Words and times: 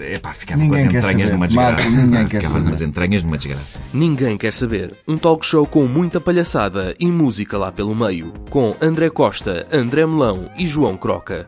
Epá, 0.00 0.32
ficava 0.32 0.60
ninguém 0.60 0.88
com 0.88 0.96
as 0.96 1.04
entranhas 1.04 1.30
numa 1.30 1.46
desgraça. 1.46 1.72
Marcos, 1.72 1.94
ninguém 1.94 2.28
quer 2.28 2.36
ficava 2.38 2.52
saber. 2.54 2.64
com 2.64 2.72
as 2.72 2.80
entranhas 2.80 3.22
numa 3.22 3.38
desgraça. 3.38 3.80
Ninguém 3.92 4.38
quer 4.38 4.52
saber. 4.52 4.92
Um 5.06 5.16
talk 5.16 5.44
show 5.44 5.66
com 5.66 5.86
muita 5.86 6.20
palhaçada 6.20 6.94
e 6.98 7.06
música 7.06 7.58
lá 7.58 7.70
pelo 7.70 7.94
meio. 7.94 8.32
Com 8.50 8.74
André 8.80 9.10
Costa, 9.10 9.66
André 9.72 10.06
Melão 10.06 10.48
e 10.56 10.66
João 10.66 10.96
Croca. 10.96 11.46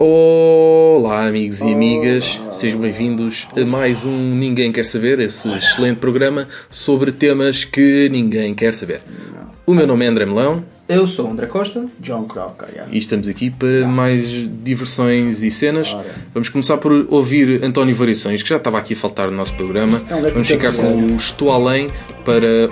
Olá, 0.00 1.26
amigos 1.26 1.60
e 1.60 1.72
amigas, 1.72 2.40
sejam 2.52 2.78
bem-vindos 2.78 3.48
a 3.60 3.66
mais 3.66 4.04
um 4.04 4.34
Ninguém 4.36 4.70
Quer 4.70 4.84
Saber, 4.84 5.18
esse 5.18 5.48
excelente 5.56 5.98
programa 5.98 6.46
sobre 6.70 7.10
temas 7.10 7.64
que 7.64 8.08
ninguém 8.08 8.54
quer 8.54 8.72
saber. 8.72 9.00
O 9.66 9.74
meu 9.74 9.88
nome 9.88 10.04
é 10.04 10.08
André 10.08 10.24
Melão. 10.24 10.64
Eu 10.88 11.06
sou 11.06 11.26
o 11.26 11.30
André 11.30 11.46
Costa. 11.46 11.84
John 12.00 12.24
Kropka, 12.24 12.66
yeah. 12.72 12.90
E 12.90 12.96
estamos 12.96 13.28
aqui 13.28 13.50
para 13.50 13.68
yeah. 13.68 13.92
mais 13.92 14.22
diversões 14.62 15.42
e 15.42 15.50
cenas. 15.50 15.92
Ora. 15.92 16.06
Vamos 16.32 16.48
começar 16.48 16.78
por 16.78 16.90
ouvir 17.10 17.62
António 17.62 17.94
Variações, 17.94 18.42
que 18.42 18.48
já 18.48 18.56
estava 18.56 18.78
aqui 18.78 18.94
a 18.94 18.96
faltar 18.96 19.30
no 19.30 19.36
nosso 19.36 19.54
programa. 19.54 20.00
Vamos 20.32 20.48
ficar 20.48 20.72
com 20.72 20.96
o 20.96 21.16
Estou 21.16 21.50
Além 21.50 21.88
para 22.24 22.68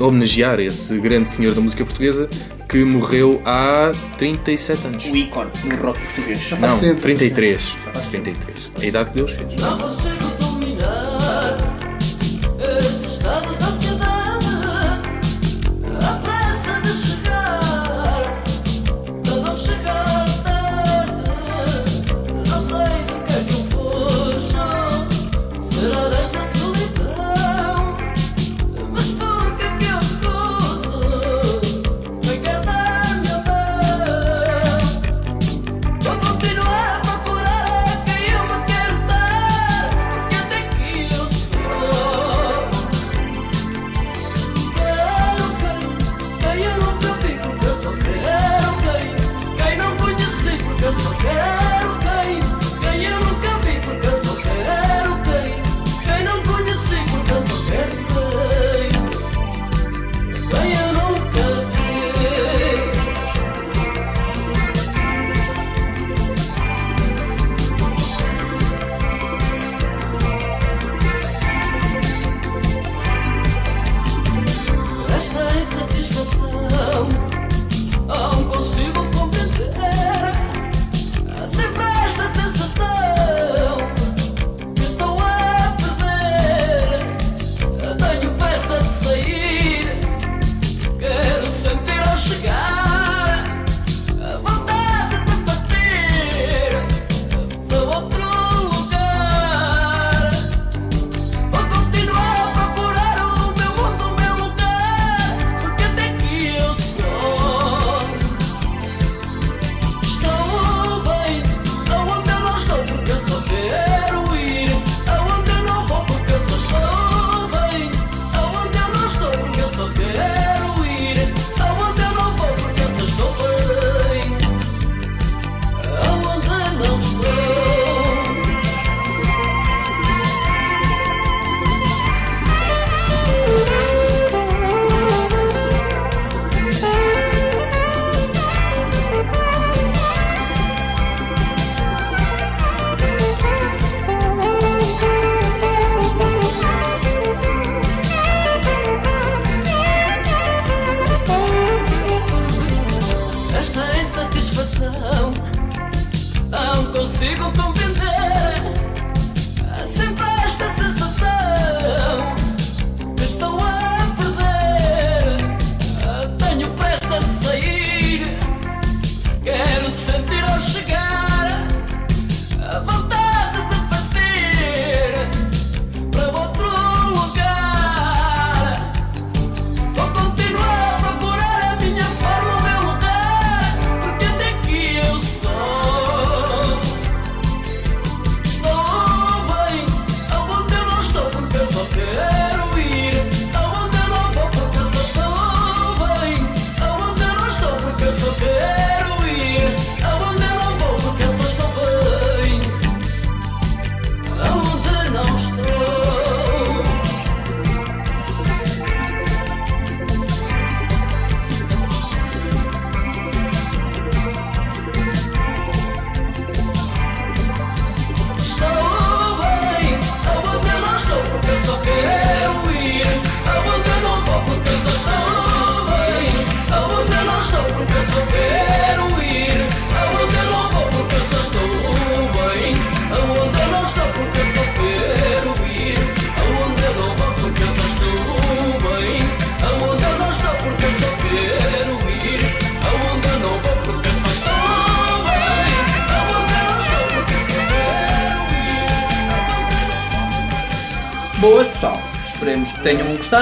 homenagear 0.00 0.60
esse 0.60 0.96
grande 0.98 1.28
senhor 1.28 1.54
da 1.54 1.60
música 1.60 1.84
portuguesa 1.84 2.28
que 2.68 2.84
morreu 2.84 3.42
há 3.44 3.90
37 4.16 4.86
anos. 4.86 5.04
O 5.04 5.16
ícone 5.16 5.50
no 5.64 5.76
rock 5.82 5.98
português. 5.98 6.50
Não, 6.60 6.78
33. 7.00 7.76
33. 8.10 8.70
A 8.80 8.86
idade 8.86 9.10
que 9.10 9.16
Deus 9.16 9.32
fez. 9.32 9.60
Não. 9.60 11.15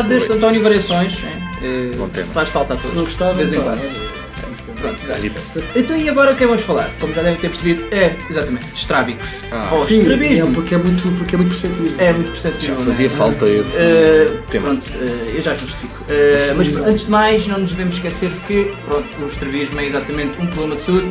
desde 0.08 0.28
deste 0.28 0.32
António 0.32 0.62
Variações. 0.62 1.18
Eh, 1.62 2.24
faz 2.32 2.48
falta 2.50 2.74
a 2.74 2.76
todos. 2.76 2.96
Não 2.96 3.04
gostava? 3.04 3.32
De 3.32 3.38
vez 3.38 3.52
em 3.52 3.56
então. 3.56 3.76
quando. 3.76 4.14
Então 5.74 5.96
e 5.96 6.08
agora 6.08 6.32
o 6.32 6.34
é 6.34 6.36
que 6.36 6.46
vamos 6.46 6.62
falar? 6.62 6.90
Como 7.00 7.14
já 7.14 7.22
devem 7.22 7.38
ter 7.38 7.48
percebido, 7.48 7.94
é 7.94 8.16
exatamente 8.28 8.66
estrábicos. 8.74 9.28
Ah, 9.50 9.70
sim, 9.88 10.00
estrabismo. 10.00 10.50
é, 10.50 10.54
porque 10.54 10.74
é 10.74 10.78
muito 10.78 11.18
porque 11.18 11.34
é 11.34 11.38
muito 11.38 11.50
perceptivo. 11.50 12.02
É 12.02 12.12
muito 12.12 12.30
perceptivo. 12.32 12.76
Já 12.76 12.82
é? 12.82 12.84
fazia 12.84 13.08
né? 13.08 13.14
falta 13.14 13.46
esse 13.46 13.78
uh, 13.78 14.42
tema. 14.50 14.68
Pronto, 14.68 14.86
uh, 14.86 15.30
eu 15.34 15.42
já 15.42 15.54
justifico. 15.54 16.04
Uh, 16.04 16.54
mas 16.56 16.76
antes 16.76 17.04
de 17.04 17.10
mais, 17.10 17.46
não 17.46 17.58
nos 17.60 17.70
devemos 17.70 17.94
esquecer 17.94 18.30
que 18.46 18.72
pronto, 18.86 19.08
o 19.22 19.26
estrabismo 19.26 19.80
é 19.80 19.86
exatamente 19.86 20.38
um 20.38 20.46
problema 20.46 20.76
de 20.76 20.82
sur. 20.82 21.02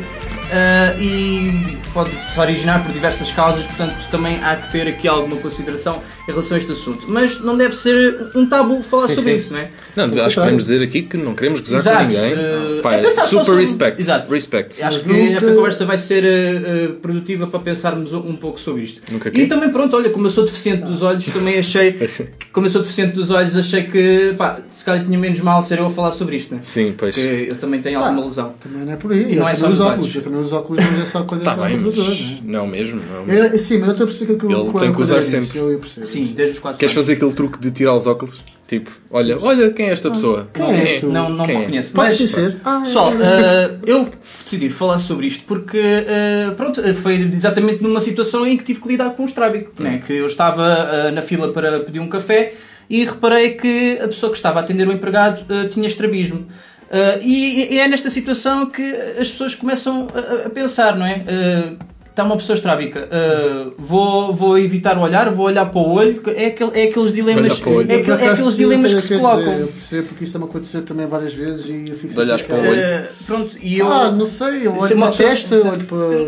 e 1.00 1.78
pode 1.94 2.10
se 2.10 2.38
originar 2.38 2.82
por 2.84 2.92
diversas 2.92 3.30
causas, 3.30 3.64
portanto 3.66 3.94
também 4.10 4.42
há 4.42 4.56
que 4.56 4.72
ter 4.72 4.88
aqui 4.88 5.06
alguma 5.08 5.36
consideração 5.36 6.02
em 6.28 6.30
relação 6.32 6.56
a 6.56 6.60
este 6.60 6.72
assunto. 6.72 7.04
Mas 7.08 7.40
não 7.40 7.56
deve 7.56 7.76
ser 7.76 8.30
um 8.34 8.46
tabu 8.46 8.82
falar 8.82 9.06
Sim, 9.08 9.14
sobre 9.14 9.30
sim. 9.32 9.36
isso, 9.36 9.52
não 9.52 9.60
é? 9.60 9.70
Não, 9.94 10.04
acho 10.24 10.34
que 10.34 10.40
devemos 10.40 10.62
dizer 10.64 10.82
aqui 10.82 11.02
que 11.02 11.16
não 11.16 11.34
queremos 11.34 11.60
gozar 11.60 11.80
Exato, 11.80 11.98
com 11.98 12.04
ninguém. 12.04 12.32
eh, 12.32 12.80
Pá, 12.82 12.94
é 12.94 13.10
super 13.10 13.44
sobre- 13.44 13.60
respect. 13.60 14.00
Exato. 14.00 14.32
Respect. 14.32 14.82
Acho 14.82 15.00
que 15.00 15.08
Nunca- 15.08 15.32
esta 15.36 15.54
conversa 15.54 15.86
vai 15.86 15.98
ser 15.98 16.24
uh, 16.24 16.90
uh, 16.90 16.94
produtiva 16.96 17.46
para 17.46 17.60
pensarmos 17.60 18.12
um 18.12 18.24
um 18.24 18.36
pouco 18.36 18.58
sobre 18.58 18.82
isto. 18.82 19.00
Nunca 19.12 19.30
e 19.32 19.46
também, 19.46 19.70
pronto, 19.70 19.94
olha, 19.96 20.10
como 20.10 20.26
eu 20.26 20.30
sou 20.30 20.44
deficiente 20.44 20.82
dos 20.82 21.02
olhos, 21.02 21.24
também 21.26 21.58
achei, 21.58 21.92
que- 22.38 22.46
como 22.52 22.66
eu 22.66 22.70
sou 22.70 22.80
deficiente 22.82 23.12
dos 23.12 23.30
olhos, 23.30 23.54
achei 23.56 23.84
que, 23.84 24.34
pá, 24.36 24.58
se 24.72 24.84
calhar 24.84 25.04
tinha 25.04 25.18
menos 25.18 25.38
mal 25.40 25.62
ser 25.62 25.78
eu 25.78 25.86
a 25.86 25.90
falar 25.90 26.10
sobre 26.12 26.36
isto, 26.36 26.54
né? 26.54 26.60
Sim, 26.62 26.94
pois. 26.96 27.14
Porque 27.14 27.48
eu 27.52 27.56
também 27.58 27.80
tenho 27.80 28.00
Pá, 28.00 28.06
alguma 28.08 28.24
lesão. 28.26 28.54
Também 28.60 28.84
não 28.84 28.92
é 28.92 28.96
por 28.96 29.12
aí. 29.12 29.32
E 29.32 29.36
não 29.36 29.42
eu 29.42 29.48
é 29.48 29.52
também 29.52 29.54
só 29.56 29.68
nos 29.68 29.80
óculos. 29.80 30.02
olhos. 30.04 30.14
Eu 30.16 30.22
também 30.22 30.40
uso 30.40 30.56
óculos, 30.56 30.82
mas 30.90 31.00
é 31.00 31.04
só 31.04 31.22
quando 31.22 31.40
Está 31.42 31.52
eu 31.54 31.62
bem, 31.64 31.76
né? 31.90 32.38
não 32.44 32.66
mesmo. 32.66 33.00
Não 33.00 33.24
mesmo. 33.24 33.46
É, 33.46 33.58
sim, 33.58 33.78
mas 33.78 33.88
eu 33.88 33.92
estou 33.92 34.04
a 34.04 34.08
perceber 34.08 34.36
que 34.36 34.46
Ele 34.46 34.54
o 34.54 34.72
tem 34.72 34.92
que 34.92 35.00
usar 35.00 35.22
sempre. 35.22 35.58
Eu, 35.58 35.72
eu 35.72 35.78
percebo. 35.78 36.06
Sim, 36.06 36.26
desde 36.34 36.54
os 36.54 36.58
4 36.58 36.78
Queres 36.78 36.94
fazer 36.94 37.14
aquele 37.14 37.32
truque 37.32 37.58
de 37.58 37.70
tirar 37.70 37.94
os 37.94 38.06
óculos? 38.06 38.42
Tipo, 38.66 38.90
olha, 39.10 39.38
olha 39.40 39.70
quem 39.70 39.88
é 39.88 39.90
esta 39.90 40.10
pessoa? 40.10 40.48
Quem 40.52 40.64
é 40.64 40.84
este? 40.84 41.04
Não, 41.04 41.28
não 41.28 41.44
Quem 41.44 41.54
me 41.54 41.60
é? 41.60 41.64
reconheço. 41.64 41.92
Posso 41.92 42.08
mas, 42.08 42.18
dizer? 42.18 42.56
Ah, 42.64 42.80
é. 42.80 42.84
Pessoal, 42.86 43.12
eh, 43.12 43.74
eu 43.86 44.10
decidi 44.42 44.70
falar 44.70 44.98
sobre 44.98 45.26
isto 45.26 45.44
porque, 45.46 45.78
eh, 45.78 46.50
pronto, 46.56 46.82
foi 46.94 47.14
exatamente 47.16 47.82
numa 47.82 48.00
situação 48.00 48.46
em 48.46 48.56
que 48.56 48.64
tive 48.64 48.80
que 48.80 48.88
lidar 48.88 49.10
com 49.10 49.24
um 49.24 49.26
estrábico, 49.26 49.70
né? 49.82 50.02
que 50.04 50.14
eu 50.14 50.26
estava 50.26 50.66
eh, 50.66 51.10
na 51.10 51.20
fila 51.20 51.52
para 51.52 51.80
pedir 51.80 52.00
um 52.00 52.08
café 52.08 52.54
e 52.88 53.04
reparei 53.04 53.50
que 53.50 53.98
a 54.02 54.08
pessoa 54.08 54.32
que 54.32 54.38
estava 54.38 54.60
a 54.60 54.62
atender 54.62 54.88
o 54.88 54.92
empregado 54.92 55.44
tinha 55.68 55.86
estrabismo. 55.86 56.46
Eh, 56.90 57.18
e, 57.22 57.74
e 57.74 57.78
é 57.78 57.88
nesta 57.88 58.10
situação 58.10 58.66
que 58.66 58.82
as 58.82 59.28
pessoas 59.28 59.54
começam 59.54 60.08
a, 60.14 60.46
a 60.46 60.50
pensar, 60.50 60.96
não 60.96 61.06
é? 61.06 61.24
Eh, 61.26 61.72
Está 62.14 62.22
uma 62.22 62.36
pessoa 62.36 62.54
estrábica, 62.54 63.08
eh, 63.10 63.66
vou, 63.76 64.32
vou 64.32 64.56
evitar 64.56 64.96
o 64.96 65.00
olhar, 65.00 65.28
vou 65.30 65.46
olhar 65.46 65.66
para 65.66 65.80
o 65.80 65.94
olho, 65.94 66.22
é, 66.28 66.46
aquele, 66.46 66.70
é 66.80 66.84
aqueles 66.84 67.12
dilemas, 67.12 67.60
Olhar 67.66 67.90
é, 67.90 67.96
aquele- 67.96 68.22
é 68.24 68.28
aqueles 68.30 68.56
dilemas 68.56 68.94
que 68.94 69.00
se 69.00 69.18
colocam. 69.18 69.42
dizer, 69.42 69.60
Eu 69.62 69.66
percebo 69.66 70.06
porque 70.06 70.22
isso 70.22 70.38
me 70.38 70.44
aconteceu 70.44 70.82
também 70.82 71.08
várias 71.08 71.34
vezes 71.34 71.66
e 71.66 71.88
eu 71.90 71.96
fico 71.96 72.12
sempre 72.14 72.44
para 72.44 72.54
o 72.56 72.60
olho. 72.60 72.78
Eh, 72.80 73.08
pronto, 73.26 73.58
e 73.60 73.78
eu. 73.80 73.92
Ah, 73.92 74.12
não 74.12 74.26
sei, 74.28 74.64
eu 74.64 74.76
é 74.76 74.78
olho 74.78 74.94
uma 74.96 75.06
para 75.06 75.06
a 75.06 75.10
pessoa- 75.10 75.28
testa, 75.28 75.56
olho 75.56 75.84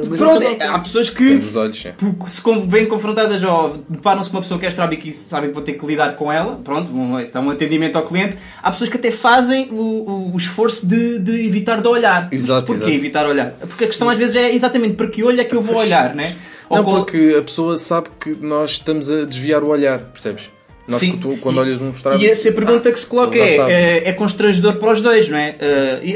para... 0.09 0.17
Pronto, 0.17 0.43
é- 0.43 0.67
há 0.67 0.79
pessoas 0.81 1.09
que 1.09 1.41
olhos, 1.55 1.87
se 2.27 2.43
vêm 2.67 2.87
confrontadas 2.87 3.41
ou 3.45 3.79
deparam-se 3.89 4.29
com 4.29 4.39
uma 4.39 4.43
pessoa 4.43 4.59
que 4.59 4.67
é 4.67 4.69
estrábica 4.71 5.07
e 5.09 5.13
sabem 5.13 5.51
que 5.51 5.55
vão 5.55 5.63
ter 5.63 5.75
que 5.75 5.87
lidar 5.87 6.17
com 6.17 6.33
ela, 6.33 6.57
pronto, 6.65 6.91
vão 6.91 7.13
dar 7.33 7.41
um 7.41 7.51
atendimento 7.51 7.95
ao 7.95 8.03
cliente. 8.03 8.37
Há 8.61 8.73
pessoas 8.73 8.91
que 8.91 8.97
até 8.97 9.13
fazem 9.13 9.69
o, 9.71 9.77
o- 9.77 10.33
o 10.35 10.37
esforço 10.37 10.85
de, 10.85 11.21
de 11.21 11.47
evitar 11.47 11.81
de 11.81 11.87
olhar. 11.87 12.29
Exato, 12.33 12.67
Porquê 12.67 12.83
exato. 12.83 12.93
evitar 12.97 13.25
olhar? 13.29 13.53
Porque 13.61 13.85
a 13.85 13.87
questão 13.87 14.11
às 14.11 14.19
vezes 14.19 14.35
é 14.35 14.53
exatamente 14.53 14.95
para 14.95 15.07
que 15.07 15.23
olho 15.23 15.41
é 15.41 15.45
que 15.45 15.55
eu 15.55 15.63
vou 15.63 15.76
olhar, 15.77 16.15
né? 16.15 16.35
Ou 16.69 16.79
Não, 16.79 16.85
qual- 16.85 16.97
porque 16.97 17.37
a 17.39 17.43
pessoa 17.43 17.79
sabe 17.79 18.09
que 18.21 18.31
nós 18.31 18.73
estamos 18.73 19.09
a 19.11 19.25
desviar 19.25 19.63
o 19.63 19.69
olhar, 19.69 19.99
percebes? 20.13 20.45
Nós, 20.89 21.01
Sim. 21.01 21.19
tu, 21.21 21.37
quando 21.41 21.57
E- 21.57 21.61
olhas 21.63 21.81
um 21.81 21.91
estrábico... 21.91 22.23
E 22.23 22.29
essa 22.31 22.53
pergunta 22.53 22.93
que 22.93 23.01
se 23.01 23.07
coloca 23.09 23.37
é, 23.37 23.57
é, 23.57 24.09
é 24.09 24.13
constrangedor 24.13 24.77
para 24.77 24.93
os 24.93 25.01
dois, 25.01 25.29
não 25.29 25.37
é? 25.37 25.57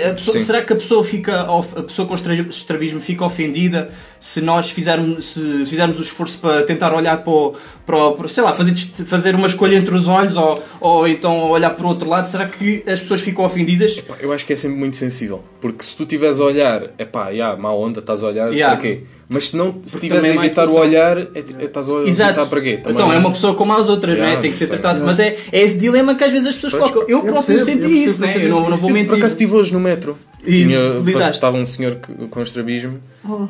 A 0.08 0.14
pessoa- 0.14 0.38
será 0.38 0.62
que 0.62 0.72
a 0.72 0.76
pessoa, 0.76 1.02
fica, 1.02 1.40
a 1.40 1.82
pessoa 1.82 2.06
com 2.06 2.14
estra- 2.14 2.34
estrabismo 2.34 3.00
fica 3.00 3.24
ofendida 3.24 3.90
se 4.20 4.40
nós 4.40 4.70
fizermos, 4.70 5.30
se 5.30 5.64
fizermos 5.66 5.98
o 5.98 6.02
esforço 6.02 6.38
para 6.38 6.62
tentar 6.62 6.94
olhar 6.94 7.24
para 7.24 7.32
o, 7.32 7.56
para 7.84 7.96
o- 7.96 8.28
sei 8.28 8.44
lá, 8.44 8.54
fazer, 8.54 8.72
fazer 9.06 9.34
uma 9.34 9.48
escolha 9.48 9.74
entre 9.74 9.92
os 9.92 10.06
olhos 10.06 10.36
ou, 10.36 10.62
ou 10.80 11.08
então 11.08 11.50
olhar 11.50 11.70
para 11.70 11.84
o 11.84 11.88
outro 11.88 12.08
lado? 12.08 12.28
Será 12.28 12.46
que 12.46 12.84
as 12.86 13.00
pessoas 13.00 13.22
ficam 13.22 13.44
ofendidas? 13.44 13.98
Pá, 14.00 14.14
Eu 14.20 14.32
acho 14.32 14.46
que 14.46 14.52
é 14.52 14.56
sempre 14.56 14.78
muito 14.78 14.96
sensível. 14.96 15.42
Porque 15.60 15.82
se 15.84 15.96
tu 15.96 16.04
estiveres 16.04 16.38
a 16.40 16.44
olhar, 16.44 16.90
é 16.96 17.04
pá, 17.04 17.34
já, 17.34 17.56
má 17.56 17.72
onda, 17.74 17.98
estás 17.98 18.22
a 18.22 18.28
olhar, 18.28 18.52
Yeah. 18.52 18.76
para 18.76 18.82
quê? 18.86 19.00
Mas 19.32 19.50
se 19.50 19.56
não, 19.56 19.66
se 19.66 19.72
Porque 19.92 20.06
estiveres 20.08 20.24
a 20.24 20.28
é 20.28 20.34
evitar 20.46 20.68
o 20.68 20.74
olhar, 20.74 21.16
é, 21.18 21.28
é, 21.60 21.64
estás 21.64 21.88
a 21.88 21.92
evitar 22.02 22.46
para 22.46 22.60
quê? 22.60 22.78
Também- 22.78 22.92
Então 22.94 23.12
é 23.12 23.16
uma 23.18 23.30
pessoa 23.30 23.54
como 23.54 23.72
as 23.74 23.88
outras, 23.88 24.18
não 24.18 24.24
é? 24.24 24.28
Yeah, 24.28 24.42
Tem 24.42 24.50
que 24.50 24.56
ser 24.56 24.66
tratado. 24.66 25.00
Mas 25.06 25.20
é, 25.20 25.36
é 25.52 25.60
esse 25.62 25.78
dilema 25.78 26.16
que 26.16 26.24
às 26.24 26.32
vezes 26.32 26.48
as 26.48 26.56
pessoas 26.56 26.72
Pois. 26.72 26.90
colocam. 26.90 27.02
Eu, 27.08 27.18
Eu 27.18 27.22
próprio 27.32 27.56
percebo, 27.56 27.80
senti 27.80 27.92
eu 27.92 27.96
isso, 28.04 28.20
né? 28.20 28.34
Eu 28.44 28.48
não, 28.50 28.68
não 28.70 28.76
vou 28.76 28.90
mentir. 28.90 29.08
por 29.10 29.18
acaso 29.18 29.34
estive 29.34 29.54
hoje 29.54 29.72
no 29.72 29.78
metro. 29.78 30.18
E 30.44 30.64
Tinha, 30.64 30.78
lidaste? 31.04 31.34
estava 31.34 31.56
um 31.56 31.64
senhor 31.64 31.94
que- 31.96 32.12
com 32.26 32.42
estrabismo, 32.42 32.98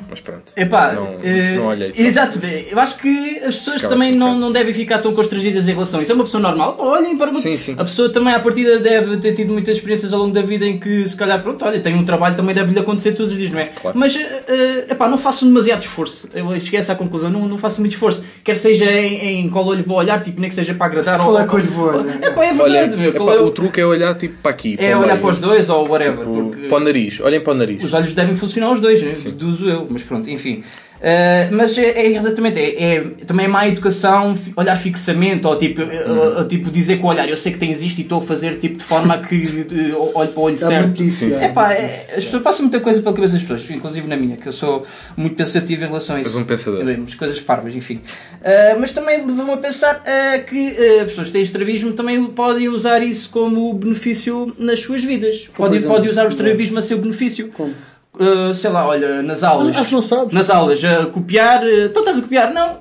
mas 0.08 0.20
pronto. 0.20 0.52
Epá, 0.56 0.92
não, 0.92 1.16
eh, 1.22 1.54
não 1.56 1.66
olhei. 1.66 1.92
Exato, 1.96 2.40
eu 2.70 2.78
acho 2.80 2.98
que 2.98 3.38
as 3.38 3.56
pessoas 3.56 3.76
Ficava 3.76 3.94
também 3.94 4.12
não, 4.14 4.28
caso. 4.28 4.40
não 4.40 4.52
devem 4.52 4.74
ficar 4.74 4.98
tão 4.98 5.12
constrangidas 5.12 5.68
em 5.68 5.72
relação 5.72 6.00
a 6.00 6.02
isso. 6.02 6.10
É 6.10 6.14
uma 6.14 6.24
pessoa 6.24 6.42
normal, 6.42 6.76
olhem 6.78 7.16
para 7.16 7.30
uma... 7.30 7.40
Sim, 7.40 7.56
sim. 7.56 7.74
A 7.78 7.84
pessoa 7.84 8.08
também, 8.12 8.34
à 8.34 8.40
partida, 8.40 8.78
deve 8.80 9.16
ter 9.18 9.34
tido 9.34 9.52
muitas 9.52 9.76
experiências 9.76 10.12
ao 10.12 10.20
longo 10.20 10.34
da 10.34 10.42
vida 10.42 10.66
em 10.66 10.78
que, 10.78 11.08
se 11.08 11.16
calhar, 11.16 11.40
pronto, 11.42 11.64
olha, 11.64 11.78
tem 11.80 11.94
um 11.94 12.04
trabalho, 12.04 12.34
também 12.36 12.54
deve-lhe 12.54 12.78
acontecer 12.80 13.12
todos 13.12 13.32
os 13.32 13.38
dias, 13.38 13.50
não 13.52 13.60
é? 13.60 13.66
Claro. 13.66 13.96
Mas, 13.98 14.16
eh, 14.16 14.86
epá, 14.90 15.08
não 15.08 15.18
façam 15.18 15.46
demasiado 15.46 15.80
esforço. 15.82 16.28
Eu 16.34 16.54
esqueço 16.56 16.90
a 16.90 16.94
conclusão, 16.96 17.30
não, 17.30 17.46
não 17.46 17.56
façam 17.58 17.80
muito 17.80 17.92
esforço. 17.92 18.24
Quer 18.42 18.56
seja 18.56 18.90
em, 18.90 19.40
em 19.42 19.48
qual 19.48 19.64
olho 19.66 19.84
vou 19.86 19.98
olhar, 19.98 20.20
tipo, 20.22 20.40
nem 20.40 20.48
que 20.50 20.54
seja 20.56 20.74
para 20.74 20.86
agradar 20.86 21.18
Qual 21.18 21.32
ou... 21.32 21.40
é 21.40 21.46
que 21.46 21.54
olho 21.54 21.64
vou 21.70 21.86
olhar? 21.94 22.16
Epá, 22.24 22.44
é 22.44 22.52
Olha, 22.54 22.72
verdade, 22.88 22.96
meu. 22.96 23.10
epá, 23.10 23.32
é, 23.34 23.38
o 23.40 23.44
o- 23.46 23.50
truque 23.50 23.80
é 23.80 23.86
olhar 23.86 24.14
tipo 24.16 24.34
para 24.42 24.50
aqui. 24.50 24.74
é 24.74 24.88
para 24.90 24.98
olhar 24.98 25.06
meio. 25.08 25.20
para 25.20 25.30
os 25.30 25.38
dois 25.38 25.70
ou 25.70 25.88
whatever. 25.88 26.18
Tipo, 26.18 26.32
porque... 26.50 26.66
Para 26.68 26.76
o 26.76 26.80
nariz, 26.80 27.20
olhem 27.20 27.40
para 27.40 27.52
o 27.52 27.56
nariz. 27.56 27.84
Os 27.84 27.94
olhos 27.94 28.12
devem 28.12 28.34
funcionar 28.34 28.72
os 28.72 28.80
dois, 28.80 29.00
né? 29.02 29.14
Deduzo 29.60 29.68
eu, 29.68 29.86
mas 29.88 30.02
pronto, 30.02 30.28
enfim. 30.28 30.62
Uh, 31.00 31.48
mas 31.52 31.78
é, 31.78 31.92
é 31.92 32.12
exatamente, 32.14 32.58
é, 32.58 32.96
é- 32.96 33.00
também 33.26 33.46
é 33.46 33.48
má 33.48 33.66
educação 33.66 34.36
olhar 34.54 34.76
fixamente 34.76 35.46
ou 35.46 35.56
tipo, 35.56 35.80
uh, 35.80 36.40
uh, 36.40 36.44
tipo 36.46 36.70
dizer 36.70 36.98
com 36.98 37.06
o 37.06 37.10
olhar, 37.10 37.26
eu 37.26 37.38
sei 37.38 37.52
que 37.52 37.58
tens 37.58 37.80
isto 37.80 38.00
e 38.00 38.02
estou 38.02 38.18
a 38.18 38.22
fazer 38.22 38.58
tipo, 38.58 38.76
de 38.76 38.84
forma 38.84 39.16
que 39.16 39.34
uh, 39.34 40.10
olho 40.14 40.28
para 40.28 40.40
o 40.40 40.42
olho 40.42 40.56
É 40.56 40.58
certo. 40.58 40.88
notícia. 40.88 41.34
É 41.36 41.48
pá, 41.48 41.72
é, 41.72 41.86
as 41.86 42.24
pessoas 42.24 42.42
passam 42.42 42.64
muita 42.64 42.80
coisa 42.80 43.00
pela 43.00 43.14
cabeça 43.14 43.32
das 43.32 43.42
pessoas, 43.42 43.70
inclusive 43.70 44.06
na 44.06 44.14
minha, 44.14 44.36
que 44.36 44.46
eu 44.46 44.52
sou 44.52 44.84
muito 45.16 45.36
pensativo 45.36 45.84
em 45.84 45.86
relação 45.86 46.16
a 46.16 46.20
isso. 46.20 46.28
És 46.28 46.36
um 46.36 46.44
pensador. 46.44 46.82
Umas 46.82 47.14
coisas 47.14 47.40
parvas, 47.40 47.74
enfim. 47.74 48.02
Uh, 48.42 48.78
mas 48.78 48.92
também 48.92 49.24
levam 49.26 49.54
a 49.54 49.56
pensar 49.56 50.02
que 50.46 50.76
pessoas 51.06 51.28
que 51.28 51.32
têm 51.32 51.42
estrabismo 51.42 51.92
também 51.92 52.22
podem 52.26 52.68
usar 52.68 53.02
isso 53.02 53.30
como 53.30 53.72
benefício 53.72 54.54
nas 54.58 54.80
suas 54.80 55.02
vidas. 55.02 55.48
Podem, 55.56 55.80
podem 55.80 56.10
usar 56.10 56.26
o 56.26 56.28
estrabismo 56.28 56.78
a 56.78 56.82
seu 56.82 56.98
benefício. 56.98 57.48
Como? 57.56 57.74
Uh, 58.14 58.54
sei 58.54 58.70
lá, 58.70 58.86
olha, 58.86 59.22
nas 59.22 59.42
aulas. 59.44 59.76
Acho 59.76 59.88
que 59.88 59.94
não 59.94 60.02
sabes. 60.02 60.34
Nas 60.34 60.50
aulas, 60.50 60.82
a 60.84 61.06
copiar. 61.06 61.62
uh, 61.62 61.86
Então 61.86 62.02
estás 62.02 62.18
a 62.18 62.22
copiar? 62.22 62.52
Não. 62.52 62.78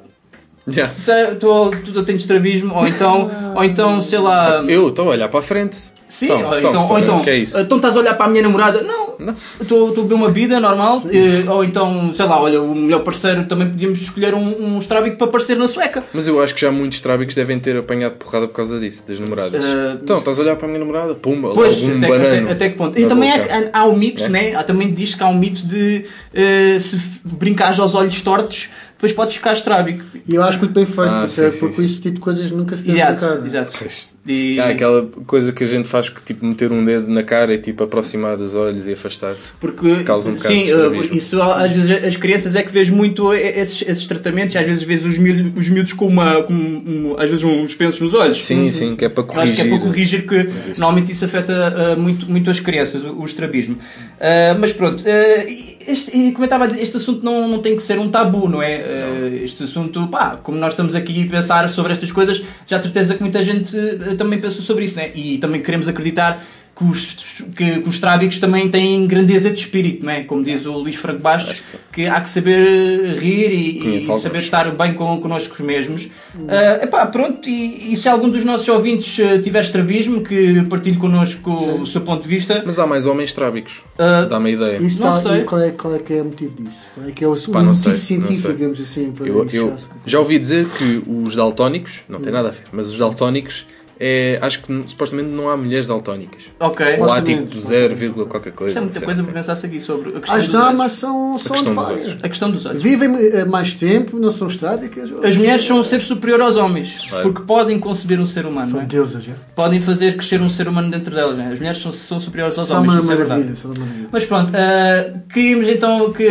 Já. 0.67 0.87
tá- 1.05 1.35
tô- 1.39 1.69
Tu 1.71 1.91
tu 1.93 2.03
tens 2.03 2.17
estrabismo. 2.21 2.75
Ou 2.75 2.87
então, 2.87 3.29
ou 3.55 3.63
então 3.63 4.01
sei 4.01 4.19
lá. 4.19 4.61
Eu 4.67 4.89
estou 4.89 5.07
a 5.07 5.11
olhar 5.11 5.29
para 5.29 5.39
a 5.39 5.43
frente. 5.43 5.91
Sim, 6.09 6.25
Então, 6.25 6.37
ou 6.49 6.57
então, 6.57 6.69
então, 6.71 6.89
ou 6.89 6.99
então, 6.99 7.23
é 7.27 7.35
isso? 7.37 7.59
então 7.59 7.77
estás 7.77 7.95
a 7.95 7.99
olhar 7.99 8.15
para 8.15 8.25
a 8.25 8.29
minha 8.29 8.41
namorada? 8.41 8.81
Não, 8.81 9.13
Não. 9.19 9.35
estou 9.61 9.89
estou 9.89 10.03
a 10.03 10.07
ver 10.07 10.13
uma 10.15 10.29
vida 10.31 10.59
normal. 10.59 11.03
eh, 11.11 11.47
ou 11.47 11.63
então, 11.63 12.11
sei 12.11 12.25
lá, 12.25 12.41
olha, 12.41 12.59
o 12.59 12.73
melhor 12.73 13.01
parceiro 13.03 13.45
também 13.45 13.69
podíamos 13.69 14.01
escolher 14.01 14.33
um, 14.33 14.75
um 14.75 14.79
estrábico 14.79 15.17
para 15.17 15.27
aparecer 15.27 15.55
na 15.55 15.67
sueca. 15.67 16.03
Mas 16.11 16.27
eu 16.27 16.41
acho 16.41 16.55
que 16.55 16.61
já 16.61 16.71
muitos 16.71 16.99
trábicos 16.99 17.35
devem 17.35 17.59
ter 17.59 17.77
apanhado 17.77 18.15
porrada 18.15 18.47
por 18.47 18.55
causa 18.55 18.79
disso, 18.79 19.03
das 19.07 19.19
namoradas. 19.19 19.63
Eh, 19.63 19.97
então, 20.01 20.17
estás 20.17 20.39
a 20.39 20.41
olhar 20.41 20.55
para 20.55 20.65
a 20.65 20.67
minha 20.69 20.79
namorada? 20.79 21.13
Pumba, 21.13 21.51
Pois, 21.53 21.79
logo 21.79 21.93
um 21.93 21.97
até, 21.99 22.07
banano. 22.07 22.43
até, 22.45 22.51
até 22.53 22.69
que 22.69 22.75
ponto. 22.75 22.99
E 22.99 23.05
também 23.05 23.31
há, 23.31 23.69
há 23.71 23.85
o 23.85 23.95
mito, 23.95 24.23
É? 24.23 24.29
né? 24.29 24.55
Há, 24.55 24.63
também 24.63 24.91
diz 24.91 25.13
que 25.13 25.21
há 25.21 25.27
um 25.27 25.37
mito 25.37 25.63
de 25.67 26.05
eh, 26.33 26.77
se 26.79 26.97
brincares 27.23 27.79
aos 27.79 27.93
olhos 27.93 28.19
tortos, 28.23 28.67
depois 28.95 29.13
podes 29.13 29.35
ficar 29.35 29.53
estrábico. 29.53 30.03
E 30.27 30.33
eu 30.33 30.41
acho 30.41 30.57
muito 30.57 30.73
bem 30.73 30.87
feito, 30.87 31.01
Ah, 31.01 31.25
porque, 31.27 31.51
sim, 31.51 31.59
porque 31.59 31.75
sim, 31.75 31.85
esse 31.85 32.01
tipo 32.01 32.15
de 32.15 32.19
coisas 32.21 32.49
nunca 32.49 32.75
se 32.75 32.81
deve 32.83 32.99
Exato, 32.99 33.45
exato. 33.45 33.75
Pois. 33.77 34.07
E- 34.27 34.59
Há 34.59 34.67
aquela 34.69 35.07
coisa 35.25 35.51
que 35.53 35.63
a 35.63 35.67
gente 35.67 35.87
faz 35.87 36.09
que 36.09 36.21
tipo 36.21 36.45
meter 36.45 36.71
um 36.71 36.83
dedo 36.83 37.09
na 37.09 37.23
cara 37.23 37.53
e 37.53 37.57
tipo 37.57 37.83
aproximar 37.83 38.35
dos 38.37 38.53
olhos 38.53 38.87
e 38.87 38.93
afastar. 38.93 39.33
Porque, 39.59 40.03
Causa 40.03 40.29
um 40.29 40.33
bocado 40.33 40.53
sim, 40.53 40.65
de 40.65 40.71
eh, 40.71 41.09
isso 41.15 41.41
às 41.41 41.71
vezes 41.71 42.03
as 42.05 42.15
crianças 42.17 42.55
é 42.55 42.61
que 42.61 42.71
vês 42.71 42.89
muito 42.89 43.33
esses, 43.33 43.81
esses 43.87 44.05
tratamentos, 44.05 44.53
e 44.53 44.57
às 44.57 44.67
vezes 44.67 44.83
vês 44.83 45.05
os, 45.05 45.17
miúdos, 45.17 45.51
os 45.57 45.69
miúdos 45.69 45.93
com 45.93 46.07
uma, 46.07 46.43
com 46.43 46.53
um- 46.53 47.15
às 47.17 47.29
vezes 47.29 47.43
uns 47.43 47.73
pensos 47.75 48.01
nos 48.01 48.13
olhos. 48.13 48.45
Sim, 48.45 48.69
sim, 48.69 48.95
que 48.95 49.05
é 49.05 49.09
para 49.09 49.23
corrigir. 49.23 49.53
Acho 49.53 49.61
que 49.63 49.67
é 49.67 49.69
para 49.77 49.79
corrigir 49.87 50.27
que 50.27 50.49
normalmente 50.77 51.11
isso 51.11 51.25
afeta 51.25 51.53
ah, 51.53 51.95
muito, 51.95 52.29
muito 52.29 52.49
as 52.51 52.59
crianças, 52.59 53.03
o, 53.03 53.21
o 53.21 53.25
estrabismo. 53.25 53.77
Ah, 54.19 54.55
mas 54.59 54.71
pronto, 54.73 55.03
e 55.07 55.77
este, 55.87 56.15
e 56.15 56.31
como 56.33 56.43
eu 56.43 56.45
estava 56.45 56.65
a 56.65 56.67
dizer, 56.67 56.81
este 56.83 56.97
assunto 56.97 57.23
não, 57.25 57.47
não 57.47 57.59
tem 57.59 57.75
que 57.75 57.81
ser 57.81 57.97
um 57.97 58.09
tabu, 58.09 58.47
não 58.47 58.61
é? 58.61 58.75
Ah, 58.75 59.43
este 59.43 59.63
assunto, 59.63 60.07
pá, 60.07 60.37
como 60.43 60.57
nós 60.57 60.73
estamos 60.73 60.93
aqui 60.93 61.23
a 61.25 61.29
pensar 61.31 61.69
sobre 61.69 61.93
estas 61.93 62.11
coisas, 62.11 62.43
já 62.67 62.77
de 62.77 62.83
certeza 62.83 63.15
que 63.15 63.21
muita 63.21 63.41
gente 63.41 63.75
também 64.15 64.39
pensou 64.39 64.61
sobre 64.61 64.85
isso, 64.85 64.95
né? 64.97 65.11
E 65.15 65.37
também 65.37 65.61
queremos 65.61 65.87
acreditar 65.87 66.43
que 66.75 66.85
os, 66.85 67.43
que, 67.57 67.79
que 67.81 67.89
os 67.89 67.99
trábicos 67.99 68.39
também 68.39 68.69
têm 68.69 69.05
grandeza 69.05 69.49
de 69.49 69.59
espírito, 69.59 70.05
não 70.05 70.13
é? 70.13 70.23
Como 70.23 70.41
diz 70.41 70.65
o 70.65 70.71
Luís 70.71 70.95
Franco 70.95 71.19
Bastos, 71.19 71.61
que, 71.91 72.05
há 72.07 72.21
que 72.21 72.29
saber 72.29 73.17
rir 73.17 73.51
e, 73.51 73.97
e 73.97 74.01
saber 74.17 74.39
estar 74.39 74.71
bem 74.73 74.93
com, 74.93 75.19
connosco 75.19 75.61
mesmos. 75.61 76.09
Ah, 76.47 76.79
epá, 76.81 77.05
pronto, 77.07 77.49
e, 77.49 77.91
e 77.91 77.97
se 77.97 78.07
algum 78.07 78.29
dos 78.29 78.45
nossos 78.45 78.65
ouvintes 78.69 79.19
ah, 79.19 79.41
tiver 79.41 79.59
estrabismo, 79.61 80.23
que 80.23 80.63
partilhe 80.69 80.95
connosco 80.95 81.51
o 81.51 81.85
seu 81.85 81.99
ponto 81.99 82.23
de 82.23 82.29
vista. 82.29 82.63
Mas 82.65 82.79
há 82.79 82.87
mais 82.87 83.05
homens 83.05 83.33
trábicos. 83.33 83.81
Ah, 83.97 84.23
Dá-me 84.29 84.51
a 84.51 84.53
ideia. 84.53 84.77
Isso 84.77 85.01
Não 85.03 85.17
está, 85.17 85.31
sei. 85.33 85.43
qual, 85.43 85.61
é, 85.61 85.71
qual 85.71 85.93
é 85.95 85.99
que 85.99 86.13
é 86.13 86.21
o 86.21 86.25
motivo 86.25 86.63
disso? 86.63 86.81
Qual 86.95 87.07
é 87.07 87.11
que 87.11 87.23
é 87.25 87.27
o, 87.27 87.33
o 87.33 87.49
Pá, 87.51 87.59
não 87.59 87.65
motivo 87.73 87.75
sei, 87.83 87.91
não 87.91 87.97
científico, 87.97 88.41
sei. 88.47 88.51
digamos 88.53 88.79
assim? 88.79 89.11
Para 89.11 89.27
Eu, 89.27 89.45
eu 89.51 89.69
já- 89.77 89.87
já 90.05 90.19
ouvi 90.19 90.39
dizer 90.39 90.65
que 90.65 91.03
os 91.05 91.35
daltónicos, 91.35 91.99
não 92.07 92.21
tem 92.21 92.31
nada 92.31 92.47
a 92.47 92.51
ver, 92.51 92.61
mas 92.71 92.87
os 92.89 92.97
daltónicos, 92.97 93.65
é, 93.99 94.39
acho 94.41 94.61
que 94.61 94.83
supostamente 94.87 95.29
não 95.29 95.49
há 95.49 95.57
mulheres 95.57 95.85
daltónicas. 95.87 96.43
ok. 96.59 96.85
Ou 96.99 97.11
há 97.11 97.21
tipo 97.21 97.59
0, 97.59 97.95
vírgula 97.95 98.25
qualquer 98.27 98.53
coisa. 98.53 98.69
Isto 98.69 98.77
é 98.77 98.81
muita 98.81 99.01
coisa 99.01 99.23
para 99.23 99.33
pensar 99.33 99.53
aqui 99.53 99.81
sobre 99.81 100.09
a 100.09 100.19
questão 100.21 100.35
As 100.37 100.43
dos 100.47 100.53
damas 100.53 100.91
são, 100.93 101.37
são 101.37 101.55
questão 101.57 101.85
fire. 101.85 101.99
olhos. 102.01 102.23
A 102.23 102.29
questão 102.29 102.49
dos 102.51 102.65
olhos. 102.65 102.81
Vivem 102.81 103.09
eh, 103.33 103.43
mais 103.45 103.73
tempo, 103.73 104.17
não 104.17 104.31
são 104.31 104.47
estrábicas. 104.47 105.09
As 105.23 105.35
mulheres 105.35 105.65
são 105.65 105.81
um 105.81 105.83
ser 105.83 106.01
superior 106.01 106.39
aos 106.39 106.55
homens, 106.55 107.09
Claro. 107.09 107.23
porque 107.33 107.45
podem 107.45 107.77
conceber 107.79 108.19
um 108.21 108.25
ser 108.25 108.45
humano, 108.45 108.67
não 108.67 108.71
São 108.77 108.81
é? 108.81 108.85
deusas, 108.85 109.23
já. 109.23 109.33
podem 109.53 109.81
fazer 109.81 110.15
crescer 110.15 110.39
um 110.41 110.49
ser 110.49 110.67
humano 110.69 110.89
dentro 110.89 111.13
delas. 111.13 111.37
não 111.37 111.43
é? 111.43 111.51
As 111.51 111.59
mulheres 111.59 111.79
são, 111.81 111.91
são 111.91 112.19
superiores 112.21 112.57
aos 112.57 112.69
São 112.69 112.77
homens, 112.77 112.93
uma 112.93 113.01
isso 113.01 113.11
é 113.11 113.15
maravilha, 113.15 113.55
são 113.55 113.71
uma 113.71 113.79
maravilha. 113.85 114.07
Mas 114.11 114.25
pronto, 114.25 114.51
ah, 114.55 115.19
queríamos 115.33 115.67
então 115.67 116.13
que 116.13 116.27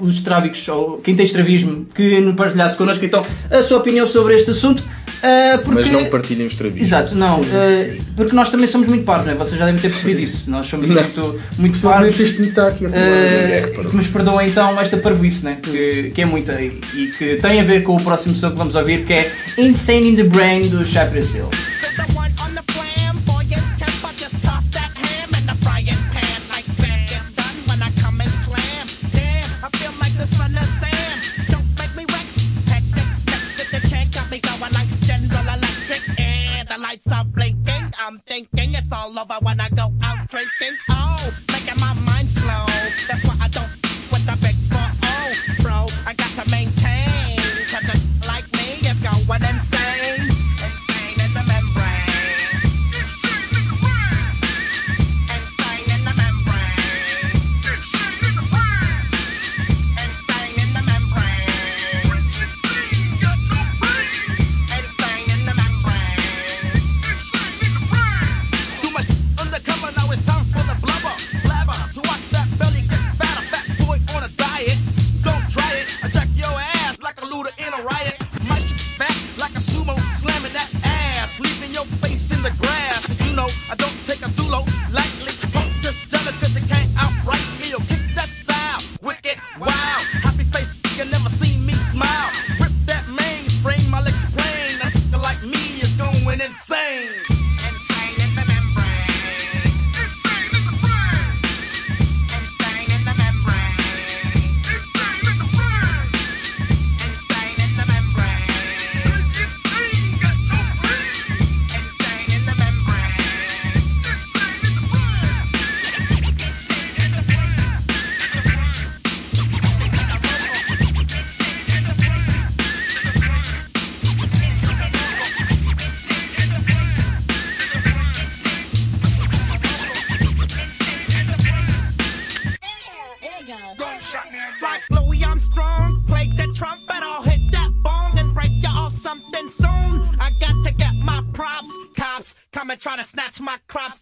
os 0.00 0.16
estrábicos, 0.16 0.66
ou 0.68 0.98
quem 0.98 1.14
tem 1.14 1.24
estrabismo, 1.24 1.86
que 1.94 2.20
nos 2.20 2.34
partilhasse 2.34 2.76
connosco 2.76 3.04
então 3.04 3.24
a 3.50 3.62
sua 3.62 3.78
opinião 3.78 4.06
sobre 4.06 4.34
este 4.34 4.50
assunto. 4.50 4.82
Ah, 5.24 5.58
porque... 5.58 5.80
Mas 5.80 5.90
não 5.90 6.04
partilhem 6.10 6.46
os 6.46 6.54
trabios. 6.54 6.82
Exato, 6.82 7.14
não, 7.14 7.40
ah, 7.40 8.02
porque 8.14 8.36
nós 8.36 8.50
também 8.50 8.66
somos 8.66 8.86
muito 8.86 9.04
parvos, 9.04 9.26
não 9.26 9.32
é? 9.32 9.36
vocês 9.36 9.58
já 9.58 9.64
devem 9.64 9.80
ter 9.80 9.88
percebido 9.88 10.20
isso. 10.20 10.50
Nós 10.50 10.66
somos 10.66 10.88
Não. 10.88 10.96
muito, 10.96 11.40
muito 11.56 11.80
parvos. 11.80 12.20
este 12.20 12.40
me 12.40 12.48
está 12.48 12.68
aqui 12.68 12.84
a 12.84 12.90
falar. 12.90 13.86
Uh, 13.86 13.90
que 13.90 13.96
nos 13.96 14.08
perdoem 14.08 14.50
então 14.50 14.78
esta 14.78 14.98
parvoíce, 14.98 15.44
né? 15.44 15.56
que, 15.62 16.12
que 16.14 16.22
é 16.22 16.24
muita 16.26 16.60
e, 16.60 16.78
e 16.94 17.06
que 17.08 17.36
tem 17.36 17.60
a 17.60 17.64
ver 17.64 17.82
com 17.82 17.96
o 17.96 18.02
próximo 18.02 18.34
som 18.34 18.50
que 18.50 18.56
vamos 18.58 18.74
ouvir, 18.74 19.04
que 19.04 19.12
é 19.14 19.32
Insane 19.56 20.10
in 20.10 20.16
the 20.16 20.24
Brain 20.24 20.68
do 20.68 20.84
Cypress 20.84 21.34
Hill. 21.34 21.48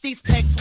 these 0.03 0.21
pigs. 0.21 0.52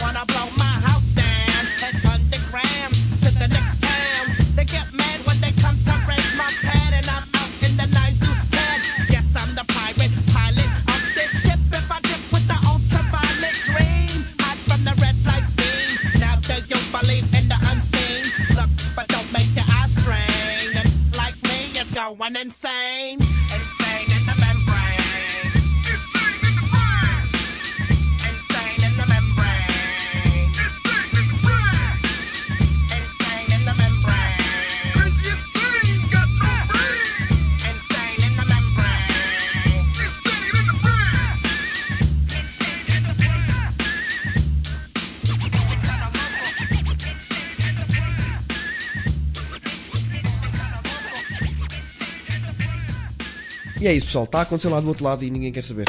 É 53.92 53.96
isso, 53.96 54.06
pessoal. 54.06 54.24
Está 54.24 54.38
a 54.40 54.42
acontecer 54.42 54.68
lá 54.68 54.80
do 54.80 54.88
outro 54.88 55.04
lado 55.04 55.24
e 55.24 55.30
ninguém 55.30 55.52
quer 55.52 55.62
saber. 55.62 55.84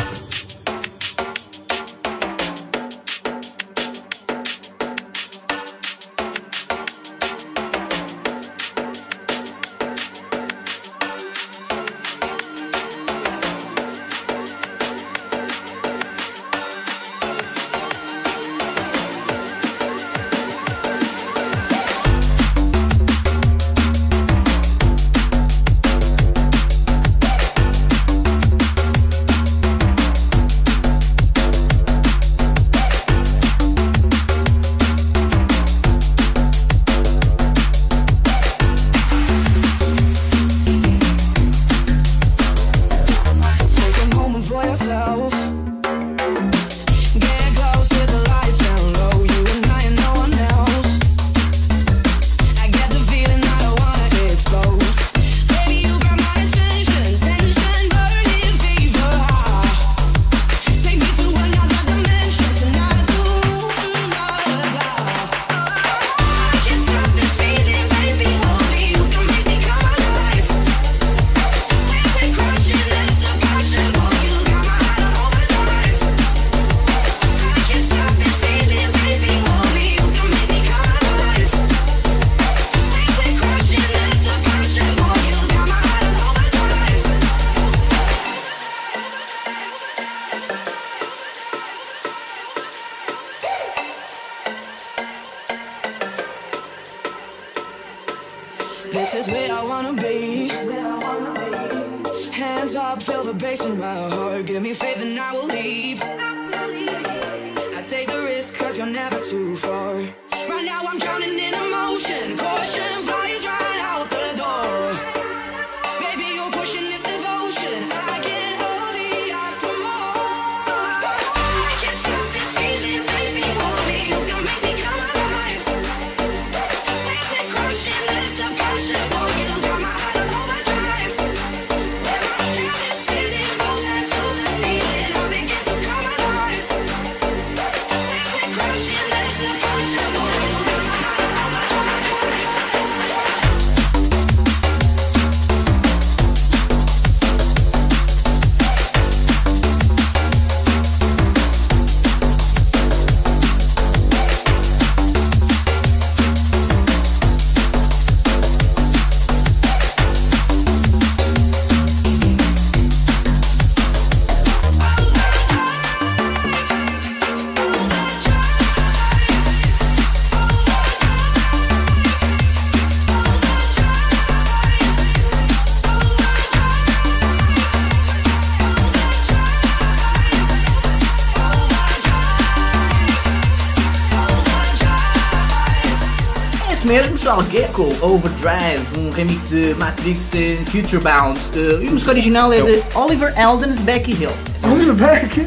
Gecko 187.73 187.91
Overdrive, 188.05 188.85
um 188.99 189.09
remix 189.09 189.49
de 189.49 189.73
Matrix 189.73 190.31
e 190.35 190.57
Future 190.67 191.01
Bound. 191.01 191.39
Uh, 191.55 191.81
e 191.83 191.87
a 191.87 191.91
música 191.91 192.11
original 192.11 192.53
é 192.53 192.61
de 192.61 192.83
Oliver 192.93 193.33
Eldens 193.35 193.81
Becky 193.81 194.11
Hill. 194.11 194.29
Oliver 194.61 194.93
Beck. 194.93 195.39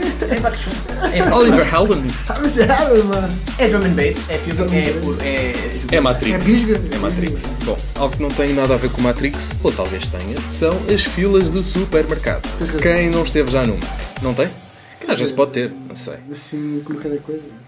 É, 1.14 1.32
Oliver 1.32 1.64
Heldens. 1.72 2.26
mano. 3.04 3.28
é 3.58 3.68
drum 3.68 3.78
and 3.78 3.90
bass, 3.94 4.16
é, 4.28 4.38
filme, 4.38 4.60
é, 4.76 4.92
por- 4.94 5.16
é, 5.22 5.52
É 5.92 6.00
Matrix. 6.00 6.34
É 6.34 6.38
bisga. 6.50 6.80
É 6.96 6.98
Matrix. 6.98 7.52
Bom, 7.64 7.78
algo 7.94 8.16
que 8.16 8.22
não 8.22 8.30
tem 8.30 8.52
nada 8.54 8.74
a 8.74 8.76
ver 8.76 8.90
com 8.90 9.00
Matrix, 9.02 9.52
ou 9.62 9.70
talvez 9.70 10.08
tenha, 10.08 10.36
são 10.48 10.76
as 10.92 11.04
filas 11.04 11.52
de 11.52 11.62
supermercado. 11.62 12.42
Quem 12.82 13.08
não 13.08 13.22
esteve 13.22 13.52
já 13.52 13.64
numa? 13.64 13.78
Não 14.20 14.34
tem? 14.34 14.48
Às 15.06 15.20
vezes 15.20 15.32
pode 15.32 15.52
ter, 15.52 15.72
não 15.88 15.94
sei. 15.94 16.16
Assim, 16.32 16.82
como 16.84 17.00
qualquer 17.00 17.20
coisa. 17.20 17.65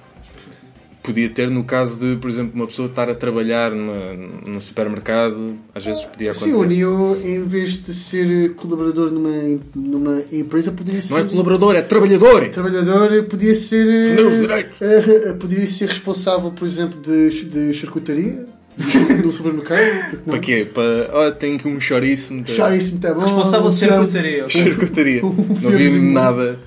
Podia 1.09 1.29
ter 1.31 1.49
no 1.51 1.65
caso 1.65 1.99
de, 1.99 2.17
por 2.17 2.29
exemplo, 2.29 2.53
uma 2.55 2.67
pessoa 2.67 2.87
estar 2.87 3.09
a 3.09 3.15
trabalhar 3.15 3.71
numa, 3.73 4.15
num 4.47 4.61
supermercado, 4.61 5.55
às 5.75 5.85
vezes 5.85 6.05
podia 6.05 6.35
Sim, 6.35 6.51
acontecer. 6.51 6.63
o 6.63 6.67
Neo, 6.67 7.17
em 7.25 7.43
vez 7.45 7.83
de 7.83 7.95
ser 7.95 8.55
colaborador 8.55 9.11
numa, 9.11 9.59
numa 9.75 10.23
empresa, 10.33 10.71
poderia 10.71 11.01
ser. 11.01 11.13
Não 11.15 11.21
é 11.21 11.25
colaborador, 11.25 11.75
é 11.77 11.83
trabalhador! 11.83 12.49
Trabalhador 12.51 13.23
podia 13.25 13.55
ser. 13.55 13.87
eh, 13.89 14.03
Defender 14.11 14.27
os 14.27 14.37
direitos. 14.37 14.83
eh, 14.83 15.23
eh, 15.29 15.33
poderia 15.33 15.67
ser 15.67 15.89
responsável, 15.89 16.51
por 16.51 16.67
exemplo, 16.69 17.01
de, 17.01 17.45
de 17.45 17.73
charcutaria 17.75 18.45
no 19.25 19.33
supermercado. 19.33 20.19
Para 20.25 20.39
quê? 20.39 20.67
Para. 20.73 21.11
Oh, 21.13 21.33
tenho 21.33 21.57
aqui 21.57 21.67
um 21.69 21.81
chouriço. 21.81 22.33
muito- 22.35 22.51
Char 22.53 22.77
isso 22.77 22.93
muito 22.93 23.09
bom. 23.15 23.21
responsável 23.21 23.71
de 23.71 23.77
char- 23.79 23.89
charcutaria. 23.89 24.49
Charcutaria. 24.49 25.25
Um 25.27 25.35
Não 25.63 25.71
vi 25.71 26.01
nada. 26.01 26.59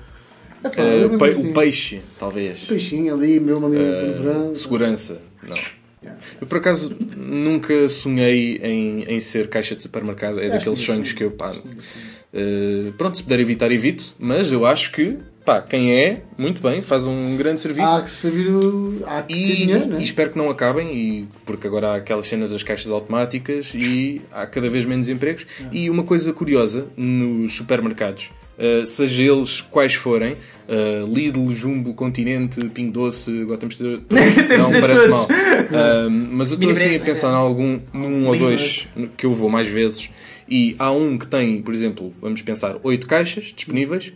Eu 0.76 1.08
mesmo 1.10 1.18
pe- 1.18 1.24
assim. 1.26 1.50
O 1.50 1.54
peixe, 1.54 2.00
talvez. 2.18 2.60
Peixinho 2.60 3.14
ali, 3.14 3.40
mesmo 3.40 3.66
ali 3.66 3.76
Eh, 3.78 4.02
no 4.16 4.22
verão. 4.22 4.54
segurança. 4.54 5.20
Não. 5.46 5.56
Yeah. 6.02 6.20
Eu 6.40 6.46
por 6.48 6.58
acaso 6.58 6.96
nunca 7.16 7.88
sonhei 7.88 8.56
em, 8.62 9.04
em 9.04 9.20
ser 9.20 9.48
caixa 9.48 9.76
de 9.76 9.82
supermercado. 9.82 10.40
É 10.40 10.48
daqueles 10.48 10.78
que 10.80 10.84
sonhos 10.86 11.08
sim. 11.10 11.14
que 11.14 11.22
eu 11.24 11.30
pá. 11.30 11.54
eh, 12.32 12.92
pronto, 12.98 13.16
se 13.16 13.22
puder 13.22 13.40
evitar, 13.40 13.70
evito. 13.70 14.14
Mas 14.18 14.50
eu 14.50 14.66
acho 14.66 14.90
que 14.92 15.16
pá, 15.44 15.60
quem 15.60 15.92
é, 15.92 16.22
muito 16.38 16.60
bem, 16.62 16.82
faz 16.82 17.06
um 17.06 17.36
grande 17.36 17.60
serviço. 17.60 17.86
Há 17.88 18.02
que 18.02 18.10
saber 18.10 18.48
o. 18.48 19.00
Há 19.06 19.22
que 19.22 19.34
E, 19.34 19.56
dinheiro, 19.56 19.86
né? 19.86 20.00
e 20.00 20.02
espero 20.02 20.30
que 20.30 20.38
não 20.38 20.48
acabem, 20.50 20.92
e, 20.96 21.28
porque 21.44 21.66
agora 21.66 21.88
há 21.90 21.96
aquelas 21.96 22.26
cenas 22.28 22.50
das 22.50 22.62
caixas 22.62 22.90
automáticas 22.90 23.72
e 23.74 24.22
há 24.32 24.46
cada 24.46 24.68
vez 24.68 24.84
menos 24.84 25.08
empregos. 25.08 25.46
E 25.70 25.88
uma 25.90 26.02
coisa 26.04 26.32
curiosa 26.32 26.86
nos 26.96 27.54
supermercados, 27.54 28.30
uh, 28.58 28.86
seja 28.86 29.22
eles 29.22 29.60
quais 29.60 29.94
forem, 29.94 30.32
uh, 30.32 31.06
Lidl, 31.12 31.52
Jumbo, 31.54 31.94
Continente, 31.94 32.60
Pingo 32.68 32.92
Doce, 32.92 33.46
Temos 33.58 33.76
de 33.78 33.84
não 33.84 34.80
parece 34.80 35.00
todos. 35.00 35.08
mal. 35.08 35.28
Uh, 35.72 36.10
mas 36.10 36.50
eu 36.50 36.56
estou 36.56 36.70
assim 36.70 36.96
a 36.96 37.00
pensar 37.00 37.30
em 37.30 37.36
algum, 37.36 37.80
num 37.94 38.26
ou 38.26 38.36
dois 38.36 38.86
que 39.16 39.24
eu 39.24 39.32
vou 39.32 39.48
mais 39.48 39.66
vezes. 39.68 40.10
E 40.46 40.76
há 40.78 40.90
um 40.90 41.16
que 41.16 41.26
tem, 41.26 41.62
por 41.62 41.72
exemplo, 41.72 42.12
vamos 42.20 42.42
pensar, 42.42 42.76
oito 42.82 43.06
caixas 43.06 43.54
disponíveis 43.56 44.12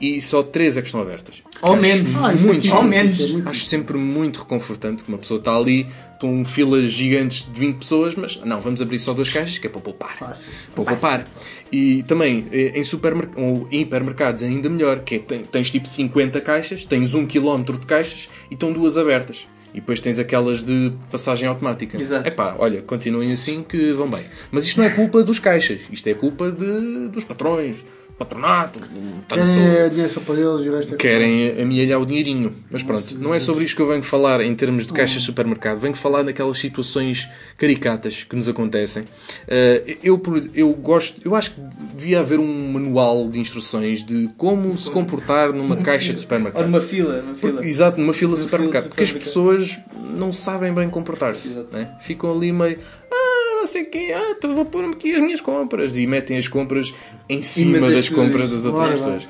e 0.00 0.22
só 0.22 0.42
três 0.42 0.76
é 0.76 0.80
que 0.80 0.86
estão 0.86 1.00
abertas. 1.00 1.42
Acho 1.60 1.76
menos. 1.76 2.16
Ah, 2.16 2.32
é 2.32 2.36
muito 2.36 2.72
Ao 2.72 2.82
menos. 2.82 3.20
é 3.20 3.48
Acho 3.48 3.64
sempre 3.64 3.96
muito 3.96 4.38
reconfortante 4.40 5.02
que 5.02 5.08
uma 5.08 5.18
pessoa 5.18 5.38
está 5.38 5.56
ali, 5.56 5.86
estão 6.12 6.44
filas 6.44 6.92
gigantes 6.92 7.44
de 7.52 7.58
20 7.58 7.76
pessoas, 7.78 8.14
mas 8.14 8.36
não, 8.44 8.60
vamos 8.60 8.80
abrir 8.80 8.98
só 8.98 9.12
duas 9.12 9.28
caixas 9.28 9.58
que 9.58 9.66
é 9.66 9.70
para 9.70 9.80
poupar. 9.80 10.16
Fácil. 10.16 10.46
Para 10.74 10.84
poupar. 10.84 11.24
E 11.72 12.04
também 12.04 12.46
eh, 12.52 12.72
em, 12.78 12.84
supermer... 12.84 13.28
ou 13.36 13.66
em 13.72 13.80
hipermercados 13.80 14.42
é 14.42 14.46
ainda 14.46 14.68
melhor, 14.68 15.00
que 15.00 15.16
é, 15.16 15.18
tens 15.18 15.70
tipo 15.70 15.88
50 15.88 16.40
caixas, 16.40 16.84
tens 16.84 17.14
um 17.14 17.26
quilómetro 17.26 17.76
de 17.76 17.86
caixas 17.86 18.28
e 18.50 18.54
estão 18.54 18.72
duas 18.72 18.96
abertas. 18.96 19.48
E 19.74 19.80
depois 19.80 20.00
tens 20.00 20.18
aquelas 20.18 20.62
de 20.64 20.92
passagem 21.10 21.48
automática. 21.48 22.00
Exato. 22.00 22.26
Epá, 22.26 22.56
olha, 22.58 22.80
continuem 22.82 23.32
assim 23.32 23.62
que 23.62 23.92
vão 23.92 24.08
bem. 24.08 24.24
Mas 24.50 24.64
isto 24.64 24.78
não 24.78 24.86
é 24.86 24.90
culpa 24.90 25.22
dos 25.22 25.38
caixas, 25.38 25.80
isto 25.92 26.06
é 26.08 26.14
culpa 26.14 26.50
de, 26.50 27.08
dos 27.08 27.22
patrões, 27.22 27.84
patronato, 28.18 28.80
tanto- 28.80 28.88
Querem 29.28 29.90
dinheiro 29.90 30.20
para 30.22 30.34
eles 30.34 30.66
e 30.66 30.68
o 30.68 30.74
resto 30.76 30.94
é 30.94 30.96
querem 30.96 31.60
amealhar 31.62 32.00
o 32.00 32.04
dinheirinho. 32.06 32.54
Mas 32.70 32.82
pronto, 32.82 33.16
não 33.18 33.32
é 33.32 33.38
sobre 33.38 33.64
isto 33.64 33.76
que 33.76 33.82
eu 33.82 33.86
venho 33.86 34.02
falar 34.02 34.40
em 34.40 34.54
termos 34.54 34.86
de 34.86 34.92
caixa 34.92 35.18
de 35.18 35.24
supermercado. 35.24 35.78
Venho 35.78 35.94
falar 35.94 36.22
daquelas 36.22 36.58
situações 36.58 37.28
caricatas 37.56 38.24
que 38.24 38.34
nos 38.34 38.48
acontecem. 38.48 39.04
Eh, 39.46 39.96
eu, 40.02 40.18
por- 40.18 40.42
eu 40.54 40.70
gosto, 40.72 41.20
eu 41.24 41.34
acho 41.36 41.52
que 41.52 41.60
devia 41.96 42.20
haver 42.20 42.38
um 42.40 42.72
manual 42.72 43.28
de 43.28 43.38
instruções 43.38 44.04
de 44.04 44.28
como 44.36 44.76
se 44.76 44.90
comportar 44.90 45.52
numa 45.52 45.76
caixa 45.76 46.06
de 46.08 46.12
Ou 46.16 46.18
supermercado. 46.18 46.64
numa 46.66 46.80
fila. 46.80 47.22
Numa 47.22 47.34
fila. 47.36 47.64
Exato, 47.66 48.00
numa 48.00 48.12
fila 48.12 48.34
de 48.34 48.34
Numa 48.34 48.34
fila 48.34 48.34
de 48.36 48.40
supermercado. 48.42 48.88
Porque 48.88 49.02
as 49.04 49.08
supermercado. 49.10 49.44
pessoas 49.44 49.78
não 50.16 50.32
sabem 50.32 50.72
bem 50.74 50.90
comportar-se. 50.90 51.58
Né? 51.72 51.88
Ficam 52.00 52.32
ali 52.36 52.50
meio. 52.52 52.78
Ah, 53.12 53.27
não 53.58 53.66
sei 53.66 53.82
o 53.82 53.90
quê, 53.90 54.12
ah, 54.14 54.34
então 54.36 54.54
vou 54.54 54.64
pôr-me 54.64 54.92
aqui 54.94 55.14
as 55.14 55.22
minhas 55.22 55.40
compras. 55.40 55.96
E 55.96 56.06
metem 56.06 56.38
as 56.38 56.48
compras 56.48 56.92
em 57.28 57.42
cima 57.42 57.90
das 57.90 58.08
compras 58.08 58.50
das 58.50 58.64
outras 58.66 59.00
Claro, 59.00 59.14
pessoas. 59.14 59.28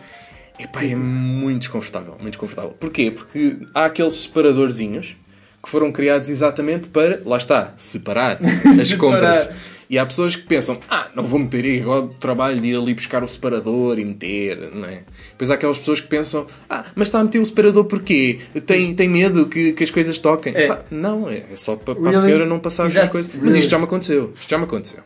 Epá, 0.58 0.84
é 0.84 0.94
muito 0.94 1.60
desconfortável, 1.60 2.12
muito 2.12 2.30
desconfortável. 2.30 2.70
Porquê? 2.78 3.10
Porque 3.10 3.56
há 3.74 3.84
aqueles 3.84 4.14
separadorzinhos 4.14 5.16
que 5.62 5.68
foram 5.68 5.92
criados 5.92 6.28
exatamente 6.28 6.88
para, 6.88 7.22
lá 7.24 7.36
está, 7.36 7.74
separar 7.76 8.38
as 8.80 8.92
compras. 8.94 9.48
E 9.90 9.98
há 9.98 10.04
pessoas 10.04 10.36
que 10.36 10.42
pensam, 10.42 10.78
ah, 10.90 11.08
não 11.14 11.22
vou 11.22 11.38
meter 11.38 11.64
aí 11.64 11.80
agora 11.80 12.04
o 12.04 12.08
trabalho 12.08 12.60
de 12.60 12.68
ir 12.68 12.76
ali 12.76 12.92
buscar 12.92 13.22
o 13.22 13.28
separador 13.28 13.98
e 13.98 14.04
meter, 14.04 14.70
não 14.74 14.86
é? 14.86 15.02
Depois 15.30 15.50
há 15.50 15.54
aquelas 15.54 15.78
pessoas 15.78 16.00
que 16.00 16.08
pensam, 16.08 16.46
ah, 16.68 16.84
mas 16.94 17.08
está 17.08 17.20
a 17.20 17.24
meter 17.24 17.38
o 17.38 17.46
separador 17.46 17.84
porquê? 17.86 18.38
Tem, 18.66 18.94
tem 18.94 19.08
medo 19.08 19.46
que, 19.46 19.72
que 19.72 19.82
as 19.82 19.90
coisas 19.90 20.18
toquem? 20.18 20.52
É. 20.54 20.66
Pá, 20.66 20.82
não, 20.90 21.30
é, 21.30 21.42
só 21.54 21.74
para, 21.74 21.94
para 21.94 22.10
a 22.10 22.20
senhora 22.20 22.44
não 22.44 22.58
passar 22.58 22.86
as 22.86 23.08
coisas. 23.08 23.32
Mas 23.42 23.56
isto 23.56 23.70
já 23.70 23.78
me 23.78 23.84
aconteceu, 23.84 24.32
isto 24.38 24.50
já 24.50 24.58
me 24.58 24.64
aconteceu. 24.64 25.02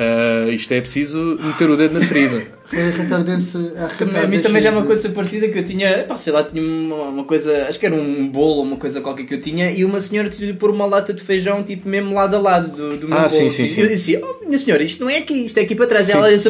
Ah, 0.00 0.48
isto 0.50 0.72
é 0.72 0.80
preciso 0.80 1.36
meter 1.42 1.68
o 1.68 1.76
dedo 1.76 1.94
na 1.98 2.00
ferida. 2.00 2.40
A 4.22 4.26
mim 4.26 4.40
também 4.40 4.60
já 4.62 4.68
é 4.68 4.72
uma 4.72 4.84
coisa 4.84 5.08
parecida 5.08 5.48
que 5.48 5.58
eu 5.58 5.64
tinha, 5.64 6.04
pá, 6.04 6.16
sei 6.18 6.32
lá, 6.32 6.44
tinha 6.44 6.62
uma, 6.62 6.96
uma 7.04 7.24
coisa, 7.24 7.66
acho 7.68 7.78
que 7.80 7.86
era 7.86 7.94
um 7.94 8.28
bolo 8.28 8.56
ou 8.58 8.62
uma 8.62 8.76
coisa 8.76 9.00
qualquer 9.00 9.24
que 9.24 9.34
eu 9.34 9.40
tinha 9.40 9.70
e 9.72 9.84
uma 9.84 10.00
senhora 10.00 10.28
tinha 10.28 10.46
de 10.46 10.52
pôr 10.58 10.70
uma 10.70 10.84
lata 10.86 11.12
de 11.14 11.22
feijão 11.22 11.62
tipo 11.64 11.88
mesmo 11.88 12.14
lado 12.14 12.36
a 12.36 12.38
lado 12.38 12.68
do, 12.76 12.96
do 12.98 13.08
meu 13.08 13.16
Ah, 13.18 13.22
bolo. 13.26 13.30
sim, 13.30 13.48
sim, 13.48 13.64
assim. 13.64 13.74
sim. 13.74 13.80
Eu 13.80 13.88
disse, 13.88 14.20
oh 14.22 14.44
minha 14.46 14.58
senhora, 14.58 14.82
isto 14.82 15.02
não 15.02 15.10
é 15.10 15.16
aqui, 15.18 15.46
isto 15.46 15.58
é 15.58 15.62
aqui 15.62 15.74
para 15.74 15.86
trás. 15.86 16.06
Sim. 16.06 16.12
Ela 16.12 16.28
olhou- 16.28 16.40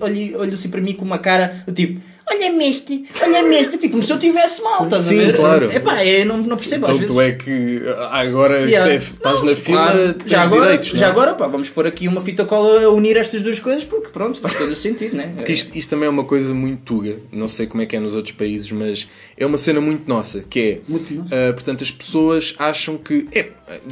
olhou- 0.00 0.40
olhou-se 0.40 0.68
para 0.68 0.80
mim 0.80 0.92
com 0.94 1.04
uma 1.04 1.18
cara 1.18 1.62
do 1.66 1.72
tipo, 1.72 2.00
olha-me 2.30 2.70
este, 2.70 3.04
olha-me 3.22 3.56
este. 3.56 3.78
Tipo, 3.78 3.92
como 3.94 4.02
se 4.02 4.12
eu 4.12 4.18
tivesse 4.18 4.62
mal, 4.62 4.84
estás 4.84 5.04
Sim, 5.04 5.20
a 5.20 5.24
ver? 5.26 5.36
claro. 5.36 5.72
Epá, 5.72 6.04
eu 6.04 6.26
não, 6.26 6.38
não 6.38 6.56
percebo 6.56 6.84
às 6.86 6.90
Então 6.90 6.98
vezes. 6.98 7.14
tu 7.14 7.20
é 7.20 7.32
que 7.32 7.82
ah, 7.86 8.20
agora 8.20 8.58
isto 8.60 8.68
Yeah. 8.70 8.92
é- 8.92 8.96
estás 8.96 9.40
Não, 9.40 9.44
na 9.46 9.56
fila, 9.56 9.78
claro. 9.92 10.14
tens 10.14 10.30
já 10.30 10.42
agora, 10.42 10.62
direitos. 10.64 10.88
não 10.92 10.96
é? 10.96 10.98
já 11.00 11.08
agora 11.08 11.34
pá, 11.34 11.46
vamos 11.46 11.68
pôr 11.70 11.86
aqui 11.86 12.08
uma 12.08 12.20
fita 12.20 12.44
cola 12.44 12.82
a 12.84 12.88
unir 12.90 13.16
estas 13.16 13.42
duas 13.42 13.60
coisas 13.60 13.84
porque 13.84 14.08
pronto, 14.08 14.40
faz 14.40 14.56
todo 14.58 14.70
o 14.72 14.76
sentido, 14.76 15.16
né? 15.16 15.32
Porque 15.36 15.52
isto, 15.52 15.76
isto 15.76 15.90
também 15.90 16.06
é 16.06 16.10
uma 16.10 16.24
coisa 16.24 16.52
muito 16.54 16.80
tuga, 16.82 17.16
não 17.32 17.48
sei 17.48 17.66
como 17.66 17.82
é 17.82 17.86
que 17.86 17.96
é 17.96 18.00
nos 18.00 18.14
outros 18.14 18.34
países, 18.34 18.70
mas 18.72 19.08
é 19.36 19.44
uma 19.46 19.58
cena 19.58 19.80
muito 19.80 20.08
nossa, 20.08 20.40
que 20.48 20.60
é, 20.60 20.80
Muito 20.88 21.12
nossa. 21.14 21.34
ah, 21.34 21.52
portanto, 21.52 21.82
as 21.84 21.90
pessoas 21.90 22.54
acham 22.58 22.96
que, 22.96 23.28
é, 23.32 23.48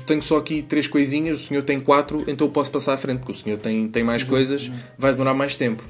tenho 0.07 0.23
só 0.23 0.37
aqui 0.39 0.63
três 0.63 0.87
coisinhas, 0.87 1.43
o 1.43 1.47
senhor 1.47 1.63
tem 1.63 1.79
quatro, 1.81 2.25
então 2.27 2.47
eu 2.47 2.51
posso 2.53 2.71
passar 2.71 2.95
à 2.95 2.97
frente, 2.97 3.19
porque 3.19 3.33
o 3.33 3.35
senhor 3.35 3.59
tem, 3.59 3.89
tem 3.89 4.03
mais 4.03 4.23
coisas, 4.23 4.71
vai 4.99 5.13
demorar 5.13 5.35
mais 5.35 5.55
tempo. 5.55 5.83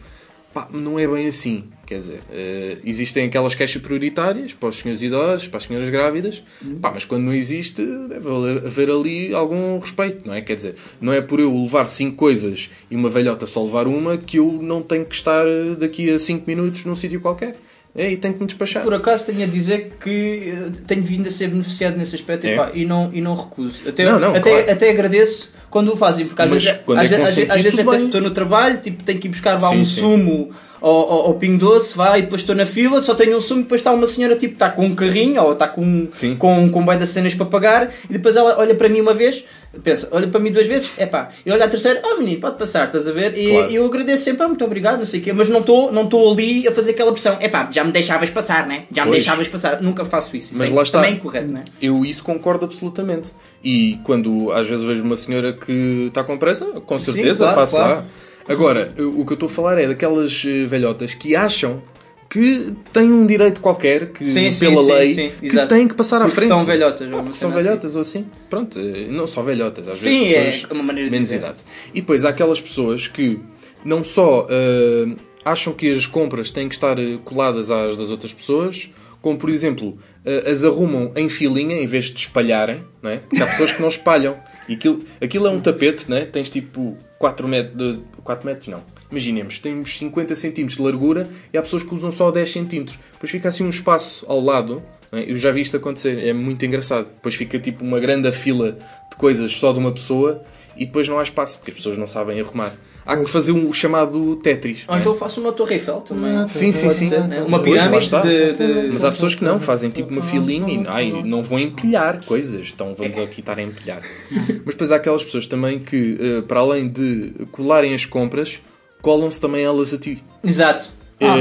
Pá, 0.53 0.69
não 0.71 0.99
é 0.99 1.07
bem 1.07 1.27
assim, 1.27 1.65
quer 1.87 1.97
dizer, 1.97 2.21
ah, 2.31 2.79
existem 2.85 3.25
aquelas 3.25 3.55
queixas 3.55 3.81
prioritárias 3.81 4.53
para 4.53 4.69
os 4.69 4.77
senhores 4.77 5.01
idosos, 5.01 5.49
para 5.49 5.57
as 5.57 5.65
senhoras 5.65 5.89
grávidas, 5.89 6.43
pá, 6.81 6.91
mas 6.93 7.07
quando 7.07 7.23
não 7.23 7.33
existe, 7.33 7.83
deve 8.09 8.29
haver 8.67 8.91
ali 8.91 9.35
algum 9.35 9.79
respeito, 9.79 10.27
não 10.27 10.35
é? 10.35 10.43
Quer 10.43 10.57
dizer, 10.57 10.75
não 11.01 11.11
é 11.13 11.23
por 11.23 11.41
eu 11.41 11.51
levar 11.57 11.87
cinco 11.87 12.17
coisas 12.17 12.69
e 12.91 12.95
uma 12.97 13.09
velhota 13.09 13.47
só 13.47 13.65
levar 13.65 13.87
uma 13.87 14.19
que 14.19 14.39
eu 14.39 14.59
não 14.61 14.83
tenho 14.83 15.07
que 15.07 15.15
estar 15.15 15.47
eh, 15.47 15.75
daqui 15.79 16.11
a 16.11 16.19
cinco 16.19 16.45
minutos 16.47 16.85
num 16.85 16.95
sítio 16.95 17.21
qualquer. 17.21 17.57
É, 17.95 18.11
e 18.11 18.17
tenho 18.17 18.33
que 18.33 18.41
me 18.41 18.47
despachar. 18.47 18.83
Por 18.83 18.95
acaso 18.95 19.27
tenho 19.27 19.43
a 19.43 19.47
dizer 19.47 19.93
que 20.03 20.55
eh, 20.55 20.71
tenho 20.87 21.03
vindo 21.03 21.29
a 21.29 21.31
ser 21.31 21.49
beneficiado 21.49 21.97
nesse 21.97 22.15
aspecto 22.15 22.47
É? 22.47 22.55
epá, 22.55 22.71
e, 22.75 22.85
não, 22.87 23.11
e 23.13 23.21
não 23.21 23.35
recuso. 23.35 23.87
Até, 23.87 24.05
Não, 24.05 24.19
não, 24.19 24.35
até, 24.35 24.51
claro. 24.51 24.71
até 24.73 24.91
agradeço 24.91 25.53
quando 25.73 25.93
o 25.93 25.97
fazem, 25.97 26.27
porque 26.27 26.43
às 26.43 26.51
Mas 26.51 26.63
vezes, 26.65 26.79
às, 26.79 26.89
é 26.99 27.09
vezes- 27.09 27.51
às, 27.51 27.63
vezes 27.63 27.79
até 27.79 28.03
estou 28.05 28.21
no 28.21 28.31
trabalho, 28.31 28.77
tipo, 28.77 29.03
tenho 29.03 29.19
que 29.19 29.27
ir 29.27 29.31
buscar 29.31 29.57
vá, 29.57 29.71
Sim, 29.71 29.81
um 29.81 29.87
sim. 29.87 30.01
sumo 30.03 30.51
ao, 30.83 30.91
ao, 31.13 31.27
ao 31.27 31.35
Pingo 31.35 31.59
Doce, 31.59 31.97
vai, 31.97 32.19
e 32.19 32.23
depois 32.23 32.41
estou 32.43 32.55
na 32.57 32.67
fila, 32.67 33.01
só 33.01 33.15
tenho 33.15 33.37
um 33.37 33.41
sumo 33.41 33.61
e 33.61 33.63
depois 33.63 33.81
está 33.81 33.93
uma 33.93 34.07
senhora 34.07 34.37
tipo, 34.37 34.55
está 34.55 34.69
com 34.71 34.85
um 34.87 34.95
carrinho 34.95 35.43
ou 35.43 35.53
está 35.53 35.69
com, 35.69 36.09
Sim. 36.13 36.37
com, 36.37 36.69
com 36.71 36.81
um 36.81 36.85
bem 36.87 36.99
das 36.99 37.11
cenas 37.11 37.35
para 37.35 37.47
pagar 37.47 37.91
e 38.11 38.13
depois 38.13 38.37
ela 38.37 38.59
olha 38.59 38.75
para 38.75 38.89
mim 38.89 39.01
uma 39.01 39.15
vez, 39.15 39.45
pensa, 39.83 40.09
olha 40.11 40.27
para 40.29 40.41
mim 40.41 40.51
duas 40.51 40.67
vezes, 40.67 40.91
é 40.99 41.07
pá, 41.07 41.29
e 41.47 41.51
olha 41.51 41.65
a 41.65 41.69
terceira, 41.69 42.03
ah 42.05 42.17
menino, 42.19 42.41
pode 42.41 42.57
passar, 42.59 42.87
estás 42.87 43.07
a 43.07 43.13
ver? 43.13 43.37
E 43.39 43.49
Claro. 43.49 43.71
eu 43.73 43.87
agradeço 43.87 44.25
sempre, 44.25 44.43
ah, 44.45 44.49
muito 44.49 44.65
obrigado, 44.65 44.99
não 44.99 45.07
sei 45.07 45.21
o 45.21 45.23
quê, 45.23 45.33
mas 45.33 45.49
não 45.49 45.61
estou 45.61 45.93
não 45.93 46.09
ali 46.31 46.67
a 46.67 46.73
fazer 46.73 46.91
aquela 46.93 47.13
pressão, 47.13 47.37
é 47.41 47.49
pá, 47.49 47.69
já 47.71 47.85
me 47.85 47.93
deixavas 47.93 48.31
passar, 48.31 48.67
né? 48.67 48.85
Já 48.91 49.05
me 49.05 49.11
Pois. 49.13 49.23
deixavas 49.23 49.49
passar, 49.49 49.81
nunca 49.81 50.05
faço 50.05 50.37
isso, 50.37 50.53
isso 50.53 50.59
Mas 50.59 50.71
é 50.71 50.75
lá 50.75 50.83
está. 50.83 50.99
também 51.01 51.15
incorreto, 51.15 51.53
né? 51.53 51.65
Eu 51.81 52.05
isso 52.05 52.23
concordo 52.23 52.65
absolutamente. 52.65 53.31
E 53.63 53.99
quando 54.05 54.51
às 54.53 54.69
vezes 54.69 54.85
vejo 54.85 55.03
uma 55.03 55.17
senhora 55.17 55.53
que 55.53 56.07
está 56.09 56.25
com 56.25 56.37
pressa, 56.37 56.65
com 56.65 56.99
Sim, 56.99 57.13
certeza, 57.13 57.45
claro, 57.45 57.57
passo 57.57 57.77
claro. 57.77 57.95
lá. 57.97 58.05
Agora, 58.49 58.93
o 58.99 59.25
que 59.25 59.33
eu 59.33 59.35
estou 59.35 59.47
a 59.47 59.51
falar 59.51 59.79
é 59.79 59.87
daquelas 59.87 60.43
eh, 60.47 60.67
velhotas 60.67 61.15
que 61.15 61.35
acham 61.37 61.83
que 62.29 62.73
têm 62.93 63.13
um 63.13 63.27
direito 63.27 63.61
qualquer, 63.61 64.11
que 64.11 64.25
Sim, 64.25 64.51
pela 64.59 64.83
sim, 64.83 64.93
lei, 64.93 65.15
sim, 65.15 65.31
que 65.39 65.47
exato. 65.49 65.69
têm 65.75 65.87
que 65.87 65.95
passar 65.95 66.17
à 66.17 66.21
Porque 66.25 66.37
frente. 66.37 66.49
são 66.49 66.63
velhotas, 66.63 67.13
ou 67.13 67.19
Ah, 67.21 67.25
são 67.27 67.33
cena 67.35 67.55
assim. 67.57 67.65
velhotas 67.65 67.95
ou 67.97 68.01
assim. 68.03 68.27
Pronto, 68.49 68.79
eh, 68.79 69.07
não 69.11 69.27
só 69.27 69.43
velhotas, 69.43 69.87
às 69.87 69.99
Sim, 69.99 70.29
vezes 70.29 70.67
é 70.69 70.73
uma 70.73 70.83
maneira 70.83 71.09
de 71.09 71.13
menos 71.13 71.29
dizer. 71.29 71.39
idade. 71.41 71.59
E 71.93 72.01
depois 72.01 72.25
há 72.25 72.31
aquelas 72.31 72.59
pessoas 72.61 73.07
que 73.07 73.39
não 73.85 74.03
só 74.03 74.47
eh, 74.49 75.15
acham 75.45 75.75
que 75.75 75.93
as 75.93 76.07
compras 76.07 76.51
têm 76.51 76.69
que 76.71 76.75
estar 76.75 76.99
eh, 76.99 77.19
coladas 77.23 77.71
às 77.71 77.97
das 77.99 78.11
outras 78.11 78.33
pessoas, 78.33 78.91
como 79.23 79.39
por 79.39 79.49
exemplo 79.49 79.97
eh, 80.25 80.51
as 80.51 80.65
arrumam 80.65 81.13
em 81.15 81.29
filinha 81.29 81.77
em 81.77 81.87
vez 81.87 82.07
de 82.07 82.19
espalharem, 82.19 82.85
não 83.01 83.09
é? 83.09 83.19
Porque 83.19 83.43
há 83.43 83.47
pessoas 83.47 83.73
que 83.73 83.81
não 83.81 83.89
espalham. 83.89 84.37
E 84.69 84.75
aquilo, 84.75 85.03
aquilo 85.21 85.47
é 85.47 85.51
um 85.51 85.61
tapete, 85.61 86.11
não 86.11 86.17
é? 86.17 86.27
Tens 86.27 86.51
tipo 86.51 86.99
4 87.19 87.47
metros, 87.47 87.77
de, 87.77 88.01
4 88.25 88.45
metros 88.45 88.69
não. 88.69 88.83
Imaginemos, 89.11 89.59
temos 89.59 89.97
50 89.97 90.35
centímetros 90.35 90.77
de 90.77 90.83
largura 90.83 91.29
e 91.53 91.57
há 91.57 91.63
pessoas 91.63 91.85
que 91.85 91.95
usam 91.95 92.11
só 92.11 92.31
10 92.31 92.51
centímetros. 92.51 92.99
Depois 93.13 93.31
fica 93.31 93.49
assim 93.49 93.65
um 93.65 93.71
espaço 93.71 94.27
ao 94.29 94.41
lado. 94.41 94.83
é? 95.13 95.31
Eu 95.31 95.37
já 95.37 95.53
vi 95.53 95.61
isto 95.61 95.77
acontecer, 95.77 96.19
é 96.19 96.33
muito 96.33 96.67
engraçado. 96.67 97.07
Depois 97.07 97.35
fica 97.37 97.59
tipo 97.59 97.85
uma 97.85 98.01
grande 98.01 98.31
fila 98.33 98.73
de 99.09 99.17
coisas 99.17 99.57
só 99.57 99.73
de 99.73 99.79
uma 99.79 99.93
pessoa 99.93 100.43
e 100.77 100.85
depois 100.85 101.07
não 101.07 101.19
há 101.19 101.23
espaço, 101.23 101.59
porque 101.59 101.71
as 101.71 101.77
pessoas 101.77 101.97
não 101.97 102.07
sabem 102.07 102.41
arrumar. 102.41 102.75
Há 103.05 103.17
que 103.17 103.27
fazer 103.29 103.53
um, 103.53 103.69
o 103.69 103.73
chamado 103.73 104.37
Tetris. 104.37 104.85
Ou 104.87 104.95
é? 104.95 105.01
então 105.01 105.15
faço 105.15 105.41
uma 105.41 105.53
Torre 105.53 105.75
Eiffel 105.75 106.01
também. 106.03 106.37
Ah, 106.37 106.47
Sim, 106.47 106.71
sim, 106.71 106.89
sim. 106.91 107.11
né? 107.11 107.43
Uma 107.47 107.61
pirâmide 107.61 108.09
de, 108.09 108.53
de- 108.53 108.91
Mas 108.93 109.05
há 109.05 109.11
pessoas 109.11 109.35
que 109.35 109.43
não, 109.45 109.59
fazem 109.59 109.91
tipo 109.91 110.13
uma 110.13 110.23
filinha 110.23 110.73
e 110.83 110.87
ai, 110.87 111.23
não 111.25 111.43
vão 111.43 111.59
empilhar 111.59 112.25
coisas, 112.25 112.71
então 112.73 112.95
vamos 112.97 113.19
aqui 113.19 113.41
estar 113.41 113.59
a 113.59 113.63
empilhar. 113.63 114.03
Mas 114.31 114.75
depois 114.75 114.93
há 114.93 114.97
aquelas 114.97 115.25
pessoas 115.25 115.47
também 115.47 115.81
que, 115.81 116.17
eh, 116.21 116.43
para 116.43 116.61
além 116.61 116.89
de 116.89 117.33
colarem 117.51 117.93
as 117.95 118.07
compras, 118.07 118.61
colam-se 119.01 119.41
também 119.41 119.65
elas 119.65 119.93
a 119.93 119.99
ti. 119.99 120.23
Exato. 120.45 120.89
Ah, 121.21 121.37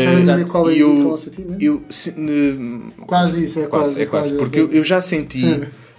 cola 0.47 0.71
e 0.71 0.77
e 0.77 0.79
eu, 0.81 1.03
cola-se 1.05 1.29
a 1.29 1.31
ti 1.31 1.45
eu 1.59 1.81
se- 1.89 2.11
ne- 2.15 2.91
Quase 3.07 3.43
isso, 3.43 3.59
é 3.59 3.65
quase. 3.67 4.01
é 4.01 4.05
quase, 4.05 4.33
quase. 4.33 4.35
porque 4.35 4.59
eu, 4.59 4.71
eu 4.71 4.83
já 4.83 5.01
senti 5.01 5.43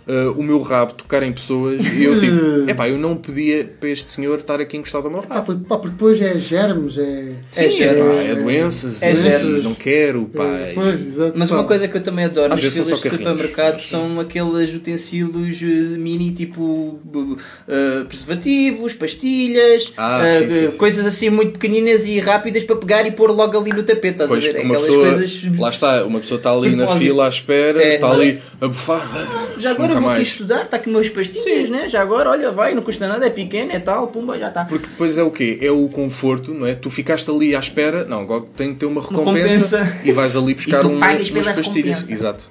eh, 0.06 0.26
o 0.36 0.42
meu 0.42 0.60
rabo 0.62 0.92
tocar 0.94 1.22
em 1.22 1.32
pessoas 1.32 1.80
e 1.94 2.04
eu 2.04 2.18
tipo, 2.18 2.34
epá, 2.70 2.88
eu 2.88 2.98
não 2.98 3.16
pedia 3.16 3.64
para 3.78 3.88
este 3.88 4.08
senhor 4.08 4.38
estar 4.40 4.60
aqui 4.60 4.76
encostado 4.76 5.04
ao 5.06 5.10
meu 5.12 5.22
Pá, 5.22 5.36
rabo. 5.36 5.46
porque, 5.46 5.64
pá, 5.64 5.76
porque 5.78 5.92
depois 5.94 6.20
é 6.20 6.38
germes, 6.38 6.98
é. 6.98 7.32
Sim, 7.50 7.64
é, 7.64 7.68
germes. 7.70 8.02
pá, 8.02 8.22
é 8.22 8.34
doenças, 8.34 9.02
É 9.02 9.10
é 9.10 9.16
germes. 9.16 9.64
não 9.64 9.74
quero, 9.74 10.24
pá. 10.34 10.44
é 10.44 10.72
pois, 10.74 11.06
exato, 11.06 11.32
Mas 11.36 11.48
pá. 11.50 11.56
uma 11.56 11.64
coisa 11.64 11.86
que 11.88 11.96
eu 11.96 12.02
também 12.02 12.24
adoro 12.24 12.52
Às 12.54 12.60
são 12.60 12.70
filas 12.70 12.88
só 12.88 12.96
de 12.96 13.02
carrinhos. 13.02 13.28
supermercados 13.30 13.88
são 13.88 14.20
aqueles 14.20 14.74
utensílios 14.74 15.62
eh, 15.62 15.96
mini 15.98 16.32
tipo 16.32 16.98
eh, 17.68 18.04
preservativos, 18.08 18.94
pastilhas, 18.94 19.92
Ah, 19.96 20.26
sim, 20.28 20.50
sim, 20.50 20.64
eh, 20.66 20.70
sim. 20.70 20.76
coisas 20.76 21.06
assim 21.06 21.30
muito 21.30 21.52
pequeninas 21.52 22.06
e 22.06 22.18
rápidas 22.20 22.64
para 22.64 22.76
pegar 22.76 23.06
e 23.06 23.12
pôr 23.12 23.30
logo 23.30 23.58
ali 23.58 23.70
no 23.70 23.82
tapete, 23.82 24.12
estás 24.22 24.28
Pois, 24.30 24.44
a 24.44 24.48
ver? 24.52 24.58
Aquelas 24.58 24.82
pessoa, 24.86 25.08
coisas. 25.10 25.58
lá 25.58 25.68
está, 25.70 26.04
uma 26.04 26.20
pessoa 26.20 26.38
está 26.38 26.52
ali 26.52 26.74
na 26.76 26.86
fila 26.96 27.26
à 27.26 27.28
espera, 27.28 27.82
É. 27.82 27.94
está 27.94 28.10
ali 28.10 28.38
a 28.60 28.68
bufar. 28.68 29.08
Já 29.58 29.70
agora 29.72 29.91
nunca 29.94 30.00
vou 30.00 30.11
aqui 30.11 30.18
mais. 30.18 30.28
estudar, 30.28 30.62
está 30.64 30.76
aqui 30.76 30.90
umas 30.90 31.09
pastilhas, 31.09 31.70
né? 31.70 31.88
Já 31.88 32.02
agora, 32.02 32.31
olha, 32.31 32.50
vai, 32.50 32.74
não 32.74 32.83
custa 32.83 33.07
nada, 33.09 33.26
é 33.26 33.31
pequeno, 33.31 33.72
é 33.72 33.78
tal, 33.78 34.09
pumba, 34.09 34.38
já 34.38 34.48
está. 34.48 34.64
Porque 34.64 34.87
depois 34.87 35.16
é 35.18 35.22
o 35.22 35.31
quê? 35.31 35.59
É 35.61 35.70
o 35.70 35.88
conforto, 35.88 36.52
não 36.55 36.66
é? 36.66 36.74
Tu 36.74 36.90
ficaste 36.90 37.31
ali 37.31 37.55
à 37.55 37.59
espera, 37.59 38.05
não, 38.05 38.20
agora 38.20 38.44
tem 38.57 38.72
que 38.72 38.81
ter 38.81 38.87
uma 38.87 39.00
recompensa, 39.02 39.76
recompensa. 39.78 40.00
e 40.05 40.12
vais 40.12 40.35
ali 40.37 40.55
buscar 40.55 40.85
uma- 40.87 41.00
pagas 41.07 41.31
umas 41.31 41.48
pastilhas. 41.48 41.94
recompensa. 42.00 42.12
Exato. 42.12 42.50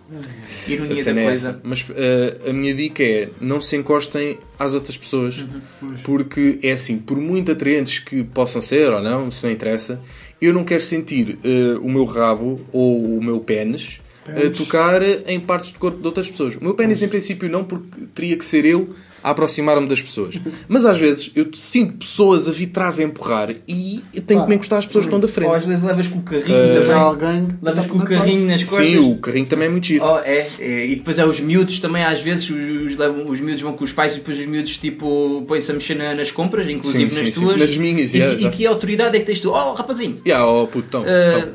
A 0.67 0.71
Ironia 0.71 1.03
da 1.03 1.11
é 1.21 1.23
coisa. 1.25 1.49
essa. 1.49 1.59
Mas 1.63 1.85
eh, 1.95 2.37
a 2.49 2.53
minha 2.53 2.73
dica 2.73 3.03
é 3.03 3.29
não 3.39 3.59
se 3.59 3.75
encostem 3.75 4.37
às 4.59 4.73
outras 4.73 4.97
pessoas, 4.97 5.37
Uhum. 5.81 5.93
porque 6.03 6.59
é 6.61 6.71
assim, 6.71 6.97
por 6.97 7.17
muito 7.17 7.51
atraentes 7.51 7.99
que 7.99 8.23
possam 8.23 8.61
ser 8.61 8.91
ou 8.91 9.01
não, 9.01 9.29
se 9.31 9.43
não 9.45 9.51
interessa, 9.51 9.99
eu 10.41 10.53
não 10.53 10.63
quero 10.63 10.81
sentir 10.81 11.37
eh, 11.43 11.77
o 11.81 11.89
meu 11.89 12.05
rabo 12.05 12.61
ou 12.71 13.17
o 13.17 13.23
meu 13.23 13.39
pênis 13.39 13.99
a 14.27 14.49
tocar 14.55 15.01
em 15.27 15.39
partes 15.39 15.71
do 15.71 15.79
corpo 15.79 15.99
de 15.99 16.05
outras 16.07 16.29
pessoas. 16.29 16.55
O 16.55 16.63
meu 16.63 16.73
pênis, 16.73 17.01
em 17.01 17.07
princípio, 17.07 17.49
não, 17.49 17.63
porque 17.63 18.05
teria 18.13 18.37
que 18.37 18.45
ser 18.45 18.65
eu 18.65 18.89
a 19.23 19.29
aproximar-me 19.29 19.87
das 19.87 20.01
pessoas. 20.01 20.39
Mas 20.67 20.83
às 20.83 20.97
vezes 20.97 21.31
eu 21.35 21.47
sinto 21.53 21.97
pessoas 21.99 22.47
a 22.47 22.51
vir 22.51 22.67
trás 22.67 22.99
a 22.99 23.03
empurrar 23.03 23.53
e 23.67 24.01
tenho 24.25 24.41
que 24.41 24.49
me 24.49 24.55
encostar 24.55 24.79
às 24.79 24.85
pessoas 24.87 25.05
que 25.05 25.13
estão 25.13 25.19
da 25.19 25.25
Ou 25.47 25.53
às 25.53 25.61
frente. 25.63 25.67
vezes 25.69 25.83
levas 25.87 26.07
com 26.07 26.17
o 26.19 26.23
carrinho 26.23 26.47
também. 26.81 26.91
alguém. 26.91 27.47
Levas 27.61 27.85
tá 27.85 27.91
com 27.91 27.99
o 27.99 28.03
carrinho 28.05 28.47
nas 28.47 28.63
costas. 28.63 28.87
Sim, 28.87 28.97
o 28.97 29.17
carrinho 29.17 29.45
também 29.45 29.67
é 29.67 29.69
muito 29.71 29.85
giro. 29.85 30.03
Oh, 30.05 30.17
é, 30.17 30.43
é, 30.59 30.85
e 30.87 30.95
depois 30.95 31.19
é 31.19 31.25
os 31.25 31.39
miúdos 31.39 31.79
também, 31.79 32.03
às 32.03 32.19
vezes 32.21 32.49
os, 32.49 32.91
os 32.93 32.97
levam, 32.97 33.27
os 33.29 33.39
miúdos 33.39 33.61
vão 33.61 33.73
com 33.73 33.83
os 33.83 33.91
pais 33.91 34.13
e 34.13 34.17
depois 34.17 34.39
os 34.39 34.45
miúdos 34.47 34.75
tipo 34.79 35.43
põem-se 35.47 35.69
a 35.69 35.73
mexer 35.75 35.93
na- 35.95 36.15
nas 36.15 36.31
compras, 36.31 36.67
inclusive 36.67 37.11
Sim, 37.11 37.17
nas 37.19 37.27
sim, 37.27 37.33
sim. 37.33 37.41
tuas. 37.41 37.59
Nas 37.59 37.77
minhas, 37.77 38.15
e, 38.15 38.17
já. 38.19 38.33
e 38.33 38.49
que 38.49 38.65
autoridade 38.65 39.15
é 39.17 39.19
que 39.19 39.25
tens 39.27 39.39
tu? 39.39 39.51
Oh, 39.51 39.73
rapazinho! 39.73 40.19
Yeah, 40.25 40.47
oh, 40.47 40.65
puto, 40.65 40.87
então, 40.87 41.03
eh, 41.05 41.37
então. 41.37 41.53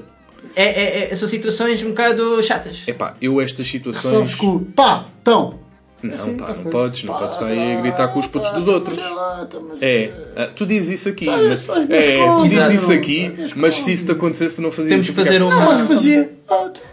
É, 0.57 0.65
é, 0.65 1.09
é- 1.13 1.17
são 1.17 1.29
situações 1.29 1.83
um 1.83 1.91
bocado 1.91 2.43
chatas. 2.43 2.83
Epá, 2.87 3.15
eu 3.21 3.41
estas 3.41 3.67
situações. 3.67 4.35
com 4.35 4.57
o 4.57 4.61
pá, 4.65 5.05
então. 5.23 5.65
Não, 6.03 6.13
Assim, 6.15 6.37
pá, 6.37 6.45
tá 6.45 6.49
não 6.53 6.57
feito. 6.57 6.71
podes, 6.71 7.05
não 7.05 7.15
Pá, 7.15 7.21
podes 7.21 7.35
estar 7.37 7.47
aí 7.47 7.77
a 7.77 7.81
gritar 7.81 8.09
com 8.09 8.19
os 8.21 8.27
putos 8.27 8.51
dos 8.53 8.69
outros. 8.69 8.99
É 8.99 9.09
lá, 9.09 9.47
tá, 9.51 9.59
É, 9.81 10.13
ah, 10.37 10.49
tu 10.55 10.67
dizes 10.67 11.01
isso 11.01 11.09
aqui, 11.09 11.25
Só- 11.25 11.37
mas, 11.39 11.69
é, 11.91 12.27
tu 12.37 12.49
dizes 12.49 12.83
isso 12.83 12.93
aqui, 12.93 13.33
mas 13.57 13.75
se 13.77 13.93
isso 13.93 14.05
te 14.07 14.13
acontecesse, 14.13 14.61
não 14.61 14.71
fazias. 14.71 14.91
Temos 14.91 15.07
que 15.09 15.13
fazer 15.15 15.43
um- 15.43 15.47
uma, 15.47 15.57
Não, 15.57 15.67
mas 15.67 15.81
que 15.81 15.87
fazia. 15.89 16.31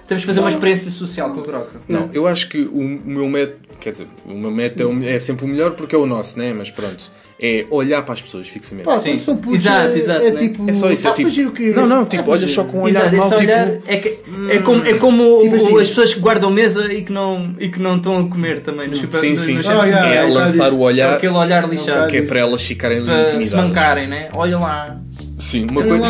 Temos 0.07 0.23
que 0.23 0.27
fazer 0.27 0.39
uma 0.39 0.49
experiência 0.49 0.89
social 0.89 1.29
com 1.31 1.41
a 1.41 1.43
broca. 1.43 1.81
Não, 1.87 2.09
eu 2.13 2.25
acho 2.27 2.47
que 2.47 2.59
o, 2.61 2.79
o 2.79 2.83
meu 3.05 3.27
método, 3.27 3.59
quer 3.79 3.91
dizer, 3.91 4.07
o 4.25 4.33
meu 4.33 4.51
método 4.51 4.83
é, 4.83 4.85
o- 4.85 5.03
é 5.15 5.19
sempre 5.19 5.45
o 5.45 5.47
melhor 5.47 5.71
porque 5.71 5.95
é 5.95 5.97
o 5.97 6.05
nosso, 6.05 6.37
né? 6.39 6.53
Mas 6.53 6.69
pronto, 6.71 7.03
é 7.41 7.65
olhar 7.69 8.01
para 8.03 8.13
as 8.13 8.21
pessoas 8.21 8.47
fixamente. 8.47 8.85
Pá, 8.85 8.97
Sim. 8.97 9.17
são 9.19 9.35
putos, 9.37 9.61
Exato, 9.61 9.95
é, 9.95 9.97
exato, 9.99 10.21
é 10.25 10.31
né? 10.31 10.39
tipo. 10.41 10.69
É 10.69 10.73
só 10.73 10.91
isso, 10.91 11.07
é 11.07 11.11
tipo- 11.11 11.29
fugir 11.29 11.47
o 11.47 11.51
quê? 11.51 11.73
Não, 11.75 11.87
não, 11.87 12.05
tipo, 12.05 12.23
fugir. 12.23 12.37
olha 12.37 12.47
só 12.47 12.63
com 12.63 12.77
um 12.79 12.81
olhar 12.83 13.01
Exato, 13.13 13.15
mau, 13.17 13.29
tipo. 13.29 13.41
olhar 13.41 13.67
é, 13.87 13.97
que, 13.97 14.17
é 14.49 14.57
como, 14.59 14.83
é 14.85 14.93
como 14.97 15.39
Tipo 15.41 15.53
o- 15.53 15.57
assim. 15.57 15.81
as 15.81 15.89
pessoas 15.89 16.13
que 16.13 16.19
guardam 16.19 16.49
mesa 16.51 16.93
e 16.93 17.01
que 17.01 17.11
não, 17.11 17.55
e 17.59 17.69
que 17.69 17.79
não 17.79 17.97
estão 17.97 18.17
a 18.19 18.29
comer 18.29 18.61
também 18.61 18.87
no 18.87 18.95
super, 18.95 19.19
Sim, 19.19 19.31
no- 19.31 19.37
sim. 19.37 19.53
nos 19.55 19.65
centros 19.65 19.83
yeah, 19.85 20.15
é 20.15 20.23
lançar 20.23 20.67
isso. 20.67 20.75
o 20.77 20.81
olhar 20.81 21.13
Aquele 21.15 21.33
olhar 21.33 21.67
lixado. 21.69 22.09
que 22.09 22.17
é 22.17 22.21
para 22.21 22.39
elas 22.39 22.61
ficarem 22.63 23.03
para 23.03 23.41
se 23.43 23.55
mancarem, 23.55 24.07
né? 24.07 24.29
Olha 24.35 24.57
lá. 24.57 24.97
Sim, 25.43 25.67
uma 25.69 25.83
coisa. 25.83 26.03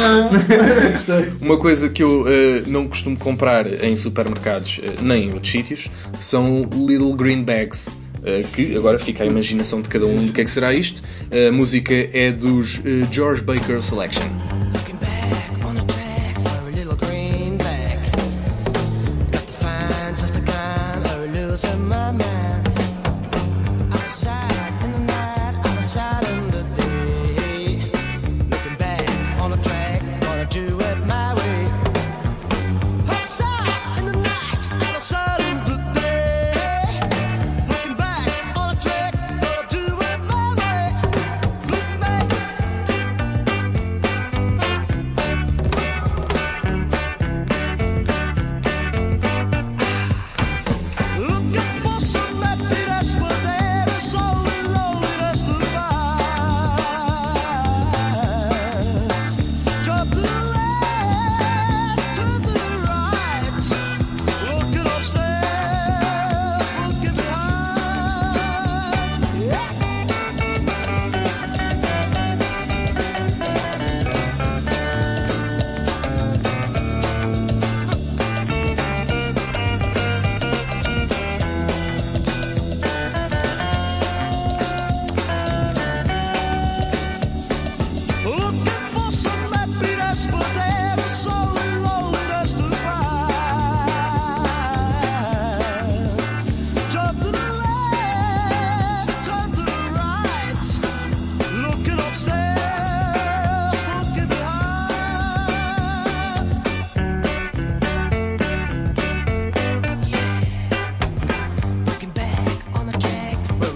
Uma 1.42 1.58
coisa 1.58 1.90
que 1.90 2.04
eu 2.04 2.26
eh, 2.28 2.64
não 2.68 2.88
costumo 2.88 3.18
comprar 3.18 3.66
em 3.84 3.96
supermercados 3.96 4.80
eh, 4.82 5.02
nem 5.02 5.30
em 5.30 5.34
outros 5.34 5.52
sítios 5.52 5.90
são 6.20 6.70
little 6.72 7.14
green 7.16 7.42
bags. 7.44 7.90
eh, 8.24 8.44
que 8.54 8.78
agora 8.78 9.00
fica 9.00 9.24
a 9.24 9.26
imaginação 9.28 9.82
de 9.82 9.90
cada 9.90 10.06
um 10.06 10.16
do 10.24 10.32
que 10.32 10.40
é 10.42 10.46
que 10.46 10.52
será 10.52 10.72
isto. 10.74 11.02
A 11.50 11.52
música 11.52 11.94
é 12.14 12.32
dos 12.32 12.80
George 13.12 13.42
Baker 13.42 13.82
Selection. 13.82 14.30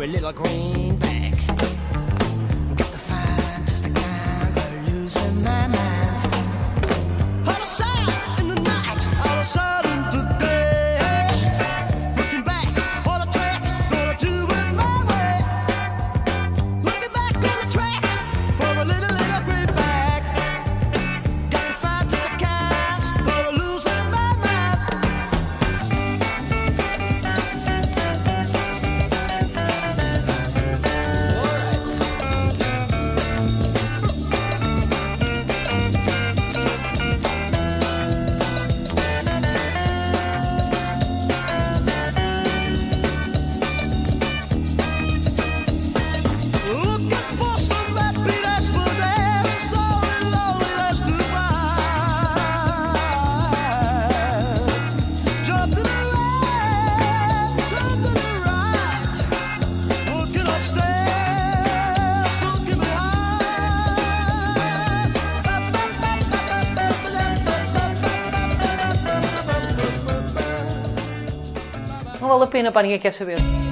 little 0.08 0.32
green. 0.32 1.07
Pena, 72.58 72.72
pá, 72.72 72.82
ninguém 72.82 73.00
quer 73.00 73.14
saber. 73.14 73.67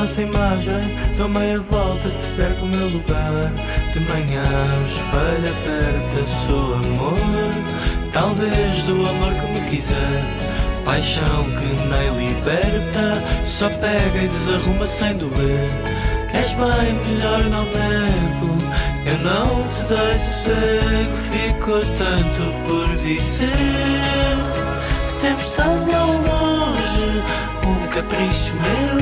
Nossa 0.00 0.22
imagem, 0.22 0.96
dou 1.18 1.28
meia 1.28 1.60
volta 1.60 2.08
se 2.08 2.26
perco 2.28 2.64
o 2.64 2.68
meu 2.68 2.88
lugar. 2.88 3.52
De 3.92 4.00
manhã 4.00 4.42
o 4.80 4.84
espelho 4.84 5.50
aperta, 5.50 6.26
sou 6.46 6.74
amor. 6.74 7.18
Talvez 8.10 8.82
do 8.84 9.06
amor 9.06 9.34
que 9.34 9.46
me 9.52 9.70
quiser. 9.70 10.22
Paixão 10.86 11.44
que 11.44 11.66
nem 11.66 12.28
liberta, 12.28 13.22
só 13.44 13.68
pega 13.68 14.22
e 14.22 14.28
desarruma 14.28 14.86
sem 14.86 15.14
doer. 15.18 15.68
Queres 16.30 16.52
bem, 16.52 16.94
melhor 17.06 17.44
não 17.44 17.64
nego. 17.66 18.58
Eu 19.04 19.18
não 19.18 19.68
te 19.68 19.82
dei 19.84 20.14
sossego, 20.14 21.16
ficou 21.30 21.80
tanto 21.98 22.56
por 22.66 22.96
dizer. 22.96 23.50
Que 25.08 25.20
temos 25.20 25.60
ao 25.60 25.74
longe, 25.74 27.22
capricho 27.90 28.54
meu. 28.54 28.98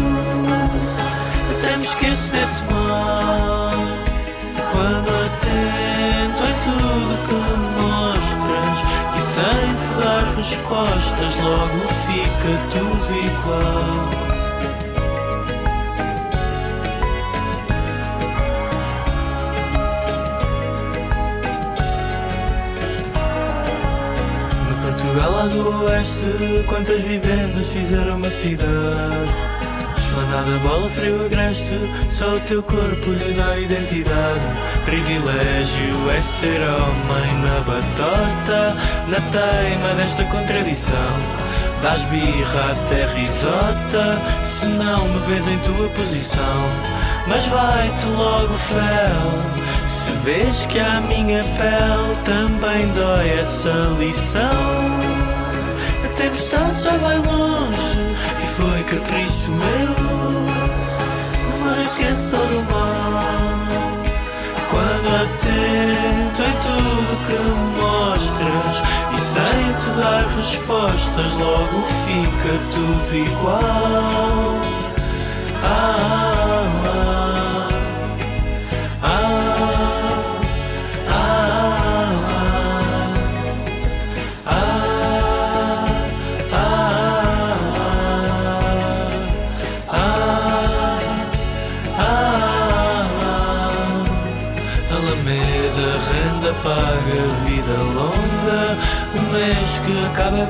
Até 1.57 1.77
me 1.77 1.85
esqueço 1.85 2.33
desse 2.33 2.63
mal. 2.65 3.73
Quando 4.73 5.09
atento 5.27 6.43
em 6.45 6.57
tudo 6.65 7.13
que 7.27 7.35
me 7.35 7.69
mostras 7.83 8.79
e 9.17 9.21
sem 9.21 9.69
te 9.75 9.91
dar 10.01 10.25
respostas, 10.37 11.35
logo 11.45 11.81
fica 12.07 12.53
tudo 12.73 13.11
igual. 13.27 14.08
Lá 25.19 25.49
do 25.49 25.85
Oeste, 25.85 26.65
quantas 26.69 27.03
vivendas 27.03 27.73
fizeram 27.73 28.19
uma 28.19 28.31
cidade? 28.31 28.69
Esplanada, 29.99 30.59
bola, 30.63 30.89
frio, 30.91 31.27
agreste, 31.27 31.77
só 32.09 32.37
o 32.37 32.41
teu 32.41 32.63
corpo 32.63 33.11
lhe 33.11 33.33
dá 33.35 33.59
identidade. 33.59 34.47
Privilégio 34.85 36.11
é 36.17 36.23
ser 36.23 36.61
homem 36.61 37.35
na 37.43 37.61
batota, 37.63 38.77
na 39.09 39.21
teima 39.33 39.93
desta 39.97 40.25
contradição. 40.27 40.95
Dás 41.83 42.05
birra 42.05 42.73
até 42.73 43.07
risota, 43.07 44.21
se 44.45 44.67
não 44.67 45.09
me 45.09 45.19
vês 45.27 45.49
em 45.49 45.59
tua 45.59 45.89
posição. 45.89 46.67
Mas 47.27 47.45
vai-te 47.49 48.07
logo 48.17 48.55
fel, 48.55 49.85
se 49.85 50.13
vês 50.25 50.65
que 50.67 50.79
a 50.79 51.01
minha 51.01 51.43
pele 51.43 52.17
também 52.25 52.87
dói 52.95 53.31
essa 53.31 53.97
lição. 53.99 55.08
Tempestade 56.19 56.83
já 56.83 56.97
vai 56.97 57.17
longe 57.17 58.01
e 58.43 58.47
foi 58.57 58.83
capricho 58.83 59.53
meu. 59.53 59.95
Mas 61.63 61.87
esquece 61.87 62.29
todo 62.29 62.59
o 62.59 62.63
mal. 62.65 63.69
Quando 64.69 65.07
atento 65.15 66.43
em 66.43 66.55
tudo 66.65 67.11
que 67.25 67.39
me 67.39 67.55
mostras 67.81 68.75
e 69.15 69.17
sem 69.17 69.63
te 69.79 69.91
dar 70.01 70.27
respostas, 70.37 71.33
logo 71.35 71.85
fica 72.05 72.53
tudo 72.75 73.15
igual. 73.15 74.78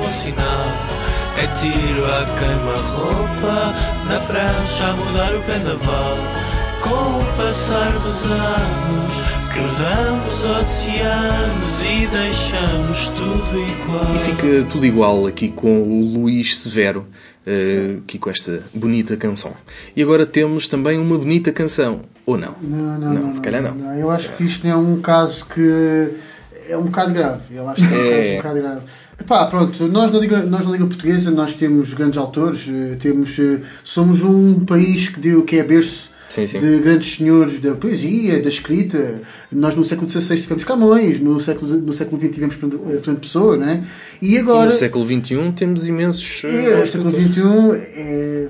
Sinal. 0.09 0.71
É 1.37 1.47
tiro 1.59 2.05
a 2.05 2.25
queima-roupa, 2.37 3.73
na 4.07 4.19
prancha 4.27 4.85
a 4.87 4.93
mudar 4.93 5.33
o 5.35 5.41
vendaval. 5.41 6.17
Com 6.81 7.19
o 7.19 7.25
passar 7.37 7.91
dos 7.99 8.25
anos, 8.25 9.13
cruzamos 9.53 10.43
oceanos 10.43 11.81
e 11.81 12.07
deixamos 12.07 13.07
tudo 13.09 13.59
igual. 13.59 14.15
E 14.15 14.19
fica 14.19 14.65
tudo 14.71 14.85
igual 14.85 15.27
aqui 15.27 15.49
com 15.49 15.81
o 15.83 16.05
Luís 16.13 16.57
Severo, 16.57 17.05
eh, 17.45 17.97
aqui 17.99 18.17
com 18.17 18.29
esta 18.29 18.63
bonita 18.73 19.15
canção. 19.17 19.53
E 19.95 20.01
agora 20.01 20.25
temos 20.25 20.67
também 20.67 20.97
uma 20.97 21.17
bonita 21.17 21.51
canção, 21.51 22.01
ou 22.25 22.37
não? 22.37 22.55
Não, 22.61 22.97
não, 22.97 23.13
não. 23.13 23.33
se 23.33 23.41
calhar 23.41 23.61
não. 23.61 23.93
Eu 23.97 24.09
acho 24.09 24.29
que 24.35 24.43
isto 24.45 24.65
é 24.67 24.75
um 24.75 25.01
caso 25.01 25.45
que 25.47 26.13
é 26.69 26.77
um 26.77 26.83
bocado 26.83 27.13
grave. 27.13 27.41
Eu 27.55 27.67
acho 27.67 27.85
que 27.85 27.93
é 27.93 27.97
um 27.97 28.01
É. 28.01 28.15
caso 28.17 28.31
um 28.31 28.35
bocado 28.37 28.55
grave. 28.61 28.81
Epá, 29.19 29.45
pronto, 29.47 29.87
nós 29.87 30.11
na, 30.11 30.19
Liga, 30.19 30.43
nós 30.43 30.65
na 30.65 30.71
Liga 30.71 30.85
Portuguesa 30.85 31.29
nós 31.29 31.53
temos 31.53 31.93
grandes 31.93 32.17
autores, 32.17 32.61
eh, 32.67 32.95
temos, 32.99 33.37
eh, 33.37 33.59
somos 33.83 34.21
um 34.21 34.63
país 34.65 35.09
que, 35.09 35.19
deu, 35.19 35.43
que 35.43 35.57
é 35.57 35.63
berço 35.63 36.09
Sim, 36.29 36.45
sim. 36.47 36.59
de 36.59 36.79
grandes 36.79 37.15
senhores 37.15 37.59
da 37.59 37.73
poesia, 37.75 38.41
da 38.41 38.49
escrita. 38.49 39.21
Nós 39.51 39.75
no 39.75 39.83
século 39.83 40.09
XVI 40.09 40.37
tivemos 40.39 40.63
Camões, 40.63 41.19
no 41.19 41.39
século, 41.39 41.75
no 41.79 41.91
século 41.91 42.21
XX 42.21 42.31
tivemos 42.33 42.55
Fernando 42.55 42.81
eh, 42.87 43.19
Pessoa, 43.19 43.57
né? 43.57 43.83
E 44.21 44.35
E 44.35 44.37
agora, 44.37 44.69
no 44.71 44.77
século 44.77 45.03
XXI 45.03 45.51
temos 45.55 45.87
imensos. 45.87 46.43
é, 46.45 46.81
o 46.83 46.87
século 46.87 47.11
XXI 47.11 47.41
é, 47.95 48.47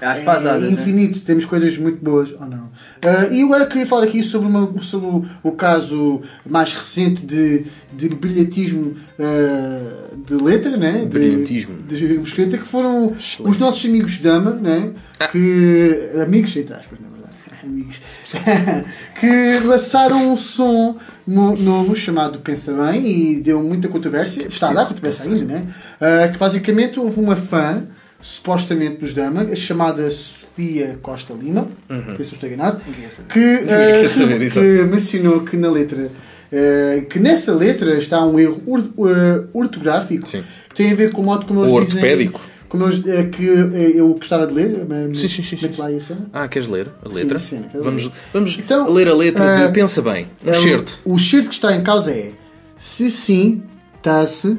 é 0.00 0.20
pasadas, 0.20 0.62
né? 0.64 0.70
infinito, 0.70 1.20
temos 1.20 1.44
coisas 1.44 1.76
muito 1.78 2.04
boas. 2.04 2.32
Oh, 2.38 2.44
não. 2.44 2.70
Ah, 3.02 3.26
e 3.30 3.42
agora 3.42 3.66
queria 3.66 3.86
falar 3.86 4.04
aqui 4.04 4.22
sobre, 4.22 4.48
uma, 4.48 4.72
sobre 4.82 5.06
o, 5.08 5.24
o 5.42 5.52
caso 5.52 6.22
mais 6.48 6.72
recente 6.72 7.24
de, 7.24 7.64
de 7.92 8.08
brilhantismo 8.10 8.94
ah, 9.18 10.14
de 10.26 10.34
letra, 10.42 10.76
né? 10.76 11.00
De- 11.00 11.06
Brilhantismo. 11.18 11.76
De, 11.88 11.96
de 12.08 12.20
escrita, 12.20 12.58
que 12.58 12.66
foram 12.66 13.14
Excelência. 13.18 13.44
os 13.48 13.58
nossos 13.58 13.84
amigos 13.84 14.18
Dama, 14.18 14.50
né? 14.52 14.92
Ah. 15.18 15.28
Que, 15.28 16.12
amigos, 16.22 16.54
entre 16.56 16.74
aspas, 16.74 16.98
na 17.00 17.08
verdade. 17.08 17.16
Amigos. 17.64 18.00
que 19.18 19.58
lançaram 19.66 20.32
um 20.32 20.36
som 20.36 20.96
no- 21.26 21.56
novo 21.56 21.94
chamado 21.96 22.38
Pensa 22.40 22.72
Bem 22.72 23.06
e 23.06 23.40
deu 23.40 23.62
muita 23.62 23.88
controvérsia. 23.88 24.42
Que 24.42 24.48
é 24.48 24.48
Está 24.48 24.70
a 24.70 24.72
dar 24.74 24.86
controvérsia 24.86 25.24
ainda, 25.30 25.44
né? 25.44 25.66
Ah, 26.00 26.28
que 26.28 26.38
basicamente 26.38 27.00
houve 27.00 27.18
uma 27.18 27.34
fã, 27.36 27.82
supostamente 28.26 28.96
dos 28.96 29.14
Dama, 29.14 29.54
chamada 29.54 30.10
Sofia 30.10 30.98
Costa 31.00 31.32
Lima, 31.32 31.68
penso 32.16 32.30
que 32.30 32.34
estou 32.34 32.48
enganado, 32.48 32.80
que, 33.28 33.58
quer 33.66 34.08
saber, 34.08 34.38
que 34.38 34.44
exato. 34.46 34.86
mencionou 34.90 35.40
que 35.42 35.56
na 35.56 35.70
letra. 35.70 36.10
ah, 36.52 37.04
que 37.08 37.20
nessa 37.20 37.54
letra 37.54 37.96
está 37.98 38.24
um 38.26 38.36
erro 38.38 38.60
ah, 38.98 39.44
ortográfico 39.52 40.26
Sim. 40.26 40.42
que 40.68 40.74
tem 40.74 40.90
a 40.90 40.94
ver 40.96 41.12
com 41.12 41.22
o 41.22 41.24
modo 41.24 41.46
como 41.46 41.60
eles 41.60 41.72
O 41.72 41.80
dizem. 41.80 41.94
ortopédico. 41.96 42.40
Como 42.68 42.84
eles, 42.86 43.06
eh, 43.06 43.22
que 43.26 43.44
eu 43.44 44.08
gostava 44.14 44.44
de 44.44 44.52
ler. 44.54 44.84
mas- 44.88 45.20
Sim, 45.20 45.28
sim, 45.28 45.42
sim, 45.44 45.56
sim. 45.56 45.66
mete 45.68 45.78
lá 45.78 45.86
a 45.86 46.00
cena. 46.00 46.26
Ah, 46.32 46.48
queres 46.48 46.68
ler 46.68 46.88
a 47.04 47.08
letra? 47.08 47.38
sim, 47.38 47.62
quero 47.70 47.84
vamos 47.84 48.04
ler. 48.06 48.12
vamos 48.32 48.58
Então, 48.58 48.92
ler 48.92 49.06
a 49.08 49.14
letra 49.14 49.66
de 49.68 49.72
Pensa 49.72 50.02
Bem, 50.02 50.26
um 50.44 50.50
É, 50.50 50.52
certo. 50.52 50.98
O, 51.04 51.14
o 51.14 51.18
certo 51.18 51.48
que 51.48 51.54
está 51.54 51.76
em 51.76 51.82
causa 51.84 52.10
é 52.10 52.32
se 52.76 53.08
sim, 53.08 53.62
está-se, 53.96 54.58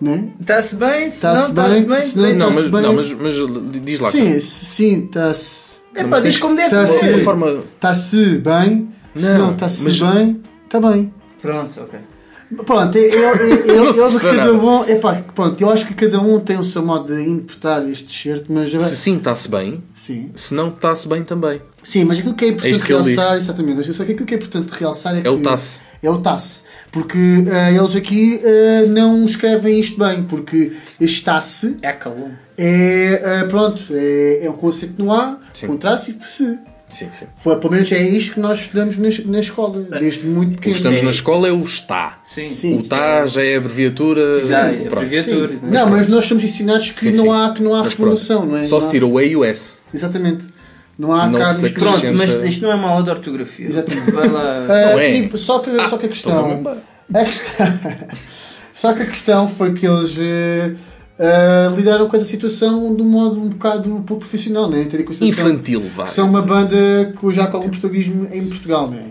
né? 0.00 0.28
Está-se 0.40 0.76
bem, 0.76 1.08
se 1.08 1.24
não 1.24 1.32
Está-se 1.34 1.50
está-se 1.50 1.70
bem, 1.80 1.84
bem. 1.88 2.00
se 2.00 2.16
não- 2.16 2.22
Não, 2.22 2.30
está-se 2.50 2.54
mas, 2.54 2.70
bem. 2.70 2.82
não 2.82 2.92
mas, 2.94 3.12
mas 3.12 3.82
diz 3.84 4.00
lá. 4.00 4.10
Sim, 4.10 4.40
sim, 4.40 5.04
está-se. 5.06 5.68
É 5.94 6.02
Não, 6.02 6.10
pá, 6.10 6.20
diz 6.20 6.36
como 6.38 6.54
deve 6.54 6.66
Está-se 6.68 6.98
ser. 7.00 7.14
de 7.14 7.20
forma- 7.24 7.62
está-se 7.74 8.38
bem, 8.38 8.88
se 9.14 9.24
Não, 9.30 9.38
não 9.38 9.52
está-se 9.52 9.84
mas- 9.84 9.98
bem, 10.00 10.40
está 10.64 10.80
bem. 10.80 11.12
Pronto, 11.42 11.80
ok. 11.80 11.98
Pronto, 12.64 12.96
eu, 12.96 13.10
eu, 13.10 13.36
eu, 13.66 13.76
Não 13.76 13.84
eu, 13.84 13.92
de 13.92 13.98
percebe 14.20 14.36
cada 14.36 14.52
um, 14.54 14.84
epá, 14.88 15.22
pronto, 15.34 15.60
eu 15.60 15.68
acho 15.70 15.86
que 15.86 15.92
cada 15.92 16.18
um 16.18 16.40
tem 16.40 16.58
o 16.58 16.64
seu 16.64 16.82
modo 16.82 17.14
de 17.14 17.22
interpretar 17.28 17.86
este 17.90 18.10
certo, 18.10 18.50
mas 18.50 18.70
Se 18.70 18.96
sim 18.96 19.16
está-se 19.18 19.50
bem, 19.50 19.82
sim. 19.92 20.30
se 20.34 20.54
não 20.54 20.68
está-se 20.68 21.06
bem 21.06 21.22
também. 21.24 21.60
Sim, 21.82 22.04
mas 22.04 22.18
aquilo 22.18 22.34
que 22.34 22.46
é 22.46 22.48
importante 22.48 22.72
isto 22.72 22.86
que 22.86 22.92
ele 22.94 23.02
realçar, 23.02 23.36
exatamente, 23.36 23.76
mas 23.86 23.96
que 23.96 24.02
aquilo 24.02 24.24
que 24.26 24.34
é 24.34 24.36
importante 24.38 24.70
realçar 24.70 25.14
é, 25.14 25.18
É 25.18 25.22
que 25.22 25.28
o 25.28 25.42
TASS. 25.42 25.80
É 26.02 26.10
o 26.10 26.18
TASS. 26.18 26.64
Porque 26.90 27.18
eh, 27.18 27.74
eles 27.76 27.94
aqui 27.94 28.40
eh, 28.42 28.86
não 28.88 29.24
escrevem 29.26 29.78
isto 29.78 29.98
bem, 29.98 30.22
porque 30.22 30.72
este 31.00 31.22
TASS 31.22 31.74
É 31.82 31.92
calor. 31.92 32.30
é, 32.56 33.20
eh, 33.22 33.44
pronto, 33.48 33.82
é, 33.90 34.44
é 34.46 34.50
um 34.50 34.54
conceito 34.54 35.02
no 35.02 35.12
A, 35.12 35.38
Sim. 35.52 35.66
com 35.66 35.76
traço 35.76 36.10
e 36.10 36.14
por 36.14 36.26
se. 36.26 36.58
Sim, 36.90 37.08
sim. 37.12 37.26
Foi, 37.44 37.54
pelo 37.58 37.74
menos 37.74 37.92
é 37.92 38.00
isto 38.00 38.32
que 38.32 38.40
nós 38.40 38.60
estudamos 38.60 38.96
na, 38.96 39.10
na 39.26 39.40
escola, 39.40 39.82
desde 40.00 40.26
muito 40.26 40.48
O 40.48 40.50
que 40.52 40.56
pequeno. 40.56 40.76
estamos 40.76 41.02
na 41.02 41.10
escola 41.10 41.46
é 41.46 41.52
o 41.52 41.60
está. 41.62 42.18
Sim. 42.24 42.48
Sim. 42.48 42.78
O 42.78 42.82
tá 42.82 43.26
já 43.26 43.44
é 43.44 43.56
abreviatura. 43.56 44.34
Já, 44.46 44.72
é 44.72 44.86
abreviatura. 44.86 45.48
Sim. 45.48 45.58
Não, 45.64 45.90
mas 45.90 46.08
nós 46.08 46.24
somos 46.24 46.42
ensinados 46.42 46.90
que 46.90 47.00
Sim, 47.00 47.18
não 47.18 47.24
sim. 47.24 47.30
há, 47.30 47.52
que 47.54 47.62
não 47.62 47.74
há 47.74 47.82
reformulação, 47.82 48.46
não 48.46 48.56
é? 48.56 48.66
Só 48.66 48.76
Não 48.80 48.86
se 48.86 48.90
tira 48.90 49.06
o 49.06 49.20
E 49.20 49.26
e 49.28 49.36
o 49.36 49.44
S. 49.44 49.80
Exatamente. 49.92 50.46
Não 50.98 51.12
há 51.12 51.28
Não 51.28 51.38
mistura- 51.38 51.72
Pronto, 51.72 52.12
mas 52.14 52.32
isto 52.44 52.62
não 52.62 52.72
é 52.72 52.74
uma 52.74 52.88
aula 52.88 53.04
de 53.04 53.10
ortografia. 53.10 53.68
Exatamente. 53.68 54.10
Lá. 54.10 54.66
Ah, 54.68 54.92
Não 54.92 54.98
é? 54.98 55.10
e 55.10 55.38
só 55.38 55.60
que, 55.60 55.70
só 55.88 55.96
que 55.96 56.06
a 56.06 56.08
então 56.08 56.08
questão. 56.08 56.78
a 57.14 57.24
questão 57.24 57.78
só 58.74 58.92
que 58.92 59.02
a 59.02 59.06
questão 59.06 59.48
foi 59.48 59.74
que 59.74 59.86
eles 59.86 60.16
eh, 60.18 60.72
ah, 61.20 61.72
lidaram 61.76 62.08
com 62.08 62.16
essa 62.16 62.24
situação 62.24 62.96
de 62.96 63.02
um 63.02 63.08
modo 63.08 63.40
um 63.40 63.48
bocado 63.48 63.88
pouco 64.06 64.20
profissional, 64.20 64.68
né? 64.68 64.84
Consideração 64.84 65.28
Infantil, 65.28 65.82
vá. 65.94 66.04
São 66.06 66.28
uma 66.28 66.42
banda 66.42 67.12
que 67.18 67.32
já 67.32 67.46
com 67.46 67.58
algum 67.58 67.70
protagonismo 67.70 68.28
em 68.32 68.46
Portugal, 68.48 68.90
né? 68.90 69.04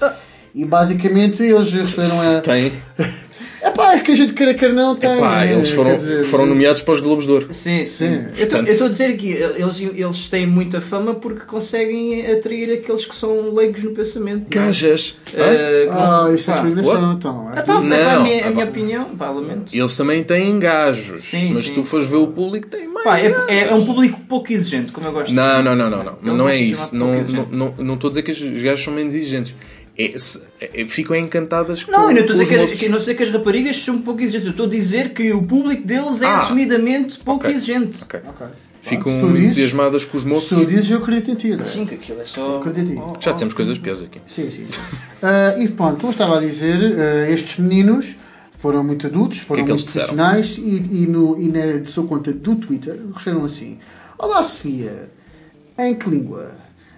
Ah, 0.00 0.14
e 0.54 0.64
basicamente 0.64 1.42
eles 1.42 1.72
receberam 1.72 2.20
a. 2.20 2.40
Tem. 2.40 2.72
É 3.64 3.70
pá, 3.70 3.94
é 3.94 4.00
que 4.00 4.10
a 4.10 4.14
gente 4.14 4.32
queira 4.34 4.52
quer 4.54 4.72
não 4.72 4.96
tem. 4.96 5.16
Epá, 5.18 5.44
né? 5.44 5.52
eles 5.52 5.70
foram, 5.70 5.94
dizer, 5.94 6.24
foram 6.24 6.46
nomeados 6.46 6.82
para 6.82 6.94
os 6.94 7.00
Globos 7.00 7.26
de 7.26 7.32
Ouro. 7.32 7.46
Sim, 7.50 7.84
Sim. 7.84 8.24
Portanto- 8.36 8.66
Eu 8.66 8.72
estou 8.72 8.86
a 8.88 8.90
dizer 8.90 9.16
que 9.16 9.28
eles, 9.28 9.80
eles 9.80 10.28
têm 10.28 10.46
muita 10.48 10.80
fama 10.80 11.14
porque 11.14 11.46
conseguem 11.46 12.26
atrair 12.32 12.72
aqueles 12.72 13.06
que 13.06 13.14
são 13.14 13.54
leigos 13.54 13.84
no 13.84 13.92
pensamento. 13.92 14.46
Gajas. 14.48 15.16
Eh, 15.32 15.86
que 15.88 15.94
não- 15.94 16.26
Ah, 16.26 16.34
isso 16.34 16.50
é 16.50 16.54
pá. 16.54 16.60
discriminação, 16.60 17.12
então. 17.12 17.48
Ah, 17.54 17.62
pá, 17.62 17.74
Não, 17.80 17.88
pá, 17.88 18.14
a 18.14 18.20
minha, 18.20 18.46
a 18.46 18.50
minha 18.50 18.64
opinião, 18.64 19.04
pá, 19.16 19.30
lamento. 19.30 19.72
Eles 19.72 19.96
também 19.96 20.24
têm 20.24 20.58
gajos. 20.58 21.22
Sim, 21.22 21.52
mas 21.54 21.64
sim. 21.66 21.68
se 21.68 21.74
tu 21.74 21.84
fores 21.84 22.08
ver 22.08 22.16
o 22.16 22.26
público, 22.26 22.66
tem 22.66 22.88
mais. 22.88 23.04
Pá, 23.04 23.18
é, 23.20 23.30
gajos. 23.30 23.46
é, 23.48 23.58
é 23.68 23.74
um 23.74 23.86
público 23.86 24.18
pouco 24.28 24.52
exigente, 24.52 24.90
como 24.90 25.06
eu 25.06 25.12
gosto 25.12 25.28
de 25.28 25.34
Não, 25.34 25.48
dizer. 25.48 25.62
não, 25.62 25.76
não, 25.76 25.88
não, 25.90 26.04
não. 26.04 26.18
Eu 26.24 26.36
não 26.36 26.48
é 26.48 26.52
gosto 26.58 26.64
de 26.64 26.70
isso. 26.72 26.94
Não 26.96 27.16
estou 27.20 27.46
não, 27.52 27.74
não 27.78 27.94
estou 27.94 28.08
a 28.08 28.10
dizer 28.10 28.22
que 28.22 28.30
as 28.32 28.38
gajas 28.40 28.82
são 28.82 28.92
menos 28.92 29.14
exigentes. 29.14 29.54
É, 30.14 30.18
se- 30.18 30.40
é- 30.60 30.86
ficam 30.88 31.14
encantadas 31.16 31.84
com, 31.84 31.92
Não, 31.92 32.08
eu 32.10 32.14
não 32.14 32.20
estou 32.22 32.34
a 32.34 32.38
com 32.38 32.42
dizer 32.42 32.44
os 32.44 32.48
que, 32.48 32.54
as, 32.56 32.62
moços. 32.62 32.80
que- 32.80 32.88
não 32.88 32.98
estou 32.98 32.98
a 32.98 33.00
dizer 33.00 33.14
que 33.16 33.22
as 33.22 33.30
raparigas 33.30 33.76
são 33.82 33.94
um 33.96 34.02
pouco 34.02 34.20
exigentes. 34.20 34.46
Eu 34.46 34.50
estou 34.52 34.66
a 34.66 34.68
dizer 34.70 35.12
que 35.14 35.32
o 35.32 35.42
público 35.42 35.86
deles 35.86 36.22
é 36.22 36.26
Ah. 36.26 36.36
assumidamente 36.42 37.18
pouco 37.20 37.44
Ok. 37.44 37.50
exigente. 37.54 38.02
Ok. 38.02 38.20
Ok. 38.28 38.46
Ficam 38.80 39.12
Se 39.12 39.26
dizes- 39.32 39.44
entusiasmadas 39.44 40.04
com 40.04 40.16
os 40.16 40.22
Se 40.24 40.28
moços. 40.28 40.48
tu 40.58 40.66
dizes, 40.66 40.90
eu 40.90 40.98
acredito 40.98 41.30
em 41.30 41.34
ti. 41.36 41.54
né? 41.56 41.64
Sim, 41.64 41.86
que 41.86 41.94
aquilo 41.94 42.20
é 42.20 42.24
só. 42.24 42.58
acredito 42.58 42.90
em 42.90 42.96
ti. 42.96 43.24
Já 43.24 43.30
dissemos 43.32 43.54
coisas 43.54 43.78
piores 43.78 44.02
aqui. 44.02 44.20
Sim, 44.26 44.50
sim, 44.50 44.66
sim. 44.68 44.80
Ah, 45.22 45.54
e 45.56 45.68
pronto, 45.68 45.96
como 45.96 46.08
eu 46.08 46.10
estava 46.10 46.38
a 46.38 46.40
dizer, 46.40 46.96
ah, 46.98 47.30
estes 47.30 47.58
meninos 47.58 48.16
foram 48.58 48.82
muito 48.82 49.06
adultos, 49.06 49.38
foram 49.38 49.64
que 49.64 49.70
é 49.70 49.74
que 49.76 49.80
muito 49.80 49.92
profissionais 49.92 50.58
e, 50.58 50.62
e, 51.02 51.06
no, 51.06 51.40
e 51.40 51.48
na 51.48 51.84
sua 51.84 52.04
conta 52.08 52.32
do 52.32 52.56
Twitter 52.56 52.98
escreveram 53.16 53.44
assim: 53.44 53.78
Olá 54.18 54.42
Sofia, 54.42 55.08
em 55.78 55.94
que 55.94 56.10
língua? 56.10 56.50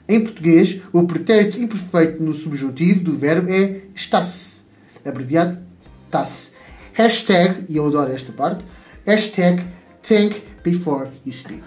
Em 0.08 0.20
português, 0.20 0.80
o 0.92 1.02
pretérito 1.04 1.58
imperfeito 1.60 2.22
no 2.22 2.34
subjuntivo 2.34 3.02
do 3.04 3.16
verbo 3.16 3.50
é 3.50 3.80
está-se, 3.94 4.56
abreviado 5.04 5.58
está-se. 6.06 6.50
Hashtag, 6.92 7.64
e 7.68 7.76
eu 7.76 7.86
adoro 7.86 8.12
esta 8.12 8.30
parte, 8.32 8.64
hashtag 9.06 9.62
think 10.06 10.42
before 10.62 11.08
you 11.26 11.32
speak. 11.32 11.62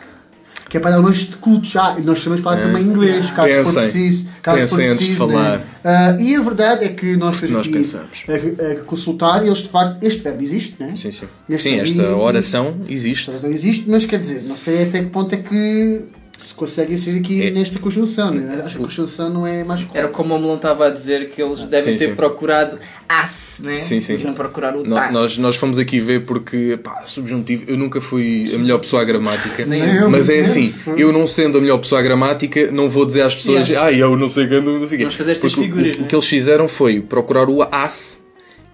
Que 0.70 0.76
é 0.78 0.80
para 0.82 0.92
dar 0.92 1.00
umas 1.00 1.18
de 1.20 1.36
cultos. 1.38 1.74
Ah, 1.78 1.98
nós 2.04 2.22
também 2.22 2.40
falar 2.40 2.60
também 2.62 2.84
inglês, 2.84 3.32
caso 3.32 3.48
for 3.48 3.64
Pensem. 3.64 3.74
preciso. 3.84 4.30
Caso 4.44 4.58
for 4.68 4.78
Pensem 4.78 4.88
antes 4.88 5.00
de 5.08 5.16
preciso, 5.16 5.18
falar. 5.18 5.58
né? 5.60 5.66
Ah, 5.84 6.18
e 6.20 6.36
a 6.36 6.42
verdade 6.42 6.84
é 6.86 6.90
que 6.90 7.16
nós 7.16 7.42
nós 7.42 7.62
aqui 7.62 7.72
pensamos. 7.72 8.10
a, 8.28 8.72
a 8.72 8.76
consultar 8.84 9.44
e 9.46 9.48
eles 9.48 9.60
de 9.60 9.70
facto, 9.70 10.04
este 10.04 10.22
verbo 10.24 10.44
existe, 10.44 10.76
né? 10.78 10.94
Sim, 10.96 11.10
sim. 11.12 11.26
Este 11.50 11.70
Sim, 11.70 11.80
esta 11.80 12.16
oração 12.18 12.68
Esta 12.82 12.92
existe. 12.92 13.30
oração 13.30 13.52
existe, 13.52 13.90
mas 13.90 14.06
quer 14.06 14.20
dizer, 14.20 14.44
não 14.44 14.58
sei 14.58 14.84
até 14.84 15.04
que 15.04 15.10
ponto 15.10 15.34
é 15.34 15.38
que 15.38 16.02
se 16.38 16.54
consegue 16.54 16.96
ser 16.98 17.18
aqui 17.20 17.48
É. 17.48 17.52
nesta 17.52 17.80
conjunção, 17.80 18.32
né? 18.32 18.62
Acho 18.64 18.76
que 18.78 18.82
a 18.82 18.86
conjunção 18.86 19.30
não 19.30 19.46
é 19.48 19.64
mais 19.64 19.86
Era 19.94 20.08
como 20.08 20.36
o 20.36 20.40
Melão 20.40 20.56
estava 20.56 20.88
a 20.88 20.90
dizer 20.90 21.30
que 21.30 21.42
eles 21.42 21.66
devem 21.66 21.94
Sim, 21.98 22.06
ter 22.06 22.10
sim. 22.12 22.16
procurado 22.16 22.80
as, 23.10 23.60
né? 23.64 23.80
Sim, 23.80 24.00
sim. 24.00 24.16
Não 24.26 24.34
procurar 24.34 24.76
o 24.76 24.84
No- 24.84 24.96
tas. 24.96 25.12
Nós, 25.12 25.38
nós 25.38 25.56
fomos 25.56 25.80
aqui 25.80 26.00
ver 26.00 26.26
porque, 26.26 26.80
pá, 26.84 27.02
subjuntivo, 27.06 27.66
eu 27.68 27.76
nunca 27.78 28.00
fui 28.00 28.52
a 28.54 28.58
melhor 28.58 28.80
pessoa 28.80 29.02
à 29.02 29.06
gramática, 29.06 29.66
Nem 29.66 29.82
eu. 29.96 30.10
mas 30.10 30.30
é 30.30 30.40
assim, 30.40 30.74
eu 30.96 31.12
não 31.12 31.26
sendo 31.28 31.58
a 31.58 31.62
melhor 31.62 31.80
pessoa 31.80 32.00
à 32.00 32.04
gramática, 32.04 32.72
não 32.72 32.88
vou 32.88 33.06
dizer 33.06 33.24
às 33.24 33.34
pessoas, 33.36 33.68
Yeah. 33.70 33.88
ah, 33.90 33.92
eu 33.92 34.16
não 34.16 34.28
sei 34.28 34.48
quando, 34.48 34.80
não 34.80 34.88
sei 34.88 34.96
o 34.96 35.00
quê. 35.00 35.04
Vamos 35.06 35.16
fazer 35.16 35.32
estas 35.34 35.54
Porque 35.54 35.70
o- 35.70 35.74
figuras, 35.76 35.98
o, 35.98 36.02
né? 36.02 36.08
que 36.08 36.16
eles 36.16 36.28
fizeram 36.28 36.68
foi 36.68 37.02
procurar 37.02 37.50
o 37.50 37.62
as, 37.64 38.22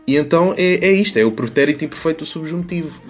e 0.05 0.18
então 0.18 0.53
é, 0.57 0.86
é 0.86 0.91
isto, 0.91 1.18
é 1.18 1.24
o 1.24 1.32
pretérito 1.32 1.86
imperfeito 1.86 2.26
subjuntivo. 2.26 3.01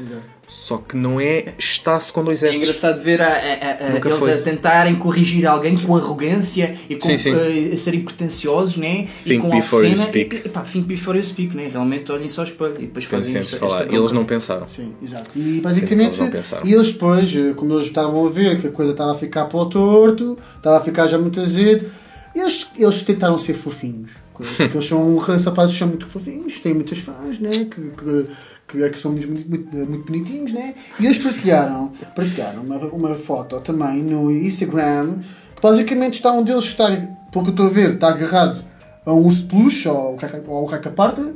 Só 0.48 0.78
que 0.78 0.96
não 0.96 1.20
é 1.20 1.54
está-se 1.58 2.14
com 2.14 2.24
dois 2.24 2.44
É 2.44 2.50
S. 2.50 2.58
engraçado 2.60 3.02
ver 3.02 3.22
a- 3.22 3.26
a- 3.28 3.30
a- 3.30 3.98
eles 3.98 4.14
foi. 4.20 4.34
a 4.34 4.38
tentarem 4.42 4.94
corrigir 4.96 5.48
alguém 5.48 5.76
com 5.76 5.96
arrogância 5.96 6.76
e 6.88 6.96
com 6.96 7.08
Sim, 7.08 7.18
sim. 7.18 7.32
eh, 7.34 7.74
a 7.74 7.78
serem 7.78 8.02
pretenciosos, 8.02 8.78
né? 8.78 9.08
e 9.26 9.30
Think 9.30 9.40
com 9.42 9.50
before 9.50 9.88
you 9.90 9.98
speak. 9.98 10.36
E, 10.36 10.40
e, 10.46 10.50
pá, 10.50 10.62
think 10.62 10.86
before 10.86 11.18
you 11.18 11.24
speak, 11.26 11.56
né? 11.56 11.70
Realmente 11.72 12.12
olhem 12.12 12.30
só 12.30 12.42
ao 12.42 12.48
espelho 12.48 12.76
e 12.78 12.82
depois 12.86 13.06
fazem 13.06 13.42
esta, 13.42 13.58
falar. 13.58 13.84
esta 13.84 13.96
Eles 13.96 14.12
não 14.12 14.26
pensaram. 14.26 14.68
Sim, 14.68 14.94
exato. 15.02 15.32
E 15.36 15.60
basicamente, 15.62 16.08
eles 16.10 16.20
não 16.20 16.30
pensaram. 16.30 16.68
e 16.68 16.74
eles 16.74 16.92
depois, 16.92 17.36
eh, 17.36 17.54
como 17.56 17.74
eles 17.74 17.88
estavam 17.88 18.28
a 18.28 18.30
ver 18.30 18.62
que 18.62 18.68
a 18.68 18.72
coisa 18.72 18.92
estava 18.92 19.14
a 19.14 19.16
ficar 19.16 19.46
para 19.46 19.58
o 19.60 19.66
torto, 19.66 20.38
estava 20.58 20.78
a 20.78 20.82
ficar 20.82 21.08
já 21.08 21.18
muito 21.18 21.40
azedo, 21.42 21.90
eles, 22.36 22.68
eles 22.78 23.02
tentaram 23.02 23.38
ser 23.40 23.54
fofinhos. 23.54 24.12
Eles 24.60 24.88
são 24.88 25.18
rapazes 25.18 25.74
que 25.74 25.80
são 25.80 25.88
muito 25.88 26.08
fofinhos, 26.08 26.60
têm 26.60 26.74
muitas 26.74 26.98
fãs, 27.00 27.40
né? 27.40 27.52
que, 27.52 27.66
que, 27.68 28.28
que, 28.68 28.90
que 28.90 29.00
são 29.00 29.12
muito, 29.12 29.30
muito, 29.30 29.76
muito, 29.76 30.06
bonitinhos, 30.06 30.54
né? 30.54 30.76
e 31.00 31.06
eles 31.06 31.18
partilharam, 31.20 31.92
partilharam 32.16 32.64
uma, 32.64 32.78
uma 32.78 33.16
foto 33.16 33.60
também 33.60 34.02
no 34.02 34.32
Instagram, 34.32 35.20
que 35.56 35.62
basicamente 35.62 36.16
está 36.16 36.32
um 36.32 36.44
deles 36.44 36.66
está, 36.66 36.88
pelo 37.32 37.44
que 37.44 37.50
eu 37.50 37.52
estou 37.52 37.66
a 37.68 37.70
ver, 37.70 37.94
está 37.94 38.10
agarrado 38.10 38.64
a 39.06 39.14
um 39.14 39.26
urso 39.26 39.46
peluche 39.46 39.88
ou 39.88 40.18
ao, 40.48 40.66
raca-parta, 40.66 41.34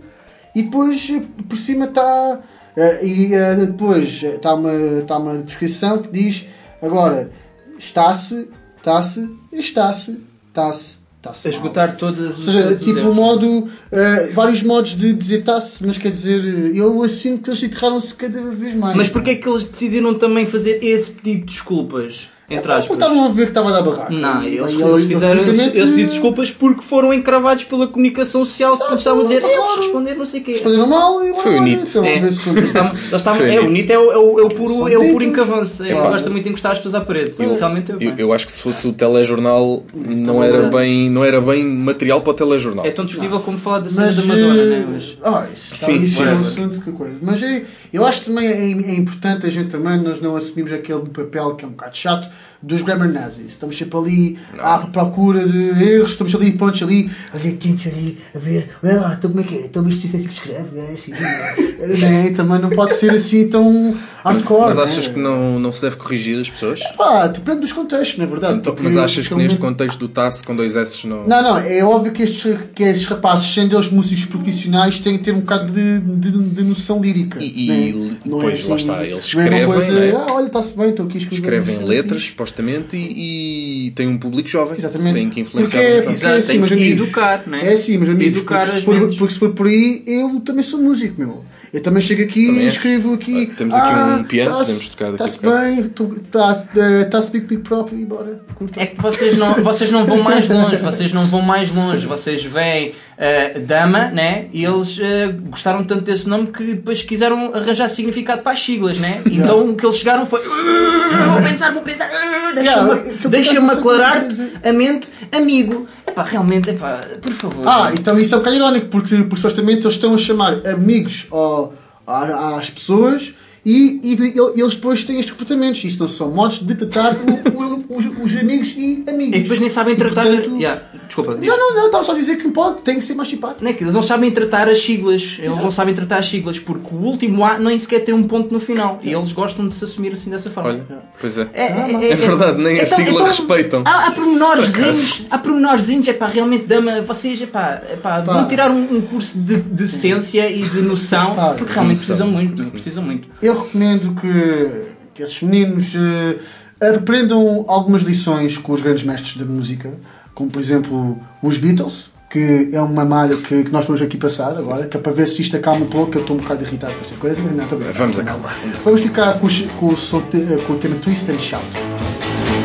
e 0.56 0.64
depois 0.64 1.12
por 1.48 1.58
cima 1.58 1.86
está. 1.86 2.40
eh, 2.76 3.06
e 3.06 3.34
eh, 3.34 3.56
depois 3.56 4.24
está 4.24 4.56
uma, 4.56 4.74
está 4.74 5.18
uma 5.18 5.38
descrição 5.38 6.02
que 6.02 6.10
diz 6.10 6.46
agora 6.82 7.30
está-se, 7.78 8.50
está-se, 8.78 9.30
está-se, 9.52 10.20
está-se, 10.48 10.97
está-se. 11.18 11.50
Esgotar 11.50 11.98
todas 11.98 12.36
Ou 12.38 12.40
os. 12.40 12.46
seja, 12.46 12.62
todos 12.64 12.82
os 12.82 12.88
tipo 12.88 13.00
erros. 13.00 13.16
modo, 13.16 13.70
eh, 13.92 14.30
vários 14.34 14.64
modos 14.64 14.92
de 14.96 15.14
dizer 15.14 15.40
está-se, 15.40 15.86
mas 15.86 15.98
quer 15.98 16.12
dizer, 16.12 16.76
eu 16.76 17.02
assim 17.04 17.38
que 17.38 17.50
eles 17.50 17.62
enterraram-se 17.64 18.14
cada 18.14 18.42
vez 18.52 18.76
mais. 18.76 18.96
Mas 18.96 19.10
porquê 19.10 19.32
é 19.32 19.36
que 19.36 19.48
eles 19.48 19.66
decidiram 19.66 20.14
também 20.14 20.46
fazer 20.46 20.84
esse 20.84 21.12
pedido 21.12 21.40
de 21.42 21.46
desculpas? 21.54 22.30
Entre 22.50 22.62
Porque 22.62 22.80
aspas. 22.80 22.98
estavam 22.98 23.26
a 23.26 23.28
ver 23.28 23.44
que 23.44 23.50
estava 23.50 23.68
a 23.70 23.72
dar 23.74 23.82
barraco. 23.82 24.14
Não, 24.14 24.42
E 24.42 24.58
eles, 24.58 24.74
aí, 24.74 24.82
eles 24.82 25.06
fizeram 25.06 25.44
basicamente, 25.44 25.74
pedido 25.74 25.96
de 25.98 26.06
desculpas 26.06 26.50
porque 26.50 26.82
foram 26.82 27.14
encravados 27.14 27.66
pela 27.66 27.88
comunicação 27.88 28.46
social 28.46 28.78
que 28.78 28.86
começavam 28.86 29.20
a 29.20 29.24
dizer 29.24 29.42
claro. 29.42 29.56
eles 29.58 29.76
responder 29.76 30.16
não 30.16 30.26
sei 30.26 30.40
o 30.40 30.44
quê. 30.46 30.52
Responderam 30.54 30.88
mal 30.88 31.24
e 31.26 31.34
Foi 31.34 31.58
o 31.58 31.62
NIT. 31.62 31.90
então, 31.90 32.06
É, 32.06 32.18
a 32.18 32.22
ver 32.22 32.32
se- 32.32 32.50
eles 32.50 32.64
estavam- 32.64 32.92
eles 32.92 33.14
estavam- 33.14 33.40
Foi 33.42 33.54
é, 33.54 33.60
o. 33.60 33.70
NIT 33.70 33.92
é 33.92 34.00
o, 34.00 34.12
é 34.14 34.18
o, 34.18 34.40
é 34.40 34.44
o 34.44 34.50
puro, 34.50 34.88
é 34.88 34.98
o 34.98 35.12
puro 35.12 35.24
encavanço. 35.26 35.84
É, 35.84 35.92
Claro. 35.92 36.10
gosta 36.12 36.30
muito 36.30 36.44
de 36.46 36.50
encostar 36.50 36.72
as 36.72 36.78
pessoas 36.78 36.96
à 36.96 37.02
parede. 37.02 37.34
Realmente 37.38 37.92
é 37.92 37.96
Eu, 38.00 38.16
eu 38.18 38.32
acho 38.34 38.46
que 38.46 38.52
se 38.54 38.62
fosse 38.62 38.88
o 38.88 38.94
telejornal 38.94 39.84
não 39.94 40.42
era, 40.42 40.62
bem, 40.70 41.10
não 41.10 41.26
era 41.26 41.42
bem 41.42 41.66
material 41.66 42.22
para 42.22 42.32
o 42.32 42.34
telejornal. 42.34 42.86
É 42.86 42.92
tão 42.92 43.04
discutível 43.06 43.42
como 43.42 43.58
falar 43.58 43.80
da 43.80 43.90
cena 43.90 44.10
da 44.14 44.24
Madonna, 44.24 44.62
eh, 44.62 44.66
né? 44.68 44.88
Mas, 44.94 45.18
Ah, 45.22 45.46
isso, 45.54 45.76
Sim, 45.76 46.24
é 46.24 46.62
um 46.64 46.80
que 46.80 46.92
coisa. 46.94 47.16
Mas 47.22 47.44
é, 47.44 47.64
eu 47.92 48.06
acho 48.06 48.26
também 48.26 48.48
é, 48.48 48.72
é 48.72 48.96
importante 48.96 49.46
a 49.46 49.50
gente 49.50 49.70
também, 49.70 49.98
nós 49.98 50.22
não 50.22 50.36
assumimos 50.36 50.72
aquele 50.74 51.10
papel 51.10 51.56
que 51.56 51.66
é 51.66 51.68
um 51.68 51.72
bocado 51.72 51.96
chato 51.96 52.30
dos 52.62 52.82
grammar 52.82 53.10
nazis. 53.12 53.48
Estamos 53.48 53.78
sempre 53.78 53.98
ali 53.98 54.40
à 54.60 54.80
procura 54.80 55.48
de 55.48 55.84
erros, 55.84 56.12
estamos 56.12 56.34
ali 56.36 56.52
prontos 56.54 56.82
ali, 56.84 57.10
ali 57.34 57.50
atentos 57.50 57.88
ali, 57.88 58.18
a 58.36 58.40
ver, 58.40 58.70
olha 58.84 59.02
lá, 59.02 59.16
então 59.18 59.30
como 59.30 59.42
é 59.42 59.46
que 59.46 59.56
é? 59.56 59.66
Então 59.66 59.88
isto 59.88 60.06
é 60.06 60.10
assim 60.18 60.28
que 60.28 60.34
escreve, 60.34 60.80
é 60.80 60.92
assim. 60.94 61.12
né? 61.12 62.32
Também 62.36 62.60
não 62.60 62.70
pode 62.70 62.96
ser 62.96 63.12
assim 63.12 63.48
tão 63.48 63.96
hardcore. 64.24 64.62
Mas 64.68 64.78
né? 64.78 64.84
achas 64.84 65.08
que 65.08 65.20
não, 65.20 65.60
não 65.60 65.72
se 65.72 65.82
deve 65.82 65.96
corrigir 65.96 66.40
as 66.40 66.50
pessoas? 66.50 66.82
Pá, 66.98 67.28
depende 67.28 67.62
dos 67.62 67.74
contextos, 67.74 68.18
na 68.18 68.26
verdade. 68.26 68.58
Então, 68.60 68.76
mas 68.80 68.98
achas 68.98 69.28
que 69.28 69.36
neste 69.36 69.58
contexto 69.58 69.98
do 69.98 70.08
TAS 70.08 70.42
com 70.42 70.56
dois 70.56 70.76
S 70.76 71.08
não. 71.08 71.28
Não, 71.28 71.42
não, 71.42 71.58
é 71.58 71.84
óbvio 71.84 72.12
que 72.12 72.24
estes, 72.24 72.58
que 72.74 72.84
estes 72.84 73.06
rapazes, 73.08 73.54
sendo 73.54 73.76
eles 73.78 73.90
músicos 73.90 74.26
profissionais, 74.26 75.00
têm 75.00 75.18
que 75.18 75.24
ter 75.26 75.32
um 75.32 75.40
bocado 75.40 75.72
de, 75.72 76.00
de, 76.00 76.32
de 76.32 76.64
noção 76.64 77.02
lírica. 77.02 77.42
E- 77.42 77.68
né? 77.68 77.76
e- 77.90 78.18
Não 78.26 78.40
pois, 78.40 78.68
lá 78.68 78.76
está, 78.76 79.04
eles 79.06 79.10
não 79.34 79.42
é 79.42 79.46
escrevem, 79.46 79.66
coisa, 79.66 79.92
né? 79.92 80.12
ah, 80.16 80.34
olha, 80.34 80.48
está-se 80.48 80.78
bem, 80.78 80.90
estou 80.90 81.06
aqui 81.06 81.18
a 81.18 81.22
escrever. 81.22 81.42
Escrevem 81.42 81.86
letras, 81.86 82.30
fixe." 82.64 82.78
supostamente, 82.78 82.98
e, 82.98 83.88
e 83.88 83.92
têm 83.92 84.08
um 84.08 84.18
público 84.18 84.48
jovem. 84.50 84.78
Exatamente. 84.78 85.14
Têm 85.14 85.30
que 85.30 85.42
influenciar 85.42 85.80
Porque- 85.82 85.94
muito 85.96 86.06
porque 86.20 86.26
é 86.26 86.30
assim, 86.38 86.48
tem 86.48 86.62
que 86.64 86.74
amigos. 86.74 86.92
educar, 87.04 87.44
né? 87.48 87.62
É 87.64 87.74
assim, 87.74 87.98
meus 87.98 88.10
amigos. 88.10 88.38
Educar 88.38 88.66
porque, 88.66 88.80
se 88.80 88.86
for, 88.86 89.00
mentes. 89.00 89.18
porque 89.18 89.34
se 89.34 89.40
for 89.40 89.50
por 89.52 89.68
aí, 89.68 90.04
eu 90.08 90.40
também 90.42 90.64
sou 90.64 90.80
músico, 90.82 91.16
meu. 91.20 91.44
Eu 91.74 91.82
também 91.82 92.02
chego 92.02 92.24
aqui 92.24 92.48
Também 92.48 92.64
e 92.64 92.68
escrevo 92.68 93.14
aqui. 93.14 93.50
Ah, 93.52 93.56
temos 93.58 93.76
aqui 93.76 93.86
ah, 93.90 94.18
um 94.20 94.24
piano, 94.24 94.52
tá-se- 94.52 94.72
podemos 94.72 94.90
tocar 94.90 95.12
daqui 95.12 95.24
Está-se 95.26 95.46
bem, 95.76 97.02
está-se 97.02 97.32
big, 97.32 97.46
big 97.46 97.62
próprio 97.62 98.00
e 98.00 98.06
bora. 98.06 98.42
curta. 98.56 98.82
É 98.82 98.86
que 98.86 99.02
vocês 99.02 99.38
não, 99.38 99.54
vocês 99.56 99.92
não 99.92 100.06
vão 100.06 100.22
mais 100.24 100.48
longe, 100.48 100.78
vocês 100.78 101.12
não 101.12 101.26
vão 101.28 101.42
mais 101.42 101.70
longe, 101.70 102.06
vocês 102.06 102.42
veem 102.44 102.94
eh, 103.18 103.60
Dama, 103.60 104.10
né? 104.12 104.48
E 104.54 104.64
eles 104.64 105.00
eh, 105.02 105.28
gostaram 105.50 105.84
tanto 105.84 106.02
desse 106.02 106.28
nome 106.30 106.48
que 106.48 106.64
depois 106.64 107.02
quiseram 107.02 107.52
arranjar 107.54 107.90
significado 107.90 108.42
para 108.44 108.52
as 108.52 108.64
siglas, 108.64 109.00
né? 109.00 109.22
Então 109.26 109.70
o 109.70 109.76
que 109.76 109.86
eles 109.86 109.98
chegaram 109.98 110.26
foi 110.26 110.40
"Uh, 110.42 111.32
vou 111.32 111.42
pensar, 111.42 111.74
vou 111.74 111.82
pensar, 111.82 112.08
uh, 112.08 112.54
deixa-me 112.54 112.90
Yeah, 112.90 113.30
deixa 113.30 113.72
aclarar-te 113.72 114.36
sei 114.36 114.52
a 114.64 114.72
mente, 114.72 115.08
amigo. 115.32 115.88
Epá, 116.06 116.24
realmente, 116.24 116.70
epá, 116.70 117.02
por 117.22 117.34
favor. 117.34 117.64
Ah, 117.68 117.92
então 117.94 118.18
isso 118.20 118.34
é 118.34 118.38
um 118.38 118.42
bocado 118.42 118.56
irónico, 118.56 118.88
porque, 118.88 119.16
porque 119.18 119.38
supostamente 119.38 119.82
eles 119.82 119.96
estão 119.96 120.14
a 120.14 120.18
chamar 120.18 120.60
amigos 120.68 121.28
ao, 121.32 121.74
às 122.06 122.70
pessoas 122.70 123.34
e, 123.70 124.00
e 124.04 124.14
e 124.58 124.62
eles 124.62 124.76
depois 124.76 125.04
têm 125.04 125.20
estes 125.20 125.32
comportamentos. 125.34 125.84
Isso 125.84 126.00
não 126.00 126.08
são 126.08 126.32
modos 126.32 126.60
de 126.60 126.74
tratar 126.76 127.16
o- 127.16 127.86
o- 127.94 127.98
os, 127.98 128.06
os 128.24 128.36
amigos 128.40 128.74
e 128.78 129.04
amigos. 129.08 129.38
E 129.38 129.42
depois 129.42 129.60
nem 129.60 129.70
sabem 129.70 129.94
E, 129.94 129.98
tratar. 129.98 130.26
portanto- 130.26 130.56
Yeah, 130.56 130.82
Desculpa, 131.08 131.36
diz. 131.36 131.48
Não, 131.48 131.58
não, 131.58 131.76
não, 131.76 131.86
estava 131.88 132.04
só 132.04 132.12
a 132.12 132.16
dizer 132.16 132.38
que 132.38 132.50
pode, 132.52 132.82
tem 132.82 132.96
que 133.00 133.06
ser 133.06 133.16
mais 133.16 133.30
simpático. 133.30 133.64
Não 133.64 133.72
é 133.72 133.74
que 133.74 133.84
eles 133.84 133.94
não 133.94 134.04
sabem 134.04 134.30
tratar 134.32 134.70
as 134.70 134.82
siglas. 134.82 135.38
Eles 135.40 135.58
não 135.58 135.72
sabem 135.72 135.94
tratar 135.96 136.18
as 136.20 136.28
siglas 136.28 136.60
porque 136.60 136.94
o 136.94 136.98
último 136.98 137.44
A 137.46 137.58
nem 137.60 137.78
sequer 137.80 138.04
tem 138.04 138.14
um 138.14 138.24
ponto 138.24 138.54
no 138.54 138.60
final. 138.60 139.00
E 139.04 139.12
eles 139.14 139.32
gostam 139.34 139.68
de 139.68 139.76
se 139.76 139.84
assumir 139.84 140.14
assim 140.14 140.30
dessa 140.30 140.50
forma. 140.50 140.70
Olha, 140.70 140.86
pois 141.20 141.38
é. 141.38 141.48
É, 141.54 142.12
É 142.12 142.16
verdade, 142.16 142.62
nem 142.62 142.80
a 142.80 142.86
sigla 142.86 143.26
respeitam. 143.28 143.84
Há, 143.86 144.08
há 144.08 144.12
Por 144.12 144.24
pormenorzinhos, 144.26 145.24
há 145.30 145.38
pormenorzinhos, 145.38 146.08
é 146.08 146.14
pá, 146.14 146.28
realmente 146.28 146.66
dama, 146.66 147.02
vocês, 147.02 147.42
é 147.42 147.46
pá, 147.46 147.82
é 147.90 147.96
pá, 147.96 148.22
Pá. 148.22 148.34
vão 148.34 148.48
tirar 148.48 148.70
um, 148.72 148.98
um 148.98 149.02
curso 149.02 149.38
de 149.38 149.58
decência 149.58 150.50
e 150.50 150.62
de 150.62 150.82
noção, 150.82 151.36
Pá, 151.36 151.54
porque 151.54 151.74
realmente 151.74 152.00
noção. 152.00 152.16
precisam 152.16 152.28
muito, 152.32 152.72
precisam 152.72 153.04
muito. 153.04 153.28
Eu 153.42 153.56
recomendo 153.64 154.16
que, 154.20 154.92
que 155.14 155.24
esses 155.24 155.42
meninos 155.42 155.88
eh, 155.96 156.90
aprendam 156.96 157.66
algumas 157.68 158.02
lições 158.04 158.58
com 158.58 158.74
os 158.74 158.82
grandes 158.82 159.04
mestres 159.04 159.38
da 159.38 159.46
música, 159.46 159.94
como 160.34 160.50
por 160.50 160.62
exemplo 160.62 161.20
os 161.42 161.58
Beatles, 161.58 162.10
que 162.30 162.70
é 162.74 162.82
uma 162.82 163.06
malha 163.06 163.36
que, 163.38 163.64
que 163.64 163.72
nós 163.72 163.86
vamos 163.86 164.02
aqui 164.02 164.18
passar 164.18 164.58
agora, 164.58 164.86
que 164.86 164.98
é 164.98 165.00
para 165.00 165.12
ver 165.14 165.28
se 165.28 165.42
isto 165.42 165.56
acalma 165.56 165.86
um 165.86 165.90
pouco, 165.90 166.12
que 166.12 166.18
eu 166.18 166.22
estou 166.22 166.36
um 166.36 166.40
bocado 166.40 166.64
irritado 166.64 166.94
com 166.94 167.02
esta 167.06 167.16
coisa, 167.16 167.42
mas 167.42 167.54
não, 167.56 167.64
está 167.64 167.76
bem. 167.76 167.92
Vamos 167.94 168.20
acalmar. 168.20 168.56
Vamos 168.84 169.02
ficar 169.02 169.40
com, 169.40 169.48
os- 169.48 169.62
com, 169.80 169.88
o, 169.88 170.62
com 170.66 170.74
o 170.74 170.78
tema 170.78 170.96
Twist 170.98 171.32
and 171.32 171.40
Shout. 171.40 171.64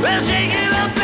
Well, 0.02 1.01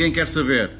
ninguém 0.00 0.12
quer 0.12 0.26
saber. 0.26 0.79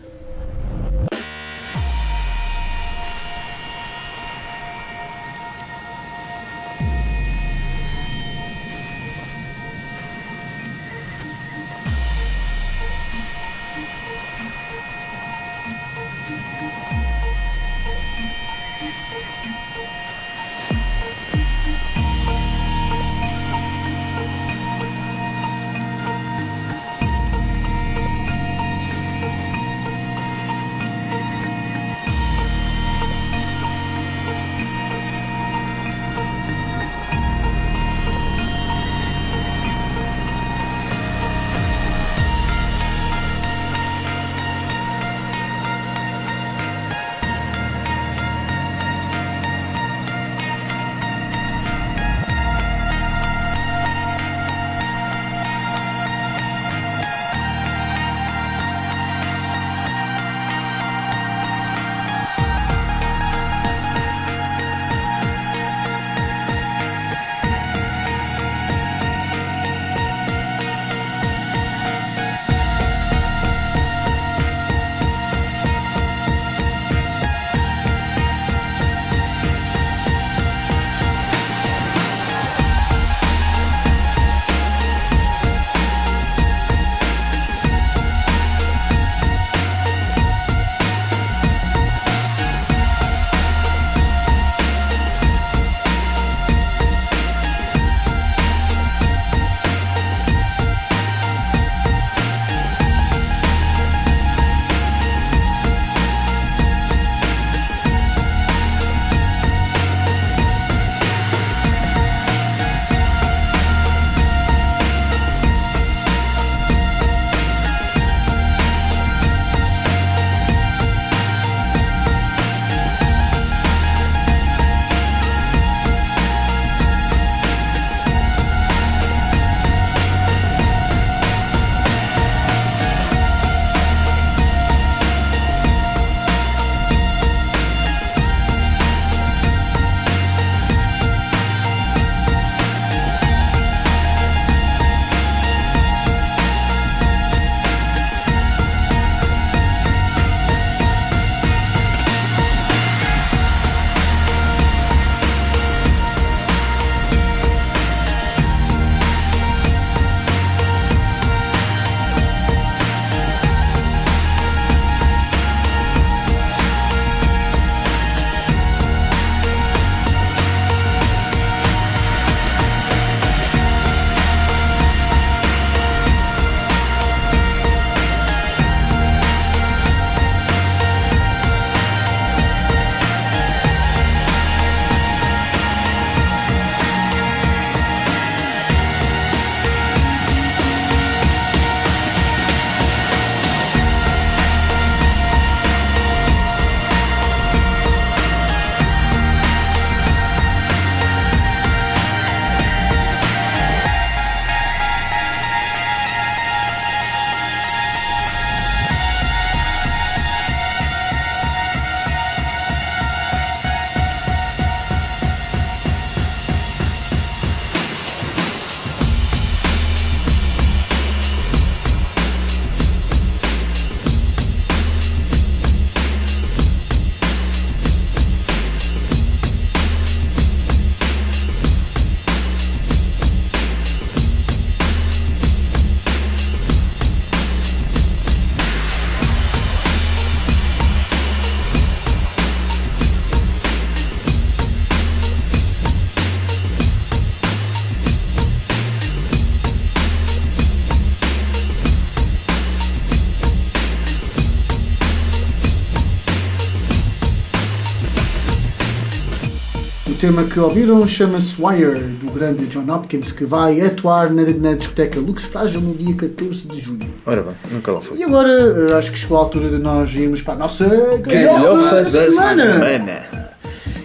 Tema 260.20 260.44
que 260.44 260.60
ouviram 260.60 261.06
chama-se 261.06 261.54
Wire, 261.58 261.98
do 261.98 262.30
grande 262.30 262.66
John 262.66 262.84
Hopkins, 262.92 263.32
que 263.32 263.46
vai 263.46 263.80
atuar 263.80 264.30
na, 264.30 264.42
na 264.42 264.74
discoteca 264.74 265.18
Lux 265.18 265.46
Frágil 265.46 265.80
no 265.80 265.94
dia 265.94 266.14
14 266.14 266.68
de 266.68 266.78
junho. 266.78 267.08
Ora 267.24 267.42
bem, 267.42 267.54
nunca 267.72 267.90
lá 267.90 268.02
foi. 268.02 268.18
E 268.18 268.22
agora, 268.22 268.50
eh, 268.50 268.98
acho 268.98 269.10
que 269.10 269.18
chegou 269.18 269.38
a 269.38 269.40
altura 269.40 269.70
de 269.70 269.78
nós 269.78 270.14
irmos 270.14 270.42
para 270.42 270.52
a 270.54 270.58
nossa 270.58 270.84
galhofa 270.86 271.22
Galhofa 271.22 271.90
da 271.90 272.02
da 272.02 272.10
semana. 272.10 272.72
semana. 272.74 273.22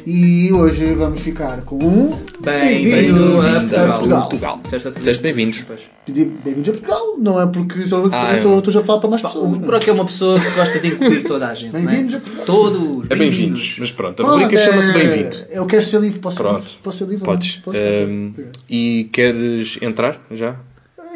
E 0.05 0.53
hoje 0.53 0.85
vamos 0.93 1.19
ficar 1.19 1.57
com 1.65 1.83
um 1.83 2.11
Bem-vindo 2.45 3.41
a 3.41 3.59
Portugal. 3.97 4.29
Portugal. 4.29 4.59
Disseste 4.63 5.23
bem-vindos. 5.23 5.65
Bem-vindos 6.07 6.69
a 6.69 6.71
Portugal, 6.73 7.15
não 7.17 7.41
é 7.41 7.47
porque 7.47 7.87
só 7.87 8.03
Ah, 8.11 8.35
estou 8.37 8.53
é. 8.53 8.57
estou 8.59 8.71
já 8.71 8.81
a 8.81 8.83
falar 8.83 8.99
para 8.99 9.09
mais 9.09 9.21
pessoas. 9.23 9.57
é? 9.57 9.59
Brock 9.61 9.87
é 9.87 9.91
uma 9.91 10.05
pessoa 10.05 10.39
que 10.39 10.49
gosta 10.51 10.79
de 10.79 10.87
incluir 10.89 11.23
toda 11.23 11.47
a 11.47 11.53
gente. 11.55 11.75
é? 11.75 11.79
Bem-vindos 11.79 12.13
a 12.13 12.19
Portugal. 12.19 12.45
Todos. 12.45 13.09
É 13.09 13.15
bem-vindos. 13.15 13.77
Mas 13.79 13.91
pronto, 13.91 14.23
a 14.23 14.29
rubrica 14.29 14.57
chama-se 14.57 14.93
Bem-vindo. 14.93 15.37
Eu 15.49 15.65
quero 15.65 15.81
ser 15.81 15.99
livre, 15.99 16.19
posso 16.19 16.37
ser 16.37 16.43
Pronto. 16.43 16.59
livre? 16.59 16.79
Posso 16.83 16.97
ser 16.99 17.05
livre? 17.05 17.25
Podes. 17.25 17.55
Posso 17.57 17.77
ser 17.79 18.07
Ehm, 18.07 18.31
e 18.69 19.09
queres 19.11 19.79
entrar 19.81 20.21
já? 20.29 20.55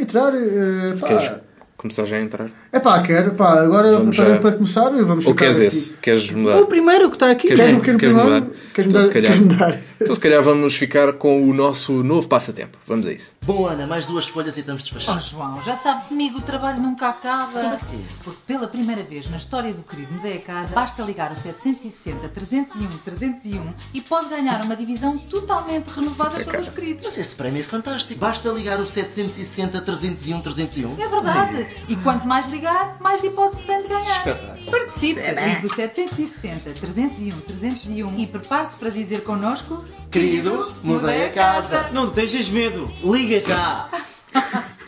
Entrar, 0.02 0.34
eh, 0.34 0.94
Se 0.96 1.02
pá, 1.02 1.08
queres 1.10 1.32
começar 1.78 2.06
já 2.06 2.18
a 2.18 2.22
entrar? 2.22 2.50
É 2.72 2.80
pá, 2.80 3.02
quero, 3.02 3.32
pá, 3.34 3.62
agora 3.62 3.92
Vamos 3.94 4.16
para, 4.16 4.34
já. 4.34 4.38
para 4.40 4.52
começar, 4.54 4.90
vamos 4.90 5.26
Ou 5.26 5.34
queres 5.36 5.56
aqui. 5.58 5.66
esse? 5.66 5.98
Queres 5.98 6.32
mudar? 6.32 6.58
O 6.62 6.68
primeiro 6.68 7.10
que 7.10 7.16
está 7.16 7.32
aqui. 7.32 7.48
Queres, 7.48 7.62
queres-me 7.82 7.98
queres 8.00 8.14
mudar? 8.16 8.42
Queres 8.74 8.90
Então, 8.90 9.02
mudar? 9.02 9.02
se 9.02 9.10
calhar, 9.10 9.32
Queres 9.34 9.40
mudar? 9.40 9.80
então 10.02 10.16
se 10.16 10.22
calhar 10.22 10.44
vamos 10.44 10.76
ficar 10.76 11.14
com 11.14 11.50
o 11.50 11.54
nosso 11.54 12.04
novo 12.04 12.28
passatempo. 12.28 12.78
Vamos 12.88 13.08
a 13.08 13.12
isso. 13.14 13.34
Bom, 13.46 13.66
Ana, 13.66 13.88
mais 13.88 14.06
duas 14.06 14.28
folhas 14.28 14.56
e 14.56 14.60
estamos 14.60 14.82
Oh, 14.82 14.86
despachados. 14.86 15.30
João, 15.30 15.60
já 15.64 15.76
sabe 15.76 16.06
comigo 16.08 16.38
o 16.38 16.42
trabalho 16.42 16.80
nunca 16.80 17.10
acaba. 17.10 17.80
Porque 18.24 18.40
pela 18.46 18.68
primeira 18.68 19.02
vez 19.04 19.30
na 19.30 19.38
história 19.38 19.74
do 19.74 19.82
querido 19.82 20.14
Me 20.14 20.20
Dei 20.20 20.38
a 20.38 20.42
Casa, 20.42 20.76
basta 20.76 21.02
ligar 21.04 21.32
o 21.32 21.36
760 21.36 22.30
301 22.30 22.88
301 23.04 23.62
e 23.94 24.02
pode 24.02 24.30
ganhar 24.30 24.64
uma 24.64 24.76
divisão 24.76 25.18
totalmente 25.18 25.88
renovada 25.88 26.44
pelos 26.44 26.70
queridos. 26.70 27.04
Mas 27.06 27.18
esse 27.18 27.36
prémio 27.36 27.62
é 27.62 27.64
fantástico. 27.64 28.20
Basta 28.20 28.50
ligar 28.50 28.80
o 28.80 28.86
760 28.86 29.82
301 29.82 30.42
301. 30.42 31.02
É 31.02 31.08
verdade. 31.08 31.68
E 31.88 31.96
quanto 31.96 32.28
mais 32.28 32.46
ligar, 32.46 32.59
mais 33.00 33.24
hipótese 33.24 33.64
tem 33.64 33.82
de 33.82 33.88
ganhar. 33.88 34.24
Participe. 34.70 35.22
Ligue 35.22 35.66
o 35.66 35.74
760 35.74 36.72
301 36.72 37.40
301 37.42 38.20
e 38.20 38.28
prepare-se 38.28 38.78
para 38.78 38.90
dizer 38.90 39.24
connosco... 39.24 39.84
Querido, 40.12 40.74
mudei 40.84 41.28
a 41.28 41.34
casa. 41.34 41.90
Não 41.92 42.10
tejas 42.10 42.50
medo, 42.50 42.92
liga 43.04 43.40
já! 43.40 43.90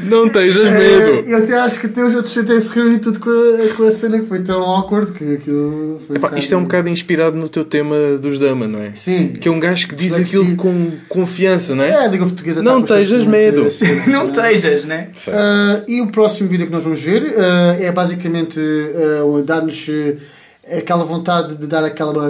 Não 0.00 0.28
tejas 0.28 0.70
Eh, 0.70 1.24
Eu 1.26 1.38
até 1.38 1.54
acho 1.54 1.80
que 1.80 1.86
até 1.86 2.04
os 2.04 2.14
outros 2.14 2.36
até 2.36 2.60
se 2.60 2.72
riram 2.74 2.92
e 2.92 2.98
tudo 2.98 3.18
com 3.18 3.30
a, 3.30 3.74
com 3.76 3.84
a 3.86 3.90
cena 3.90 4.18
que 4.20 4.26
foi 4.26 4.40
tão 4.40 4.60
awkward 4.62 5.12
que 5.12 5.34
aquilo 5.34 6.00
foi. 6.06 6.16
Epá, 6.16 6.32
isto 6.38 6.54
é 6.54 6.56
um 6.58 6.62
bocado 6.62 6.88
inspirado 6.88 7.36
no 7.36 7.48
teu 7.48 7.64
tema 7.64 7.96
dos 8.20 8.38
Dama, 8.38 8.66
não 8.66 8.78
é? 8.80 8.92
Sim. 8.94 9.28
Que 9.28 9.48
é 9.48 9.50
um 9.50 9.60
gajo 9.60 9.88
que 9.88 9.94
diz 9.94 10.12
Flexível. 10.14 10.42
aquilo 10.42 10.56
com 10.56 10.90
confiança, 11.08 11.74
não 11.74 11.84
É, 11.84 12.04
é? 12.04 12.08
língua 12.08 12.26
portuguesa 12.26 12.62
Não 12.62 12.82
tejas 12.82 13.24
constantemente 13.24 13.56
medo. 13.56 13.66
a 13.66 13.70
ser- 13.70 14.06
Não 14.10 14.30
tejas, 14.30 14.84
né? 14.84 15.08
Ah, 15.28 15.82
e 15.86 16.00
o 16.00 16.08
próximo 16.10 16.48
vídeo 16.48 16.66
que 16.66 16.72
nós 16.72 16.82
vamos 16.84 17.00
ver 17.00 17.34
ah, 17.38 17.76
é 17.80 17.90
basicamente 17.92 18.58
ah, 18.60 19.42
dar-nos 19.44 19.86
ah, 19.88 20.16
aquela 20.78 21.04
vontade 21.04 21.56
de 21.56 21.66
dar 21.66 21.84
aquela, 21.84 22.28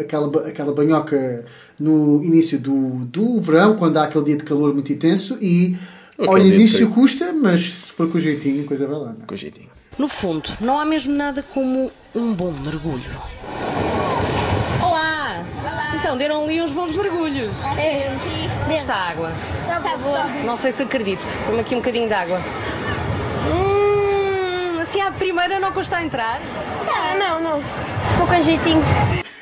aquela, 0.00 0.48
aquela 0.48 0.72
banhoca 0.72 1.44
no 1.78 2.22
início 2.24 2.58
do, 2.58 3.04
do 3.04 3.40
verão, 3.40 3.76
quando 3.76 3.96
há 3.98 4.04
aquele 4.04 4.24
dia 4.24 4.36
de 4.36 4.44
calor 4.44 4.72
muito 4.72 4.92
intenso 4.92 5.36
e 5.40 5.76
ao 6.18 6.38
início 6.38 6.78
frio. 6.78 6.90
custa, 6.90 7.32
mas 7.32 7.72
se 7.72 7.92
for 7.92 8.10
com 8.10 8.18
jeitinho, 8.18 8.64
coisa 8.64 8.86
vai 8.86 8.98
lá. 8.98 9.06
Não? 9.06 9.22
é? 9.22 9.26
Com 9.26 9.36
jeitinho. 9.36 9.68
No 9.98 10.08
fundo, 10.08 10.48
não 10.60 10.80
há 10.80 10.84
mesmo 10.84 11.14
nada 11.14 11.42
como 11.42 11.90
um 12.14 12.32
bom 12.32 12.50
mergulho. 12.50 13.02
Olá! 14.82 15.44
Então, 15.94 16.16
deram 16.16 16.44
ali 16.44 16.60
uns 16.62 16.70
bons 16.72 16.96
mergulhos. 16.96 17.50
É, 17.76 18.10
Esta 18.74 18.94
água. 18.94 19.32
Tá 19.66 19.96
bom. 19.98 20.46
Não 20.46 20.56
sei 20.56 20.72
se 20.72 20.82
acredito. 20.82 21.22
Põe 21.46 21.60
aqui 21.60 21.74
um 21.74 21.78
bocadinho 21.78 22.08
de 22.08 22.14
água. 22.14 22.40
Assim 24.92 25.00
à 25.00 25.10
primeira 25.10 25.58
não 25.58 25.72
custa 25.72 25.96
a 25.96 26.04
entrar. 26.04 26.38
Ah, 26.86 27.16
não, 27.18 27.42
não. 27.42 27.62
Se 28.02 28.14
for 28.14 28.26
com 28.28 28.42
jeitinho. 28.42 28.82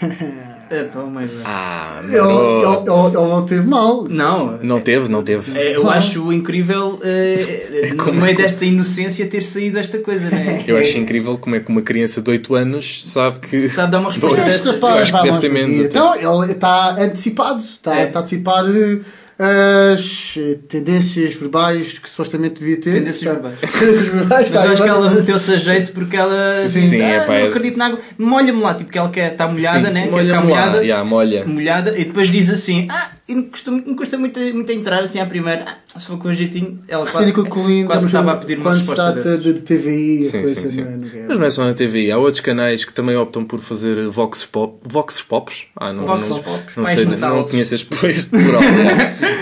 É, 0.73 0.85
pá, 0.85 1.01
mas... 1.01 1.29
Ah, 1.45 1.99
Ele, 2.05 2.15
ele, 2.15 2.23
ele- 2.23 3.17
ele 3.19 3.29
não 3.29 3.45
teve 3.45 3.67
mal. 3.67 4.05
Não, 4.09 4.57
Não 4.63 4.81
teve, 4.81 5.09
não 5.09 5.21
teve. 5.21 5.59
é, 5.59 5.75
eu 5.75 5.91
acho 5.91 6.33
incrível 6.33 7.01
eh, 7.03 7.91
no 7.99 8.13
meio 8.13 8.37
desta 8.37 8.65
inocência 8.65 9.27
ter 9.27 9.43
saído 9.43 9.81
esta 9.81 9.99
coisa, 9.99 10.31
né? 10.31 10.63
Eu 10.69 10.77
acho 10.79 10.97
incrível 10.97 11.37
como 11.39 11.57
é 11.57 11.61
que 11.61 11.69
uma 11.69 11.83
criança 11.83 12.23
de 12.23 12.31
8 12.31 12.55
anos 12.55 13.03
sabe 13.11 13.41
que. 13.41 13.59
Sabe 13.69 13.91
dar 13.91 13.99
uma 13.99 14.13
resposta 14.13 14.43
Dois. 14.43 14.53
dessa. 14.53 14.71
Rapaz 14.75 14.95
Eu 14.95 15.03
acho 15.03 15.13
que 15.13 15.23
deve 15.25 15.39
ter 15.41 15.51
menos. 15.51 15.77
Então 15.77 16.15
ele 16.15 16.53
está 16.53 16.91
antecipado, 16.93 17.59
está, 17.59 17.99
É. 17.99 18.05
está 18.07 18.21
a 18.21 18.23
antecipar 18.23 18.65
eh, 18.67 18.99
as 19.43 20.35
tendências 20.69 21.33
verbais 21.35 21.99
que 21.99 22.11
supostamente 22.11 22.57
devia 22.63 22.77
ter. 22.81 22.93
Tendências 22.93 23.17
Está- 23.23 23.33
verbais. 23.33 23.59
Tendências 23.73 24.09
verbais. 24.09 24.51
Mas 24.51 24.65
eu 24.65 24.71
acho 24.73 24.83
que 24.83 24.89
ela 24.89 25.07
está- 25.07 25.19
meteu-se 25.21 25.53
a 25.53 25.57
jeito 25.57 25.93
porque 25.93 26.17
ela 26.17 26.67
Sim, 26.69 26.81
disse, 26.81 26.97
sim, 26.97 27.03
ah, 27.03 27.09
é 27.09 27.21
pá, 27.21 27.27
não 27.27 27.35
é- 27.35 27.47
acredito 27.49 27.77
na 27.79 27.87
água, 27.87 27.99
molha-me 28.19 28.61
lá, 28.61 28.75
tipo 28.75 28.91
que 28.91 28.99
ela 28.99 29.09
quer 29.11 29.33
estar 29.33 29.49
molhada, 29.49 29.89
Sim, 29.89 29.95
né? 29.95 30.03
sim, 30.05 30.11
quer 30.13 30.25
ficar 30.25 30.45
molhada, 30.45 30.87
já, 30.87 31.05
molha. 31.05 31.45
molhada, 31.47 31.99
e 31.99 32.05
depois 32.05 32.29
diz 32.29 32.51
assim, 32.51 32.87
ah, 32.91 33.11
e 33.31 33.35
não 33.35 33.43
custa, 33.45 33.71
não 33.71 33.95
custa 33.95 34.19
muito, 34.19 34.41
muito 34.41 34.71
a 34.71 34.75
entrar 34.75 35.03
assim 35.03 35.19
à 35.21 35.27
primeira, 35.27 35.79
ah, 35.95 35.99
se 36.01 36.07
for 36.07 36.19
com 36.19 36.29
um 36.29 36.35
jeitinho, 36.35 36.79
ela 36.89 37.07
quase, 37.07 37.33
o 37.33 37.67
Lindo 37.67 37.87
quase 37.87 38.07
estava 38.07 38.31
a- 38.33 38.35
a 38.35 38.37
pedir 38.37 38.57
uma 38.59 38.65
quando 38.65 38.81
se 38.81 38.87
resposta 38.89 39.13
trata 39.13 39.39
de, 39.39 39.53
de 39.55 39.61
TVI, 39.63 40.27
a 40.27 40.31
Sim, 40.31 40.43
coisa 40.43 40.61
sim, 40.61 40.71
sim. 40.71 40.81
não 40.83 40.89
é- 40.91 40.97
não 40.97 41.07
é- 41.07 41.27
Mas 41.29 41.39
não 41.39 41.47
é 41.47 41.51
só 41.51 41.65
na 41.65 41.75
TVI, 41.75 42.11
há 42.13 42.19
outros 42.19 42.41
canais 42.41 42.85
que 42.85 42.93
também 42.93 43.17
optam 43.17 43.45
por 43.45 43.61
fazer 43.61 44.09
Vox 44.09 44.45
Pop. 44.45 44.79
Vox 44.83 45.23
Pops? 45.23 45.67
Ah, 45.77 45.93
não, 45.93 46.07
Vox 46.07 46.29
não, 46.29 46.43
Pops, 46.43 46.77
não 46.77 46.85
sei, 46.87 47.05
metal. 47.07 47.37
não 47.37 47.45
conheço 47.45 47.75
este, 47.75 47.87
plural. 47.87 48.61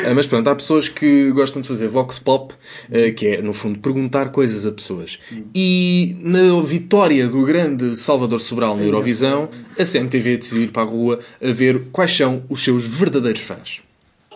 Ah, 0.07 0.15
Mas 0.15 0.27
pronto, 0.27 0.49
há 0.49 0.55
pessoas 0.55 0.89
que 0.89 1.31
gostam 1.33 1.61
de 1.63 1.69
fazer 1.69 1.89
Vox 1.89 2.19
Pop, 2.19 2.55
eh, 2.91 3.11
que 3.11 3.27
é, 3.27 3.43
no 3.43 3.53
fundo, 3.53 3.79
perguntar 3.79 4.31
coisas 4.31 4.67
a 4.67 4.73
pessoas. 4.73 5.19
E 5.55 6.17
na 6.21 6.61
vitória 6.63 7.27
do 7.29 7.43
grande 7.43 7.95
Salvador 7.97 8.41
Sobral 8.41 8.77
na 8.77 8.83
Eurovisão, 8.85 9.49
a 9.79 9.85
CMTV 9.85 10.39
decidiu 10.39 10.65
ir 10.65 10.71
para 10.71 10.83
a 10.83 10.87
rua 10.87 11.21
a 11.43 11.53
ver 11.53 11.85
quais 11.93 12.15
são 12.15 12.43
os 12.49 12.63
seus 12.63 12.85
verdadeiros 12.85 13.41
fãs. 13.41 13.81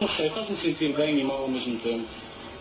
Não 0.01 0.09
sei, 0.09 0.30
faz-me 0.30 0.57
sentir 0.57 0.93
bem 0.95 1.20
e 1.20 1.24
mal 1.24 1.43
ao 1.43 1.49
mesmo 1.49 1.76
tempo. 1.76 2.05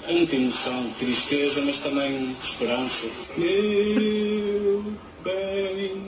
É 0.08 0.14
muita 0.14 0.36
emoção, 0.36 0.92
tristeza, 0.98 1.62
mas 1.62 1.78
também 1.78 2.36
esperança. 2.42 3.08
Meu 3.38 4.84
bem, 5.24 6.02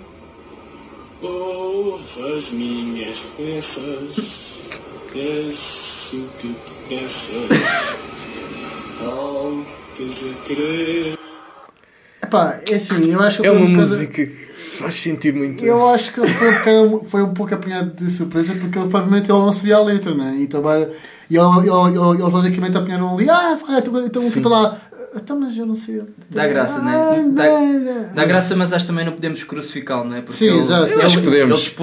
ouve 1.22 2.38
as 2.38 2.52
minhas 2.52 3.20
peças, 3.38 4.70
peço 5.14 6.28
que 6.40 6.48
te 6.48 6.74
peças, 6.90 7.98
voltas 9.00 10.24
a 10.24 10.48
querer. 10.48 11.20
Epá, 12.24 12.60
é 12.66 12.76
assim, 12.76 13.12
eu 13.12 13.22
acho 13.22 13.42
que 13.42 13.48
É 13.48 13.52
uma 13.52 13.66
um 13.66 13.70
música 13.70 14.12
que 14.12 14.53
faz 14.84 14.96
sentir 14.96 15.34
muito. 15.34 15.64
Eu 15.66 15.90
acho 15.90 16.14
que 16.14 16.20
ele 16.20 16.30
foi 16.30 16.80
um, 16.80 17.04
foi 17.08 17.24
um 17.24 17.34
pouco 17.34 17.54
apanhado 17.56 17.92
de 17.96 18.12
surpresa 18.12 18.54
porque 18.54 18.78
ele 18.78 18.90
provavelmente 18.90 19.32
ele 19.32 19.40
não 19.40 19.54
sabia 19.54 19.78
a 19.78 19.84
letra, 19.84 20.14
né? 20.14 20.38
Então, 20.40 20.62
bara- 20.62 20.92
e 21.30 21.36
ele, 21.38 21.46
ele, 21.58 21.70
ele, 21.70 22.22
eles 22.22 22.32
basicamente 22.34 22.78
apanharam 22.78 23.16
ali, 23.16 23.30
ah, 23.30 23.58
então, 23.78 24.06
então 24.06 24.22
Sim. 24.22 24.30
fica 24.30 24.50
lá, 24.50 24.78
então, 25.16 25.40
mas 25.40 25.58
eu 25.58 25.66
não 25.66 25.76
sei. 25.76 26.02
Dá 26.30 26.48
graça, 26.48 26.80
Ah, 26.80 26.84
né? 26.84 27.26
Dá, 27.34 27.44
mas- 27.44 28.16
dá 28.16 28.26
graça, 28.26 28.56
mas 28.56 28.74
acho 28.74 28.86
que 28.86 28.92
também 28.92 29.06
não 29.06 29.14
podemos 29.14 29.44
crucificá-lo, 29.44 30.06
não 30.10 30.18
é? 30.18 30.22
Porque 30.22 30.38
Sim, 30.40 30.50
ele, 30.50 30.60
exato. 30.60 30.86
Ele, 30.92 31.02
acho 31.02 31.18
que 31.20 31.24
podemos. 31.24 31.74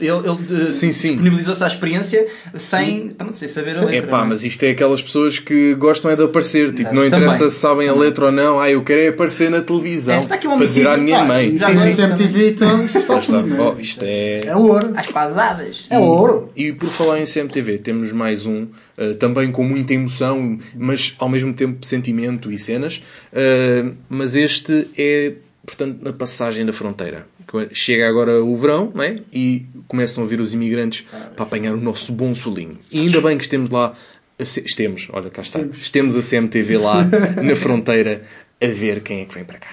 Ele, 0.00 0.08
ele, 0.08 0.28
ele, 0.50 0.66
eh, 0.66 0.70
Sim, 0.70 0.92
sim. 0.92 1.08
disponibilizou-se 1.08 1.62
à 1.64 1.66
experiência 1.66 2.26
sem, 2.56 3.10
pronto, 3.10 3.36
sem 3.36 3.48
saber 3.48 3.76
a 3.76 3.80
letra. 3.80 3.96
É 3.96 4.02
pá, 4.02 4.18
não 4.18 4.24
é? 4.24 4.28
mas 4.30 4.44
isto 4.44 4.62
é 4.62 4.70
aquelas 4.70 5.02
pessoas 5.02 5.38
que 5.38 5.74
gostam 5.74 6.10
é 6.10 6.16
de 6.16 6.22
aparecer. 6.24 6.72
Tipo, 6.72 6.94
não 6.94 7.02
Também. 7.08 7.08
interessa 7.08 7.50
se 7.50 7.56
sabem 7.56 7.88
a 7.88 7.94
letra 7.94 8.26
ou 8.26 8.32
não. 8.32 8.58
Ah, 8.60 8.70
eu 8.70 8.82
quero 8.82 9.00
é 9.00 9.08
aparecer 9.08 9.50
na 9.50 9.60
televisão. 9.60 10.14
É, 10.14 10.20
está 10.20 10.34
aqui 10.34 10.46
um 10.48 10.56
para 10.56 10.66
dizer 10.66 10.86
à 10.88 10.96
minha 10.96 11.20
Ah, 11.20 11.24
mãe. 11.24 11.58
Sim, 11.58 11.76
sim. 11.76 11.94
CMTV, 11.96 12.50
então, 12.50 12.80
Lá 12.82 12.88
faz 12.88 13.00
está. 13.24 13.36
tudo, 13.42 13.46
né? 13.48 13.56
Oh, 13.76 13.80
isto 13.80 14.04
é... 14.04 14.40
É 14.46 14.56
ouro. 14.56 14.92
Às 14.96 15.06
pasadas. 15.06 15.86
É 15.90 15.98
ouro. 15.98 16.48
E 16.56 16.72
por 16.72 16.88
falar 16.88 17.20
em 17.20 17.24
CMTV, 17.24 17.78
temos 17.78 18.12
mais 18.12 18.46
um, 18.46 18.66
uh, 19.00 19.14
também 19.16 19.50
com 19.50 19.64
muita 19.64 19.94
emoção, 19.94 20.58
mas 20.76 21.14
ao 21.18 21.28
mesmo 21.28 21.52
tempo 21.54 21.84
sentimento 21.86 22.52
e 22.52 22.58
cenas. 22.58 23.02
Uh, 23.32 23.94
mas 24.08 24.36
este 24.36 24.88
é, 24.98 25.32
portanto, 25.66 26.02
na 26.02 26.12
passagem 26.12 26.64
da 26.66 26.72
fronteira. 26.72 27.26
Chega 27.72 28.08
agora 28.08 28.44
o 28.44 28.56
verão, 28.56 28.92
não 28.94 29.02
é? 29.02 29.16
E 29.32 29.66
começam 29.88 30.22
a 30.22 30.26
vir 30.26 30.40
os 30.40 30.54
imigrantes 30.54 31.04
para 31.34 31.42
apanhar 31.44 31.72
o 31.74 31.80
nosso 31.80 32.12
bom 32.12 32.32
solinho. 32.32 32.78
E 32.92 33.00
ainda 33.00 33.20
bem 33.20 33.36
que 33.36 33.42
estemos 33.42 33.68
lá. 33.70 33.92
a 34.38 34.44
C- 34.44 34.62
Estemos, 34.64 35.08
olha, 35.12 35.30
cá 35.30 35.42
está. 35.42 35.58
Estemos 35.60 36.14
a 36.16 36.22
CMTV 36.22 36.78
lá 36.78 37.04
na 37.42 37.56
fronteira 37.56 38.22
a 38.62 38.66
ver 38.68 39.00
quem 39.02 39.22
é 39.22 39.24
que 39.24 39.34
vem 39.34 39.42
para 39.44 39.58
cá. 39.58 39.66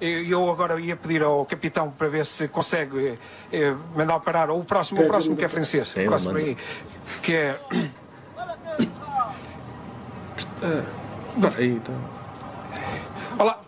Eu 0.00 0.50
agora 0.50 0.80
ia 0.80 0.96
pedir 0.96 1.22
ao 1.22 1.46
capitão 1.46 1.92
para 1.92 2.08
ver 2.08 2.26
se 2.26 2.48
consegue 2.48 3.12
eh, 3.52 3.72
mandar 3.94 4.18
parar 4.18 4.50
o 4.50 4.64
próximo, 4.64 5.00
o 5.02 5.06
próximo 5.06 5.36
que 5.36 5.44
é 5.44 5.48
francês, 5.48 5.94
o 5.96 6.02
próximo 6.04 6.36
aí, 6.38 6.56
que 7.22 7.32
é 7.34 7.54
Bora 11.36 11.58
aí, 11.58 11.72
então. 11.72 11.94
Olá. 13.38 13.60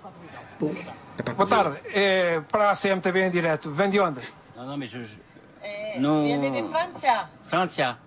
Boa 1.36 1.48
tarde. 1.48 1.78
É 1.92 2.40
para 2.40 2.70
a 2.70 2.76
CMTV 2.76 3.26
em 3.26 3.30
direto. 3.30 3.70
Vem 3.70 3.90
de 3.90 3.98
onde? 3.98 4.20
Não, 4.56 4.66
não, 4.66 4.76
mas. 4.76 4.92
Non. 5.98 6.24
Viene 6.24 6.62
de 6.62 6.68
Francia. 6.68 7.28
Francia. 7.46 7.98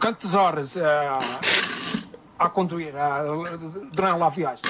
Quantas 0.00 0.34
horas 0.34 0.76
ah, 0.76 1.18
a 2.38 2.48
conduire 2.50 2.96
ah, 2.98 3.22
durant 3.92 4.18
la 4.18 4.28
viagem? 4.28 4.62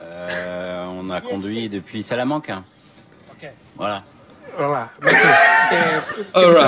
Euh, 0.00 0.86
on 0.88 1.10
a 1.10 1.20
conduit 1.20 1.68
depuis 1.68 2.02
Salamanque. 2.04 2.50
hein. 2.52 2.64
Ok. 3.32 3.50
Voilà. 3.76 4.04
Olha 4.56 4.66
lá. 4.66 4.92
Mas, 5.02 5.12
é, 5.14 6.00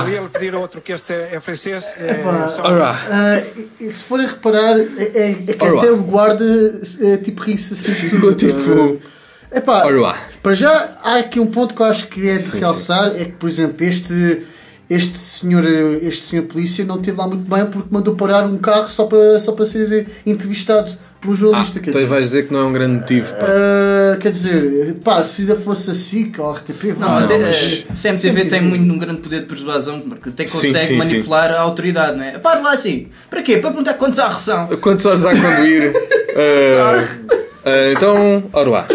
pedir, 0.05 0.17
ele 0.17 0.29
pedir 0.29 0.55
outro 0.55 0.81
que 0.81 0.93
este 0.93 1.13
é 1.13 1.39
francês. 1.41 1.95
É, 1.99 2.49
só- 2.49 2.63
ah, 2.65 3.41
e- 3.57 3.87
e 3.89 3.93
se 3.95 4.05
forem 4.05 4.27
reparar, 4.27 4.79
é, 4.79 4.85
é- 5.15 5.31
é 5.49 5.53
que 5.53 5.65
Ora. 5.65 5.79
até 5.79 5.91
o 5.91 5.97
guarda 5.99 6.45
é, 7.03 7.17
tipo 7.19 7.43
ri-se 7.43 7.75
assim 7.75 8.11
tudo. 8.21 8.35
Tipo- 8.35 9.01
Epá, 9.53 9.85
Ora 9.85 10.01
lá. 10.01 10.19
para 10.43 10.55
já 10.55 10.99
há 11.03 11.17
aqui 11.19 11.39
um 11.39 11.47
ponto 11.47 11.75
que 11.75 11.81
eu 11.81 11.87
acho 11.87 12.09
que 12.09 12.29
é 12.29 12.35
de 12.37 12.43
Sim, 12.51 12.59
realçar, 12.59 13.13
é 13.15 13.27
que, 13.27 13.33
por 13.33 13.49
exemplo, 13.49 13.85
este, 13.87 14.45
este, 14.89 15.19
senhor, 15.19 15.65
eh, 15.65 15.99
este 16.03 16.25
senhor 16.25 16.45
polícia 16.47 16.85
não 16.85 16.97
esteve 16.97 17.19
lá 17.19 17.27
muito 17.27 17.49
bem 17.49 17.67
porque 17.67 17.89
mandou 17.91 18.15
parar 18.15 18.45
um 18.47 18.57
carro 18.59 18.91
só 18.91 19.05
para, 19.07 19.39
só 19.41 19.53
para 19.53 19.67
ser 19.67 20.07
entrevistado 20.25 20.91
pelo 21.21 21.33
Ah, 21.33 21.37
jornalista. 21.37 21.81
quer 21.81 21.91
então 21.91 22.01
dizer. 22.01 22.07
vais 22.11 22.25
dizer 22.27 22.47
que 22.47 22.53
não 22.53 22.61
é 22.61 22.65
um 22.65 22.73
grande 22.73 23.01
motivo. 23.01 23.33
pá. 23.35 23.47
Ah, 23.49 24.17
quer 24.19 24.31
dizer, 24.33 24.95
pá, 25.03 25.23
se 25.25 25.43
ainda 25.43 25.57
fosse 25.57 25.91
assim, 25.91 26.31
que 26.31 26.41
a 26.41 26.51
RTP 26.53 26.85
Não, 26.99 27.09
vá, 27.09 27.25
até, 27.25 27.39
mas- 27.39 27.85
eh, 27.91 27.95
CMTV 27.97 28.45
tem 28.45 28.63
muito 28.63 28.93
um 28.93 28.99
grande 28.99 29.21
poder 29.21 29.41
de 29.41 29.47
persuasão 29.47 30.01
porque 30.01 30.29
até 30.29 30.47
Sim, 30.47 30.53
consegue 30.69 30.87
sim, 30.87 30.97
manipular 30.97 31.51
a 31.51 31.59
autoridade, 31.61 32.17
não 32.17 32.25
é? 32.25 32.39
Para 32.39 32.61
lá 32.61 32.73
assim, 32.73 33.09
para 33.29 33.43
quê? 33.43 33.57
Para 33.59 33.71
perguntar 33.71 33.95
quantos 33.95 34.19
há 34.19 34.31
são. 34.33 34.67
Quantas 34.81 35.07
horas 35.07 35.25
há 35.25 35.31
a 35.31 35.35
conduir? 35.35 35.93
Ah, 36.37 37.09
ah, 37.65 37.93
então, 37.93 38.45
ora 38.53 38.71
lá. 38.71 38.87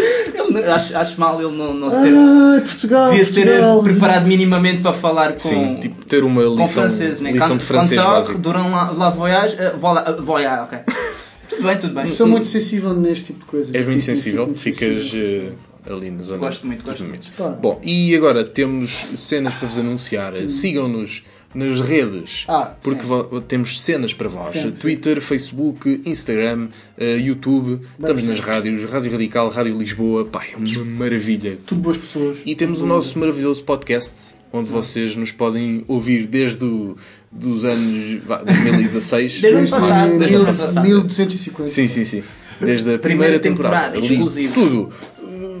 Acho, 0.58 0.96
acho 0.96 1.20
mal 1.20 1.40
ele 1.42 1.56
não, 1.56 1.74
não 1.74 1.90
se 1.90 2.02
ter. 2.02 2.14
Ai, 2.14 2.60
Portugal, 2.60 3.10
Devia 3.10 3.24
se 3.24 3.32
ter 3.32 3.46
Portugal. 3.46 3.82
preparado 3.82 4.26
minimamente 4.26 4.80
para 4.82 4.92
falar 4.92 5.32
com, 5.32 5.38
Sim, 5.38 5.76
tipo 5.80 6.04
ter 6.04 6.24
uma 6.24 6.42
lição, 6.42 6.82
franceses, 6.84 7.20
né? 7.20 7.32
lição 7.32 7.56
de 7.56 7.64
francês 7.64 7.98
quand 7.98 8.06
ça, 8.06 8.12
básico. 8.14 8.38
Durant 8.38 8.70
la, 8.70 8.90
la 8.92 9.10
voyage, 9.10 9.56
uh, 9.56 9.78
voilà, 9.78 10.10
uh, 10.10 10.22
voyage, 10.22 10.62
ok. 10.62 10.78
tudo 11.48 11.62
bem, 11.62 11.76
tudo 11.78 11.94
bem. 11.94 12.06
Sou 12.06 12.26
muito 12.26 12.46
sensível 12.48 12.94
neste 12.94 13.24
tipo 13.26 13.40
de 13.40 13.46
coisas. 13.46 13.74
És 13.74 13.86
muito 13.86 14.02
sensível, 14.02 14.44
muito 14.46 14.60
ficas 14.60 15.02
sensível. 15.04 15.52
eh, 15.86 15.92
ali 15.92 16.10
na 16.10 16.22
zona 16.22 16.38
Gosto 16.38 16.66
muito, 16.66 16.84
gosto. 16.84 17.04
Pá. 17.36 17.48
Bom, 17.50 17.80
e 17.82 18.14
agora 18.14 18.44
temos 18.44 18.90
cenas 19.16 19.54
para 19.54 19.66
vos 19.68 19.78
anunciar. 19.78 20.32
Sigam-nos 20.48 21.24
nas 21.54 21.80
redes, 21.80 22.44
Ah, 22.48 22.74
porque 22.82 23.04
temos 23.48 23.80
cenas 23.80 24.12
para 24.14 24.28
vós. 24.28 24.48
Sim. 24.52 24.70
Twitter, 24.72 25.20
Facebook, 25.20 26.00
Instagram, 26.04 26.68
eh, 26.96 27.16
YouTube. 27.18 27.80
Estamos 27.98 28.24
nas 28.24 28.40
rádios, 28.40 28.82
Rádio 28.90 29.12
Radical, 29.12 29.48
Rádio 29.50 29.76
Lisboa. 29.76 30.24
Pá, 30.24 30.42
é 30.52 30.56
uma 30.56 30.84
maravilha. 30.84 31.58
Tudo 31.66 31.80
boas 31.82 31.98
pessoas. 31.98 32.38
E 32.46 32.54
temos 32.54 32.80
o 32.80 32.86
nosso 32.86 33.18
maravilhoso 33.18 33.62
podcast, 33.64 34.34
onde 34.52 34.70
vocês 34.70 35.14
nos 35.16 35.32
podem 35.32 35.84
ouvir 35.88 36.26
desde 36.26 36.64
o, 36.64 36.96
dos 37.30 37.64
anos 37.64 38.22
vá, 38.24 38.38
2016. 38.42 39.40
Desde 39.40 39.48
o 39.56 39.58
ano 39.58 39.68
passado, 39.68 40.18
desde 40.18 40.34
o 40.34 40.38
ano 40.38 40.46
passado. 40.46 40.80
1250. 40.82 41.68
Sim, 41.68 41.86
sim, 41.86 42.04
sim. 42.04 42.22
Desde 42.60 42.94
a 42.94 42.98
Primeira 42.98 43.38
primeira, 43.38 43.38
temporada. 43.40 43.92
temporada, 43.92 44.06
exclusivo. 44.14 44.54
Tudo. 44.54 44.90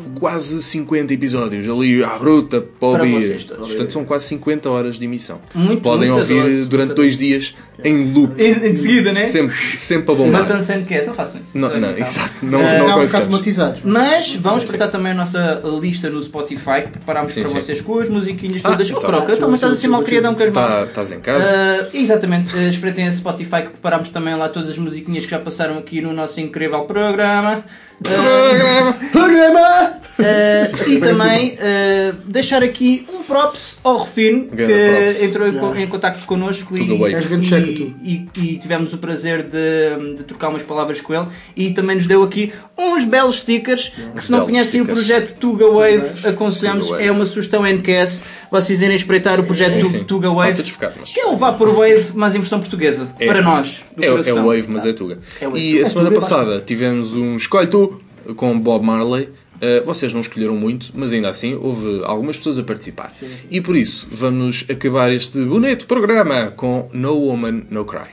Uh, 0.06 0.20
Quase 0.20 0.62
50 0.62 1.12
episódios 1.14 1.68
ali 1.68 2.02
à 2.04 2.16
bruta 2.18 2.60
para 2.60 2.88
ouvir. 3.02 3.44
todos. 3.44 3.68
Portanto, 3.68 3.92
são 3.92 4.04
quase 4.04 4.26
50 4.26 4.70
horas 4.70 4.98
de 4.98 5.04
emissão. 5.04 5.40
Muito, 5.54 5.82
Podem 5.82 6.10
ouvir 6.10 6.40
horas, 6.40 6.66
durante 6.66 6.94
dois 6.94 7.16
dias 7.18 7.54
em 7.84 8.12
loop. 8.12 8.40
Em, 8.40 8.76
seguida, 8.76 9.12
né? 9.12 9.20
Sempre, 9.20 9.56
sempre 9.76 10.12
a 10.12 10.16
bombar. 10.16 10.42
Matando 10.42 10.62
sem 10.62 10.84
que 10.84 11.00
não 11.02 11.14
façam 11.14 11.40
isso. 11.42 11.58
Não, 11.58 11.68
Sorry, 11.68 11.80
não, 11.80 11.90
então. 11.90 12.02
exato. 12.02 12.32
Não, 12.42 12.60
Eh, 12.60 12.78
não 12.78 12.88
Não, 12.88 12.98
um 12.98 13.16
automatizados. 13.16 13.80
Mas 13.84 14.34
vamos 14.36 14.62
espreitar 14.64 14.90
também 14.90 15.12
a 15.12 15.14
nossa 15.14 15.60
lista 15.80 16.08
no 16.08 16.22
Spotify 16.22 16.82
que 16.84 16.88
preparámos 16.90 17.34
Sim, 17.34 17.42
para 17.42 17.50
sim. 17.50 17.60
vocês 17.60 17.80
com 17.80 17.98
as 17.98 18.08
musiquinhas 18.08 18.62
Ah, 18.64 18.70
todas. 18.70 18.88
então. 18.88 19.00
oh, 19.02 19.06
Croca, 19.06 19.32
então, 19.32 19.48
mas 19.48 19.56
estás 19.58 19.72
assim 19.72 19.88
mal 19.88 20.02
criadão 20.02 20.34
com 20.34 20.42
as 20.42 20.52
mãos. 20.52 20.72
Tá- 20.72 20.84
Estás 20.84 21.12
em 21.12 21.20
casa? 21.20 21.44
Ah, 21.44 21.88
exatamente, 21.94 22.54
uh, 22.56 22.68
espreitem 22.68 23.06
esse 23.06 23.18
Spotify 23.18 23.62
que 23.62 23.70
preparámos 23.70 24.08
também 24.10 24.34
lá 24.36 24.48
todas 24.48 24.70
as 24.70 24.78
musiquinhas 24.78 25.24
que 25.24 25.30
já 25.30 25.38
passaram 25.40 25.78
aqui 25.78 26.00
no 26.00 26.12
nosso 26.12 26.40
incrível 26.40 26.82
programa. 26.84 27.64
Programa! 28.02 28.92
Programa! 29.12 29.92
Uh, 30.18 30.90
e 30.90 31.00
também 31.00 31.54
uh, 31.54 32.12
deixar 32.26 32.62
aqui 32.62 33.06
um 33.12 33.22
props 33.22 33.78
ao 33.82 33.96
Refino 33.98 34.44
que 34.44 34.54
Grande 34.56 34.72
props. 34.72 35.22
entrou 35.22 35.48
em, 35.48 35.52
co- 35.52 35.58
Yeah. 35.66 35.80
em 35.80 35.86
contacto 35.88 36.24
connosco 36.26 36.76
e, 36.76 36.82
e, 36.82 37.86
e- 38.02 38.28
e 38.36 38.58
tivemos 38.58 38.92
o 38.92 38.98
prazer 38.98 39.42
de, 39.44 40.14
de 40.16 40.24
trocar 40.24 40.50
umas 40.50 40.62
palavras 40.62 41.00
com 41.00 41.14
ele 41.14 41.26
e 41.56 41.70
também 41.70 41.96
nos 41.96 42.06
deu 42.06 42.22
aqui 42.22 42.52
uns 42.78 43.04
belos 43.04 43.38
stickers 43.40 43.92
que 44.14 44.22
se 44.22 44.30
não 44.30 44.44
conhecem 44.44 44.82
o 44.82 44.86
projeto 44.86 45.34
Tuga 45.40 45.66
Wave 45.66 46.26
aconselhamos, 46.28 46.86
Tuga 46.86 46.98
Wave. 46.98 47.08
é 47.08 47.12
uma 47.12 47.26
sugestão 47.26 47.66
NQS 47.66 48.22
vocês 48.50 48.82
irem 48.82 48.94
espreitar 48.96 49.40
o 49.40 49.44
projeto 49.44 49.80
Sim, 49.80 49.88
sim. 49.88 50.04
Tuga 50.04 50.30
Wave 50.30 50.62
que 50.62 51.20
é 51.20 51.26
o 51.26 51.36
Vaporwave 51.36 52.10
mas 52.14 52.34
em 52.34 52.38
versão 52.38 52.60
portuguesa 52.60 53.08
É. 53.18 53.26
para 53.26 53.40
nós 53.42 53.82
do 53.96 54.04
É, 54.04 54.08
é 54.28 54.34
o 54.34 54.46
Wave, 54.46 54.66
mas 54.68 54.84
é 54.84 54.92
Tuga. 54.92 55.18
É 55.40 55.46
Wave. 55.46 55.58
E 55.58 55.78
a 55.78 55.82
É 55.82 55.84
semana 55.86 56.10
passada 56.12 56.62
tivemos 56.64 57.14
um 57.14 57.36
Escolhe 57.36 57.66
Tu 57.68 57.91
com 58.36 58.58
Bob 58.58 58.84
Marley. 58.84 59.28
Uh, 59.62 59.84
vocês 59.84 60.12
não 60.12 60.20
escolheram 60.20 60.56
muito, 60.56 60.90
mas 60.94 61.12
ainda 61.12 61.28
assim 61.28 61.54
houve 61.54 62.02
algumas 62.04 62.36
pessoas 62.36 62.58
a 62.58 62.62
participar. 62.64 63.12
E 63.50 63.60
por 63.60 63.76
isso 63.76 64.08
vamos 64.10 64.64
acabar 64.68 65.12
este 65.12 65.38
bonito 65.44 65.86
programa 65.86 66.52
com 66.56 66.88
No 66.92 67.14
Woman, 67.14 67.62
No 67.70 67.84
Cry. 67.84 68.08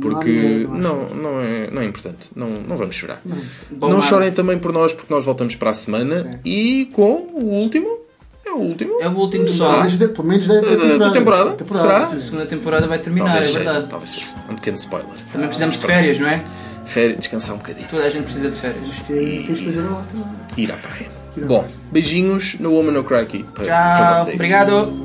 Porque 0.00 0.66
Não, 0.68 1.08
não, 1.08 1.14
não, 1.14 1.40
é, 1.40 1.70
não 1.70 1.82
é 1.82 1.84
importante. 1.84 2.30
Não, 2.34 2.48
não 2.48 2.76
vamos 2.76 2.94
chorar. 2.96 3.20
Bom, 3.24 3.36
não 3.70 3.88
Marley. 3.90 4.02
chorem 4.08 4.32
também 4.32 4.58
por 4.58 4.72
nós, 4.72 4.92
porque 4.92 5.12
nós 5.12 5.24
voltamos 5.24 5.54
para 5.54 5.70
a 5.70 5.74
semana 5.74 6.40
e 6.44 6.88
com 6.92 7.28
o 7.32 7.44
último. 7.44 7.98
É 8.46 8.50
o 8.52 8.58
último. 8.58 9.00
é 9.00 9.08
o 9.08 9.12
último 9.16 9.48
só 9.48 9.82
Pelo 9.84 10.24
menos 10.28 10.46
da, 10.46 10.60
da 10.60 10.60
Da- 10.60 10.76
da 10.76 11.10
temporada. 11.10 11.12
temporada? 11.12 11.50
Da 11.50 11.56
temporada, 11.56 11.86
Será? 11.88 11.96
a 12.04 12.06
sim. 12.06 12.20
segunda 12.20 12.46
temporada 12.46 12.86
vai 12.86 12.98
terminar, 12.98 13.26
Talvez 13.30 13.48
é 13.50 13.52
seja, 13.52 13.64
verdade 13.64 13.86
talvez 13.88 14.10
seja. 14.10 14.26
Um 14.50 14.54
pequeno 14.54 14.76
spoiler. 14.76 15.08
também 15.32 15.46
precisamos 15.48 15.76
de 15.80 15.86
férias, 15.86 16.18
não 16.18 16.28
é? 16.28 16.44
Férias, 16.86 17.18
descansar 17.18 17.54
um 17.54 17.58
bocadinho. 17.58 17.86
toda 17.88 18.04
a 18.04 18.10
gente 18.10 18.24
precisa 18.24 18.50
de 18.50 18.56
férias 18.56 19.00
Tens 19.06 19.58
de 19.58 19.64
fazer 19.64 19.80
a 19.80 19.90
outra. 19.90 20.18
Ir 20.56 20.70
à 20.72 20.76
praia. 20.76 21.08
Bom, 21.36 21.66
beijinhos 21.90 22.56
no 22.60 22.70
Woman 22.72 22.92
No 22.92 23.02
Cry 23.04 23.16
aqui 23.18 23.42
para, 23.42 23.64
para 23.64 24.14
tchau, 24.14 24.24
vocês. 24.24 24.34
obrigado 24.36 25.04